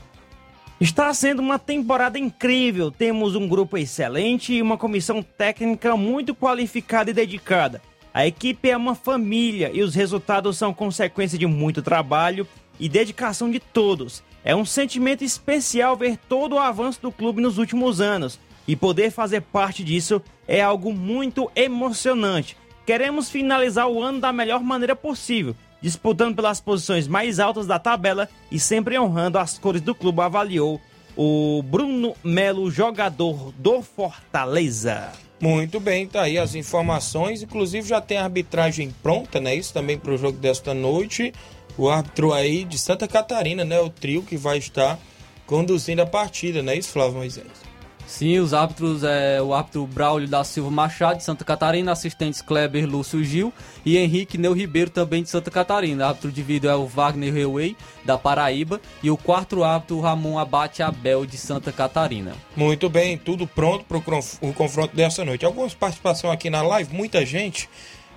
Está 0.80 1.12
sendo 1.12 1.40
uma 1.40 1.58
temporada 1.58 2.18
incrível. 2.18 2.90
Temos 2.90 3.36
um 3.36 3.46
grupo 3.46 3.76
excelente 3.76 4.54
e 4.54 4.62
uma 4.62 4.78
comissão 4.78 5.22
técnica 5.22 5.94
muito 5.96 6.34
qualificada 6.34 7.10
e 7.10 7.14
dedicada. 7.14 7.82
A 8.14 8.26
equipe 8.26 8.70
é 8.70 8.76
uma 8.76 8.94
família 8.94 9.70
e 9.74 9.82
os 9.82 9.94
resultados 9.94 10.56
são 10.56 10.72
consequência 10.72 11.38
de 11.38 11.46
muito 11.46 11.82
trabalho 11.82 12.48
e 12.80 12.88
dedicação 12.88 13.50
de 13.50 13.60
todos. 13.60 14.22
É 14.42 14.56
um 14.56 14.64
sentimento 14.64 15.22
especial 15.22 15.94
ver 15.94 16.16
todo 16.16 16.54
o 16.54 16.58
avanço 16.58 17.02
do 17.02 17.12
clube 17.12 17.42
nos 17.42 17.58
últimos 17.58 18.00
anos 18.00 18.40
e 18.66 18.74
poder 18.74 19.10
fazer 19.10 19.42
parte 19.42 19.84
disso 19.84 20.20
é 20.46 20.60
algo 20.60 20.92
muito 20.92 21.50
emocionante. 21.54 22.56
Queremos 22.84 23.28
finalizar 23.28 23.88
o 23.88 24.02
ano 24.02 24.20
da 24.20 24.32
melhor 24.32 24.62
maneira 24.62 24.94
possível, 24.94 25.54
disputando 25.80 26.36
pelas 26.36 26.60
posições 26.60 27.08
mais 27.08 27.40
altas 27.40 27.66
da 27.66 27.78
tabela 27.78 28.28
e 28.50 28.58
sempre 28.58 28.98
honrando 28.98 29.38
as 29.38 29.58
cores 29.58 29.80
do 29.80 29.94
clube, 29.94 30.20
avaliou 30.20 30.80
o 31.16 31.62
Bruno 31.62 32.14
Melo, 32.22 32.70
jogador 32.70 33.52
do 33.58 33.82
Fortaleza. 33.82 35.12
Muito 35.40 35.80
bem, 35.80 36.06
tá 36.06 36.22
aí 36.22 36.38
as 36.38 36.54
informações. 36.54 37.42
Inclusive 37.42 37.88
já 37.88 38.00
tem 38.00 38.18
a 38.18 38.24
arbitragem 38.24 38.94
pronta, 39.02 39.40
né? 39.40 39.54
Isso 39.54 39.72
também 39.72 39.98
para 39.98 40.12
o 40.12 40.18
jogo 40.18 40.38
desta 40.38 40.72
noite. 40.72 41.32
O 41.76 41.88
árbitro 41.88 42.32
aí 42.32 42.64
de 42.64 42.78
Santa 42.78 43.06
Catarina, 43.06 43.64
né? 43.64 43.78
O 43.80 43.90
trio 43.90 44.22
que 44.22 44.36
vai 44.36 44.58
estar 44.58 44.98
conduzindo 45.46 46.00
a 46.00 46.06
partida, 46.06 46.62
né? 46.62 46.76
Isso, 46.76 46.90
Flávio 46.90 47.18
Moisés. 47.18 47.65
Sim, 48.06 48.38
os 48.38 48.54
árbitros 48.54 49.02
é 49.02 49.42
o 49.42 49.52
árbitro 49.52 49.84
Braulio 49.86 50.28
da 50.28 50.44
Silva 50.44 50.70
Machado 50.70 51.18
de 51.18 51.24
Santa 51.24 51.44
Catarina, 51.44 51.90
assistentes 51.90 52.40
Kleber 52.40 52.88
Lúcio 52.88 53.22
Gil 53.22 53.52
e 53.84 53.98
Henrique 53.98 54.38
Neu 54.38 54.52
Ribeiro 54.52 54.90
também 54.90 55.22
de 55.22 55.28
Santa 55.28 55.50
Catarina. 55.50 56.04
O 56.04 56.08
árbitro 56.08 56.30
de 56.30 56.42
vídeo 56.42 56.70
é 56.70 56.76
o 56.76 56.86
Wagner 56.86 57.34
Reuei 57.34 57.76
da 58.04 58.16
Paraíba 58.16 58.80
e 59.02 59.10
o 59.10 59.16
quarto 59.16 59.64
árbitro 59.64 60.00
Ramon 60.00 60.38
Abate 60.38 60.82
Abel 60.82 61.26
de 61.26 61.36
Santa 61.36 61.72
Catarina. 61.72 62.32
Muito 62.54 62.88
bem, 62.88 63.18
tudo 63.18 63.46
pronto 63.46 63.84
para 63.84 63.98
o 63.98 64.52
confronto 64.54 64.94
dessa 64.94 65.24
noite. 65.24 65.44
Algumas 65.44 65.74
participações 65.74 66.32
aqui 66.32 66.48
na 66.48 66.62
live, 66.62 66.94
muita 66.94 67.26
gente. 67.26 67.68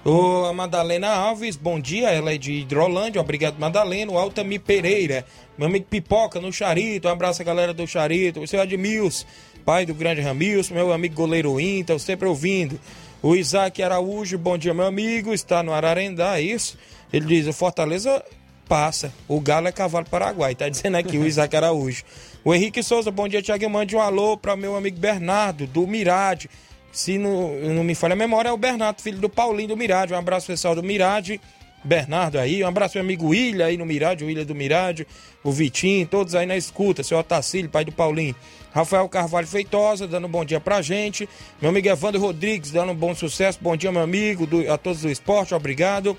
O, 0.06 0.46
a 0.46 0.54
Madalena 0.54 1.10
Alves, 1.10 1.58
bom 1.58 1.78
dia, 1.78 2.10
ela 2.10 2.34
é 2.34 2.38
de 2.38 2.54
Hidrolândia, 2.54 3.20
obrigado 3.20 3.60
Madalena. 3.60 4.12
O 4.14 4.18
Altami 4.18 4.58
Pereira, 4.58 5.26
meu 5.58 5.68
amigo 5.68 5.88
Pipoca 5.90 6.40
no 6.40 6.54
Charito, 6.54 7.10
um 7.10 7.12
abraço 7.12 7.42
a 7.42 7.46
galera 7.46 7.74
do 7.74 7.86
Charito. 7.86 8.40
O 8.40 8.48
seu 8.48 8.62
Admils, 8.62 9.26
pai 9.66 9.86
do 9.86 9.94
grande 9.94 10.22
Ramilson, 10.22 10.74
meu 10.74 10.92
amigo 10.92 11.16
goleiro 11.16 11.60
Inter, 11.60 12.00
sempre 12.00 12.28
ouvindo. 12.28 12.80
O 13.22 13.36
Isaac 13.36 13.82
Araújo, 13.84 14.38
bom 14.38 14.58
dia, 14.58 14.74
meu 14.74 14.86
amigo, 14.86 15.34
está 15.34 15.62
no 15.62 15.74
Ararendá, 15.74 16.40
é 16.40 16.42
isso? 16.42 16.78
Ele 17.12 17.26
diz: 17.26 17.48
o 17.48 17.54
Fortaleza 17.54 18.24
passa, 18.68 19.12
o 19.28 19.42
Galo 19.42 19.68
é 19.68 19.72
cavalo 19.72 20.06
paraguai, 20.10 20.56
tá 20.56 20.70
dizendo 20.70 20.96
aqui 20.96 21.18
o 21.18 21.26
Isaac 21.26 21.56
Araújo. 21.56 22.04
O 22.44 22.54
Henrique 22.54 22.82
Souza, 22.82 23.12
bom 23.12 23.28
dia, 23.28 23.42
Tiago. 23.42 23.70
Mande 23.70 23.96
um 23.96 24.00
alô 24.00 24.38
para 24.38 24.56
meu 24.56 24.76
amigo 24.76 24.98
Bernardo, 24.98 25.68
do 25.68 25.86
Mirade. 25.86 26.50
Se 26.92 27.18
não, 27.18 27.54
não 27.56 27.84
me 27.84 27.94
falha 27.94 28.14
a 28.14 28.16
memória, 28.16 28.50
é 28.50 28.52
o 28.52 28.58
Bernardo, 28.58 29.02
filho 29.02 29.20
do 29.20 29.30
Paulinho 29.30 29.70
do 29.70 29.78
Mirade. 29.78 30.14
Um 30.14 30.18
abraço 30.18 30.48
pessoal 30.48 30.74
do 30.74 30.82
Mirade. 30.82 31.42
Bernardo 31.84 32.38
aí, 32.38 32.64
um 32.64 32.68
abraço 32.68 32.98
meu 32.98 33.04
amigo 33.04 33.28
William 33.28 33.66
aí 33.66 33.78
no 33.78 33.86
Mirade, 33.86 34.24
o 34.24 34.28
William 34.28 34.46
do 34.46 34.54
Mirade, 34.54 35.08
o 35.44 35.52
Vitinho, 35.52 36.06
todos 36.06 36.36
aí 36.36 36.46
na 36.46 36.58
escuta, 36.58 37.04
seu 37.04 37.18
Otacílio, 37.18 37.70
pai 37.70 37.86
do 37.86 37.92
Paulinho. 37.92 38.36
Rafael 38.72 39.08
Carvalho 39.10 39.48
Feitosa, 39.48 40.08
dando 40.08 40.28
um 40.28 40.32
bom 40.32 40.46
dia 40.46 40.60
pra 40.60 40.82
gente. 40.82 41.28
Meu 41.62 41.70
amigo 41.70 41.88
Evandro 41.88 42.22
Rodrigues, 42.22 42.72
dando 42.72 42.92
um 42.92 42.96
bom 42.96 43.16
sucesso. 43.16 43.60
Bom 43.62 43.76
dia, 43.76 43.92
meu 43.92 44.02
amigo, 44.02 44.46
do, 44.46 44.72
a 44.72 44.78
todos 44.78 45.02
do 45.02 45.10
esporte, 45.10 45.54
obrigado. 45.54 46.18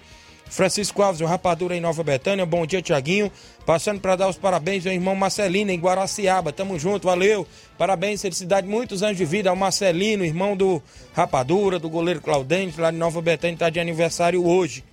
Francisco 0.51 1.01
Alves, 1.01 1.21
o 1.21 1.27
Rapadura 1.27 1.77
em 1.77 1.81
Nova 1.81 2.03
Betânia. 2.03 2.45
Bom 2.45 2.67
dia, 2.67 2.83
Tiaguinho. 2.83 3.31
Passando 3.65 4.01
para 4.01 4.17
dar 4.17 4.29
os 4.29 4.37
parabéns 4.37 4.85
ao 4.85 4.93
irmão 4.93 5.15
Marcelino 5.15 5.71
em 5.71 5.79
Guaraciaba. 5.79 6.53
Tamo 6.53 6.77
junto, 6.77 7.07
valeu. 7.07 7.47
Parabéns, 7.79 8.21
felicidade, 8.21 8.67
muitos 8.67 9.01
anos 9.05 9.17
de 9.17 9.25
vida 9.25 9.49
ao 9.49 9.55
Marcelino, 9.55 10.25
irmão 10.25 10.57
do 10.57 10.83
Rapadura, 11.15 11.79
do 11.79 11.89
goleiro 11.89 12.21
Claudente, 12.21 12.81
lá 12.81 12.91
de 12.91 12.97
Nova 12.97 13.23
Betânia, 13.23 13.57
tá 13.57 13.71
de 13.71 13.79
aniversário 13.79 14.45
hoje. 14.45 14.85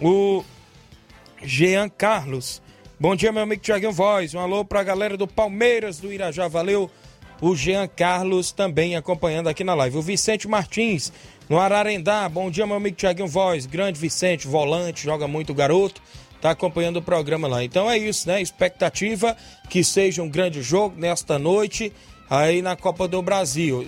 O 0.00 0.42
Jean 1.44 1.88
Carlos. 1.88 2.60
Bom 3.00 3.14
dia, 3.14 3.30
meu 3.30 3.44
amigo 3.44 3.62
Tiaguinho 3.62 3.92
Voz. 3.92 4.34
Um 4.34 4.40
alô 4.40 4.64
pra 4.64 4.82
galera 4.82 5.16
do 5.16 5.28
Palmeiras 5.28 6.00
do 6.00 6.12
Irajá, 6.12 6.48
valeu. 6.48 6.90
O 7.40 7.54
Jean 7.54 7.86
Carlos 7.86 8.50
também 8.50 8.96
acompanhando 8.96 9.48
aqui 9.48 9.62
na 9.62 9.72
live. 9.72 9.98
O 9.98 10.02
Vicente 10.02 10.48
Martins, 10.48 11.12
no 11.48 11.60
Ararendá. 11.60 12.28
Bom 12.28 12.50
dia, 12.50 12.66
meu 12.66 12.74
amigo 12.74 12.96
Tiaguinho 12.96 13.28
Voz. 13.28 13.66
Grande 13.66 14.00
Vicente, 14.00 14.48
volante, 14.48 15.04
joga 15.04 15.28
muito 15.28 15.54
garoto. 15.54 16.02
Tá 16.40 16.50
acompanhando 16.50 16.96
o 16.96 17.02
programa 17.02 17.46
lá. 17.46 17.62
Então 17.62 17.88
é 17.88 17.96
isso, 17.96 18.26
né? 18.26 18.42
Expectativa 18.42 19.36
que 19.70 19.84
seja 19.84 20.20
um 20.20 20.28
grande 20.28 20.60
jogo 20.60 20.96
nesta 20.98 21.38
noite 21.38 21.92
aí 22.28 22.60
na 22.60 22.74
Copa 22.74 23.06
do 23.06 23.22
Brasil. 23.22 23.86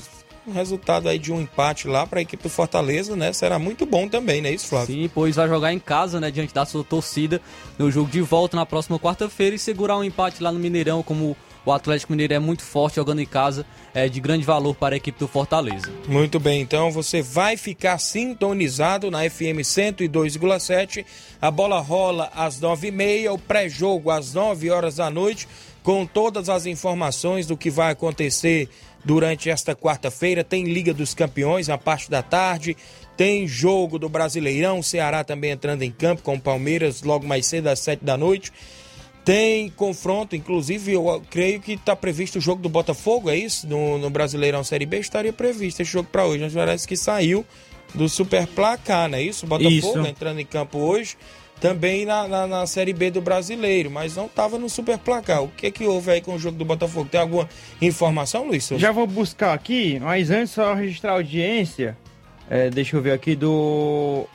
O 0.50 0.52
resultado 0.52 1.08
aí 1.08 1.18
de 1.18 1.32
um 1.32 1.40
empate 1.40 1.86
lá 1.86 2.06
para 2.06 2.18
a 2.18 2.22
equipe 2.22 2.42
do 2.42 2.48
Fortaleza, 2.48 3.14
né? 3.14 3.32
Será 3.32 3.58
muito 3.58 3.86
bom 3.86 4.08
também, 4.08 4.42
né? 4.42 4.50
Isso, 4.50 4.66
Flávio? 4.66 4.94
Sim, 4.94 5.10
pois 5.14 5.36
vai 5.36 5.48
jogar 5.48 5.72
em 5.72 5.78
casa, 5.78 6.20
né? 6.20 6.30
Diante 6.30 6.52
da 6.52 6.66
sua 6.66 6.82
torcida 6.82 7.40
no 7.78 7.90
jogo 7.90 8.10
de 8.10 8.20
volta 8.20 8.56
na 8.56 8.66
próxima 8.66 8.98
quarta-feira 8.98 9.54
e 9.54 9.58
segurar 9.58 9.96
um 9.96 10.02
empate 10.02 10.42
lá 10.42 10.50
no 10.50 10.58
Mineirão, 10.58 11.02
como 11.04 11.36
o 11.64 11.72
Atlético 11.72 12.12
Mineiro 12.12 12.34
é 12.34 12.38
muito 12.38 12.62
forte 12.62 12.96
jogando 12.96 13.20
em 13.20 13.26
casa, 13.26 13.66
é 13.92 14.08
de 14.08 14.20
grande 14.20 14.44
valor 14.44 14.74
para 14.74 14.94
a 14.94 14.96
equipe 14.96 15.18
do 15.18 15.28
Fortaleza. 15.28 15.92
Muito 16.08 16.40
bem, 16.40 16.62
então 16.62 16.90
você 16.90 17.22
vai 17.22 17.56
ficar 17.56 17.98
sintonizado 17.98 19.10
na 19.10 19.28
FM 19.28 19.60
102,7. 19.62 21.04
A 21.40 21.50
bola 21.50 21.78
rola 21.80 22.30
às 22.34 22.60
9h30, 22.60 23.32
o 23.32 23.38
pré-jogo 23.38 24.10
às 24.10 24.32
9 24.32 24.70
horas 24.70 24.96
da 24.96 25.10
noite, 25.10 25.46
com 25.82 26.06
todas 26.06 26.48
as 26.48 26.66
informações 26.66 27.46
do 27.46 27.56
que 27.56 27.70
vai 27.70 27.92
acontecer 27.92 28.68
durante 29.04 29.50
esta 29.50 29.74
quarta-feira. 29.74 30.44
Tem 30.44 30.64
Liga 30.64 30.92
dos 30.92 31.14
Campeões 31.14 31.68
na 31.68 31.78
parte 31.78 32.10
da 32.10 32.22
tarde. 32.22 32.76
Tem 33.16 33.46
jogo 33.46 33.98
do 33.98 34.08
Brasileirão, 34.08 34.78
o 34.78 34.82
Ceará 34.82 35.22
também 35.22 35.50
entrando 35.50 35.82
em 35.82 35.90
campo 35.90 36.22
com 36.22 36.34
o 36.34 36.40
Palmeiras 36.40 37.02
logo 37.02 37.26
mais 37.26 37.46
cedo 37.46 37.66
às 37.68 37.78
7 37.80 38.04
da 38.04 38.16
noite. 38.16 38.52
Tem 39.24 39.68
confronto, 39.70 40.34
inclusive 40.34 40.92
eu 40.92 41.22
creio 41.28 41.60
que 41.60 41.72
está 41.72 41.94
previsto 41.94 42.38
o 42.38 42.40
jogo 42.40 42.62
do 42.62 42.70
Botafogo, 42.70 43.28
é 43.28 43.36
isso? 43.36 43.66
No, 43.68 43.98
no 43.98 44.08
Brasileirão 44.08 44.64
Série 44.64 44.86
B 44.86 44.98
estaria 44.98 45.32
previsto 45.32 45.82
esse 45.82 45.92
jogo 45.92 46.08
para 46.10 46.24
hoje, 46.24 46.42
mas 46.42 46.54
parece 46.54 46.88
que 46.88 46.96
saiu 46.96 47.44
do 47.94 48.08
Super 48.08 48.46
Placar, 48.46 49.08
não 49.08 49.18
é 49.18 49.22
isso? 49.22 49.46
Botafogo 49.46 49.74
Isso. 49.74 50.06
entrando 50.06 50.40
em 50.40 50.46
campo 50.46 50.78
hoje, 50.78 51.16
também 51.60 52.06
na, 52.06 52.26
na, 52.26 52.46
na 52.46 52.66
Série 52.66 52.92
B 52.92 53.10
do 53.10 53.20
Brasileiro, 53.20 53.90
mas 53.90 54.16
não 54.16 54.26
estava 54.26 54.58
no 54.58 54.68
Super 54.68 54.98
Placar. 54.98 55.42
O 55.42 55.48
que 55.48 55.70
que 55.70 55.84
houve 55.86 56.10
aí 56.10 56.20
com 56.20 56.34
o 56.34 56.38
jogo 56.38 56.56
do 56.56 56.64
Botafogo? 56.64 57.08
Tem 57.10 57.20
alguma 57.20 57.48
informação, 57.80 58.46
Luiz? 58.46 58.68
Já 58.76 58.90
vou 58.90 59.06
buscar 59.06 59.52
aqui, 59.52 59.98
mas 60.00 60.30
antes 60.30 60.52
só 60.52 60.72
registrar 60.74 61.12
a 61.12 61.14
audiência. 61.14 61.96
é, 62.48 62.70
deixa 62.70 62.96
eu 62.96 63.02
ver 63.02 63.12
aqui 63.12 63.36
do. 63.36 64.26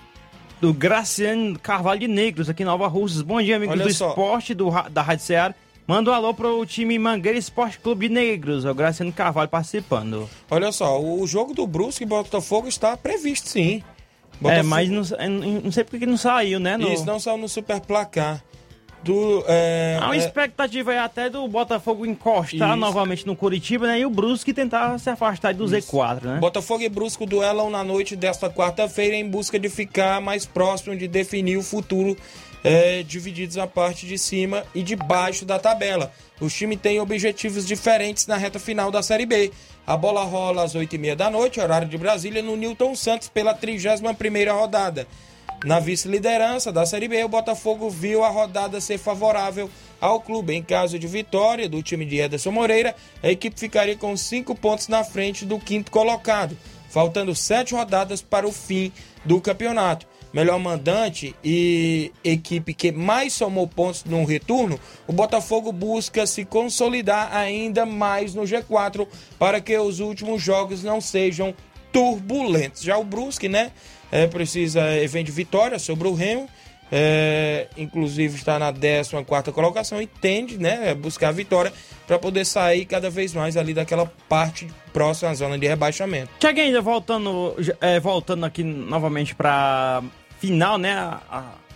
Do 0.62 0.74
Graciano 0.74 1.60
Carvalho 1.60 2.00
de 2.00 2.08
Negros, 2.08 2.50
aqui 2.50 2.64
em 2.64 2.66
Nova 2.66 2.88
Russas. 2.88 3.22
Bom 3.22 3.42
dia, 3.42 3.58
amigos 3.58 3.76
Olha 3.76 3.86
do 3.86 3.94
só. 3.94 4.10
esporte 4.10 4.54
do, 4.54 4.72
da 4.90 5.02
Rádio 5.02 5.26
Ceará. 5.26 5.54
Manda 5.86 6.10
um 6.10 6.14
alô 6.14 6.34
pro 6.34 6.66
time 6.66 6.98
Mangueira 6.98 7.38
Esporte 7.38 7.78
Clube 7.78 8.08
de 8.08 8.14
Negros. 8.16 8.66
É 8.66 8.72
o 8.72 8.74
Graciano 8.74 9.12
Carvalho 9.12 9.50
participando. 9.50 10.28
Olha 10.50 10.72
só, 10.72 11.00
o 11.00 11.28
jogo 11.28 11.54
do 11.54 11.68
Brusque 11.68 12.04
e 12.04 12.08
Botafogo 12.08 12.68
está 12.68 12.96
previsto 12.98 13.50
sim. 13.50 13.84
É, 14.44 14.62
mas 14.64 14.90
não, 14.90 15.02
não, 15.64 15.72
sei 15.72 15.84
porque 15.84 16.00
que 16.00 16.06
não 16.06 16.18
saiu, 16.18 16.60
né? 16.60 16.78
No... 16.78 16.92
Isso 16.92 17.06
não 17.06 17.20
saiu 17.20 17.38
no 17.38 17.48
Super 17.48 17.80
Placar. 17.80 18.44
Do, 19.04 19.46
é, 19.48 20.00
Há 20.02 20.06
uma 20.06 20.16
é, 20.16 20.18
expectativa 20.18 20.90
aí 20.90 20.98
até 20.98 21.30
do 21.30 21.48
Botafogo 21.48 22.08
encostar 22.08 22.70
Isso. 22.70 22.76
novamente 22.76 23.28
no 23.28 23.36
Curitiba, 23.36 23.86
né? 23.86 24.00
E 24.00 24.06
o 24.06 24.10
Brusque 24.10 24.52
tentar 24.52 24.98
se 24.98 25.08
afastar 25.12 25.54
do 25.54 25.64
Z4, 25.66 26.24
né? 26.24 26.38
Botafogo 26.40 26.82
e 26.82 26.90
Brusco 26.90 27.24
duelam 27.24 27.70
na 27.70 27.84
noite 27.84 28.16
desta 28.16 28.50
quarta-feira 28.50 29.16
em 29.16 29.30
busca 29.30 29.60
de 29.60 29.70
ficar 29.70 30.20
mais 30.20 30.48
próximo 30.48 30.96
de 30.96 31.08
definir 31.08 31.56
o 31.56 31.62
futuro, 31.62 32.18
é, 32.64 33.04
divididos 33.04 33.58
na 33.58 33.68
parte 33.68 34.08
de 34.08 34.18
cima 34.18 34.64
e 34.74 34.82
de 34.82 34.96
baixo 34.96 35.46
da 35.46 35.60
tabela. 35.60 36.12
Os 36.40 36.54
times 36.54 36.80
têm 36.82 37.00
objetivos 37.00 37.66
diferentes 37.66 38.28
na 38.28 38.36
reta 38.36 38.60
final 38.60 38.92
da 38.92 39.02
Série 39.02 39.26
B. 39.26 39.52
A 39.88 39.96
bola 39.96 40.24
rola 40.24 40.64
às 40.64 40.76
8h30 40.76 41.16
da 41.16 41.30
noite, 41.30 41.60
horário 41.60 41.88
de 41.88 41.98
Brasília, 41.98 42.42
no 42.42 42.56
Newton 42.56 42.96
Santos 42.96 43.30
pela 43.30 43.56
31ª 43.56 44.54
rodada. 44.54 45.08
Na 45.64 45.80
vice-liderança 45.80 46.72
da 46.72 46.86
Série 46.86 47.08
B, 47.08 47.24
o 47.24 47.30
Botafogo 47.30 47.90
viu 47.90 48.24
a 48.24 48.30
rodada 48.30 48.82
ser 48.82 48.98
favorável 48.98 49.70
ao 50.02 50.20
clube. 50.20 50.54
Em 50.54 50.62
caso 50.62 51.00
de 51.00 51.08
vitória 51.08 51.70
do 51.70 51.82
time 51.82 52.06
de 52.06 52.20
Ederson 52.20 52.52
Moreira, 52.52 52.96
a 53.24 53.30
equipe 53.30 53.60
ficaria 53.60 53.96
com 53.96 54.16
cinco 54.18 54.54
pontos 54.54 54.88
na 54.88 55.04
frente 55.04 55.46
do 55.46 55.58
quinto 55.58 55.90
colocado, 55.90 56.58
faltando 56.90 57.34
sete 57.34 57.74
rodadas 57.74 58.22
para 58.22 58.48
o 58.48 58.52
fim 58.52 58.92
do 59.24 59.40
campeonato. 59.40 60.06
Melhor 60.36 60.60
mandante 60.60 61.34
e 61.42 62.12
equipe 62.22 62.74
que 62.74 62.92
mais 62.92 63.32
somou 63.32 63.66
pontos 63.66 64.04
no 64.04 64.26
retorno, 64.26 64.78
o 65.08 65.14
Botafogo 65.14 65.72
busca 65.72 66.28
se 66.28 66.44
consolidar 66.44 67.34
ainda 67.34 67.86
mais 67.86 68.36
no 68.36 68.44
G4 68.44 69.08
para 69.40 69.62
que 69.62 69.78
os 69.78 70.02
últimos 70.02 70.42
jogos 70.42 70.84
não 70.84 71.00
sejam 71.00 71.56
turbulentos. 71.90 72.82
Já 72.82 72.98
o 72.98 73.04
Brusque, 73.06 73.48
né? 73.48 73.72
É, 74.12 74.28
precisa, 74.28 74.82
é, 74.82 75.08
vem 75.08 75.24
de 75.24 75.32
vitória 75.32 75.80
sobre 75.80 76.10
o 76.10 76.14
Remo 76.14 76.50
é, 76.92 77.68
inclusive 77.78 78.36
está 78.36 78.60
na 78.60 78.72
14 78.72 79.52
colocação 79.52 80.02
e 80.02 80.08
tende 80.08 80.58
né, 80.58 80.92
a 80.92 80.96
buscar 80.96 81.30
a 81.30 81.32
vitória 81.32 81.74
para 82.06 82.20
poder 82.20 82.46
sair 82.46 82.86
cada 82.86 83.10
vez 83.10 83.34
mais 83.34 83.58
ali 83.58 83.74
daquela 83.74 84.06
parte 84.30 84.68
próxima 84.94 85.32
à 85.32 85.34
zona 85.34 85.58
de 85.58 85.68
rebaixamento. 85.68 86.30
Chega 86.40 86.62
ainda 86.62 86.82
voltando, 86.82 87.56
é, 87.82 88.00
voltando 88.00 88.46
aqui 88.46 88.64
novamente 88.64 89.34
para 89.34 90.04
final, 90.46 90.78
né? 90.78 90.94
A, 90.94 91.22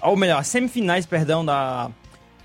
a, 0.01 0.09
ou 0.09 0.15
melhor, 0.15 0.43
semifinais, 0.43 1.05
perdão, 1.05 1.43
da 1.43 1.89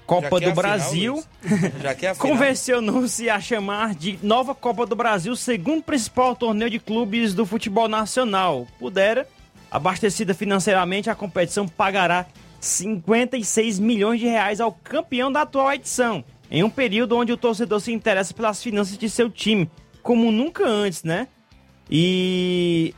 Copa 0.06 0.40
do 0.40 0.52
Brasil. 0.52 1.22
Convencionou-se 2.18 3.28
a 3.30 3.40
chamar 3.40 3.94
de 3.94 4.18
nova 4.22 4.54
Copa 4.54 4.86
do 4.86 4.96
Brasil, 4.96 5.34
segundo 5.36 5.82
principal 5.82 6.36
torneio 6.36 6.70
de 6.70 6.78
clubes 6.78 7.34
do 7.34 7.46
futebol 7.46 7.88
nacional. 7.88 8.66
Pudera, 8.78 9.26
abastecida 9.70 10.34
financeiramente, 10.34 11.10
a 11.10 11.14
competição 11.14 11.66
pagará 11.66 12.26
56 12.60 13.78
milhões 13.78 14.20
de 14.20 14.26
reais 14.26 14.60
ao 14.60 14.72
campeão 14.72 15.30
da 15.30 15.42
atual 15.42 15.72
edição, 15.72 16.24
em 16.50 16.62
um 16.62 16.70
período 16.70 17.16
onde 17.16 17.32
o 17.32 17.36
torcedor 17.36 17.80
se 17.80 17.92
interessa 17.92 18.32
pelas 18.32 18.62
finanças 18.62 18.96
de 18.96 19.08
seu 19.08 19.30
time, 19.30 19.70
como 20.02 20.30
nunca 20.30 20.66
antes, 20.66 21.02
né? 21.02 21.28
E 21.90 22.94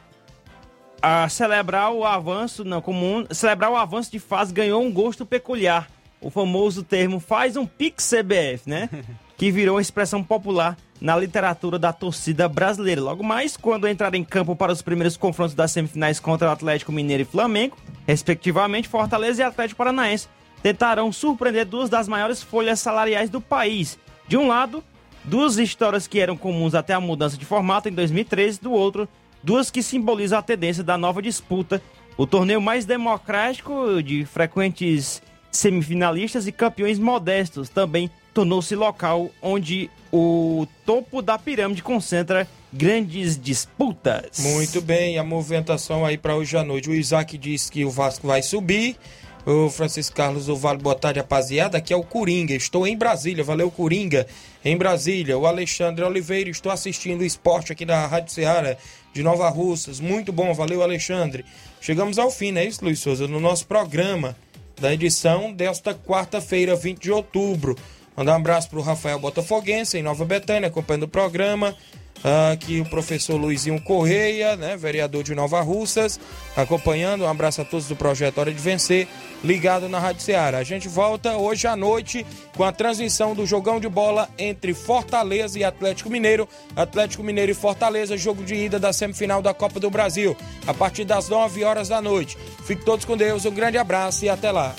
a 1.00 1.28
celebrar 1.28 1.92
o 1.92 2.04
avanço, 2.04 2.64
não, 2.64 2.80
comum, 2.80 3.26
celebrar 3.30 3.70
o 3.70 3.76
avanço 3.76 4.10
de 4.10 4.18
fase 4.18 4.52
ganhou 4.52 4.82
um 4.82 4.92
gosto 4.92 5.24
peculiar. 5.24 5.88
O 6.20 6.30
famoso 6.30 6.82
termo 6.82 7.20
faz 7.20 7.56
um 7.56 7.66
pix 7.66 8.10
CBF, 8.10 8.68
né? 8.68 8.88
que 9.36 9.50
virou 9.50 9.76
uma 9.76 9.82
expressão 9.82 10.22
popular 10.24 10.76
na 11.00 11.16
literatura 11.16 11.78
da 11.78 11.92
torcida 11.92 12.48
brasileira. 12.48 13.02
Logo 13.02 13.22
mais, 13.22 13.56
quando 13.56 13.86
entrar 13.86 14.14
em 14.14 14.24
campo 14.24 14.56
para 14.56 14.72
os 14.72 14.80
primeiros 14.80 15.16
confrontos 15.16 15.54
das 15.54 15.72
semifinais 15.72 16.18
contra 16.18 16.48
o 16.48 16.50
Atlético 16.50 16.90
Mineiro 16.90 17.22
e 17.22 17.26
Flamengo, 17.26 17.76
respectivamente, 18.06 18.88
Fortaleza 18.88 19.42
e 19.42 19.44
Atlético 19.44 19.78
Paranaense 19.78 20.28
tentarão 20.62 21.12
surpreender 21.12 21.66
duas 21.66 21.90
das 21.90 22.08
maiores 22.08 22.42
folhas 22.42 22.80
salariais 22.80 23.28
do 23.28 23.40
país. 23.40 23.98
De 24.26 24.36
um 24.36 24.48
lado, 24.48 24.82
duas 25.22 25.58
histórias 25.58 26.06
que 26.06 26.18
eram 26.18 26.36
comuns 26.36 26.74
até 26.74 26.94
a 26.94 27.00
mudança 27.00 27.36
de 27.36 27.44
formato 27.44 27.88
em 27.88 27.92
2013, 27.92 28.60
do 28.60 28.72
outro, 28.72 29.08
duas 29.46 29.70
que 29.70 29.80
simbolizam 29.80 30.40
a 30.40 30.42
tendência 30.42 30.82
da 30.82 30.98
nova 30.98 31.22
disputa, 31.22 31.80
o 32.16 32.26
torneio 32.26 32.60
mais 32.60 32.84
democrático 32.84 34.02
de 34.02 34.24
frequentes 34.24 35.22
semifinalistas 35.52 36.48
e 36.48 36.52
campeões 36.52 36.98
modestos 36.98 37.68
também 37.68 38.10
tornou-se 38.34 38.74
local 38.74 39.30
onde 39.40 39.88
o 40.12 40.66
topo 40.84 41.22
da 41.22 41.38
pirâmide 41.38 41.80
concentra 41.80 42.48
grandes 42.72 43.38
disputas. 43.38 44.40
Muito 44.40 44.80
bem, 44.82 45.16
a 45.16 45.22
movimentação 45.22 46.04
aí 46.04 46.18
para 46.18 46.34
hoje 46.34 46.56
à 46.56 46.64
noite. 46.64 46.90
O 46.90 46.94
Isaac 46.94 47.38
disse 47.38 47.70
que 47.70 47.84
o 47.84 47.90
Vasco 47.90 48.26
vai 48.26 48.42
subir. 48.42 48.96
O 49.46 49.70
Francisco 49.70 50.16
Carlos 50.16 50.46
do 50.46 50.56
Vale, 50.56 50.82
boa 50.82 50.96
tarde, 50.96 51.20
rapaziada. 51.20 51.78
Aqui 51.78 51.92
é 51.92 51.96
o 51.96 52.02
Coringa. 52.02 52.52
Estou 52.52 52.84
em 52.84 52.96
Brasília. 52.96 53.44
Valeu, 53.44 53.70
Coringa. 53.70 54.26
Em 54.64 54.76
Brasília. 54.76 55.38
O 55.38 55.46
Alexandre 55.46 56.04
Oliveira. 56.04 56.50
Estou 56.50 56.72
assistindo 56.72 57.20
o 57.20 57.24
esporte 57.24 57.70
aqui 57.70 57.84
da 57.86 58.08
Rádio 58.08 58.32
Ceará 58.32 58.76
de 59.16 59.22
Nova 59.22 59.48
Russas. 59.48 59.98
Muito 59.98 60.32
bom. 60.32 60.52
Valeu, 60.52 60.82
Alexandre. 60.82 61.44
Chegamos 61.80 62.18
ao 62.18 62.30
fim, 62.30 62.52
né, 62.52 62.64
isso, 62.64 62.84
Luiz 62.84 63.00
Souza? 63.00 63.26
No 63.26 63.40
nosso 63.40 63.66
programa 63.66 64.36
da 64.78 64.92
edição 64.92 65.52
desta 65.52 65.94
quarta-feira, 65.94 66.76
20 66.76 67.00
de 67.00 67.10
outubro. 67.10 67.76
Mandar 68.14 68.34
um 68.34 68.36
abraço 68.36 68.68
para 68.68 68.78
o 68.78 68.82
Rafael 68.82 69.18
Botafoguense, 69.18 69.98
em 69.98 70.02
Nova 70.02 70.24
Betânia, 70.24 70.68
acompanhando 70.68 71.04
o 71.04 71.08
programa. 71.08 71.74
Aqui 72.24 72.80
o 72.80 72.84
professor 72.84 73.36
Luizinho 73.36 73.80
Correia, 73.80 74.56
né, 74.56 74.76
vereador 74.76 75.22
de 75.22 75.34
Nova 75.34 75.60
Russas, 75.60 76.18
acompanhando. 76.56 77.24
Um 77.24 77.28
abraço 77.28 77.60
a 77.60 77.64
todos 77.64 77.86
do 77.86 77.94
projeto 77.94 78.38
Hora 78.38 78.52
de 78.52 78.60
Vencer, 78.60 79.06
ligado 79.44 79.88
na 79.88 79.98
Rádio 79.98 80.22
Ceará. 80.22 80.58
A 80.58 80.64
gente 80.64 80.88
volta 80.88 81.36
hoje 81.36 81.66
à 81.66 81.76
noite 81.76 82.26
com 82.56 82.64
a 82.64 82.72
transmissão 82.72 83.34
do 83.34 83.46
jogão 83.46 83.78
de 83.78 83.88
bola 83.88 84.28
entre 84.38 84.74
Fortaleza 84.74 85.58
e 85.58 85.64
Atlético 85.64 86.10
Mineiro. 86.10 86.48
Atlético 86.74 87.22
Mineiro 87.22 87.52
e 87.52 87.54
Fortaleza, 87.54 88.16
jogo 88.16 88.42
de 88.42 88.54
ida 88.54 88.78
da 88.78 88.92
semifinal 88.92 89.40
da 89.40 89.54
Copa 89.54 89.78
do 89.78 89.90
Brasil, 89.90 90.36
a 90.66 90.74
partir 90.74 91.04
das 91.04 91.28
9 91.28 91.62
horas 91.62 91.88
da 91.88 92.02
noite. 92.02 92.36
Fiquem 92.64 92.84
todos 92.84 93.04
com 93.04 93.16
Deus, 93.16 93.44
um 93.44 93.54
grande 93.54 93.78
abraço 93.78 94.24
e 94.24 94.28
até 94.28 94.50
lá. 94.50 94.74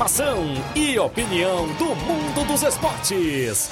Informação 0.00 0.54
e 0.74 0.98
opinião 0.98 1.66
do 1.74 1.94
mundo 1.94 2.46
dos 2.46 2.62
esportes. 2.62 3.68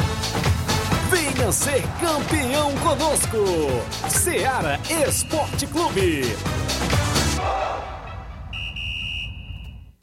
Venha 1.10 1.50
ser 1.50 1.82
campeão 1.98 2.70
conosco. 2.80 3.38
Seara 4.10 4.78
Esporte 5.08 5.66
Clube. 5.68 6.20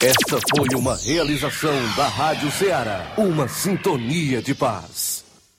Esta 0.02 0.40
foi 0.50 0.68
uma 0.76 0.96
realização 0.96 1.96
da 1.96 2.08
Rádio 2.08 2.50
Ceará. 2.50 3.14
Uma 3.18 3.48
sintonia 3.48 4.42
de 4.42 4.56
paz. 4.56 5.05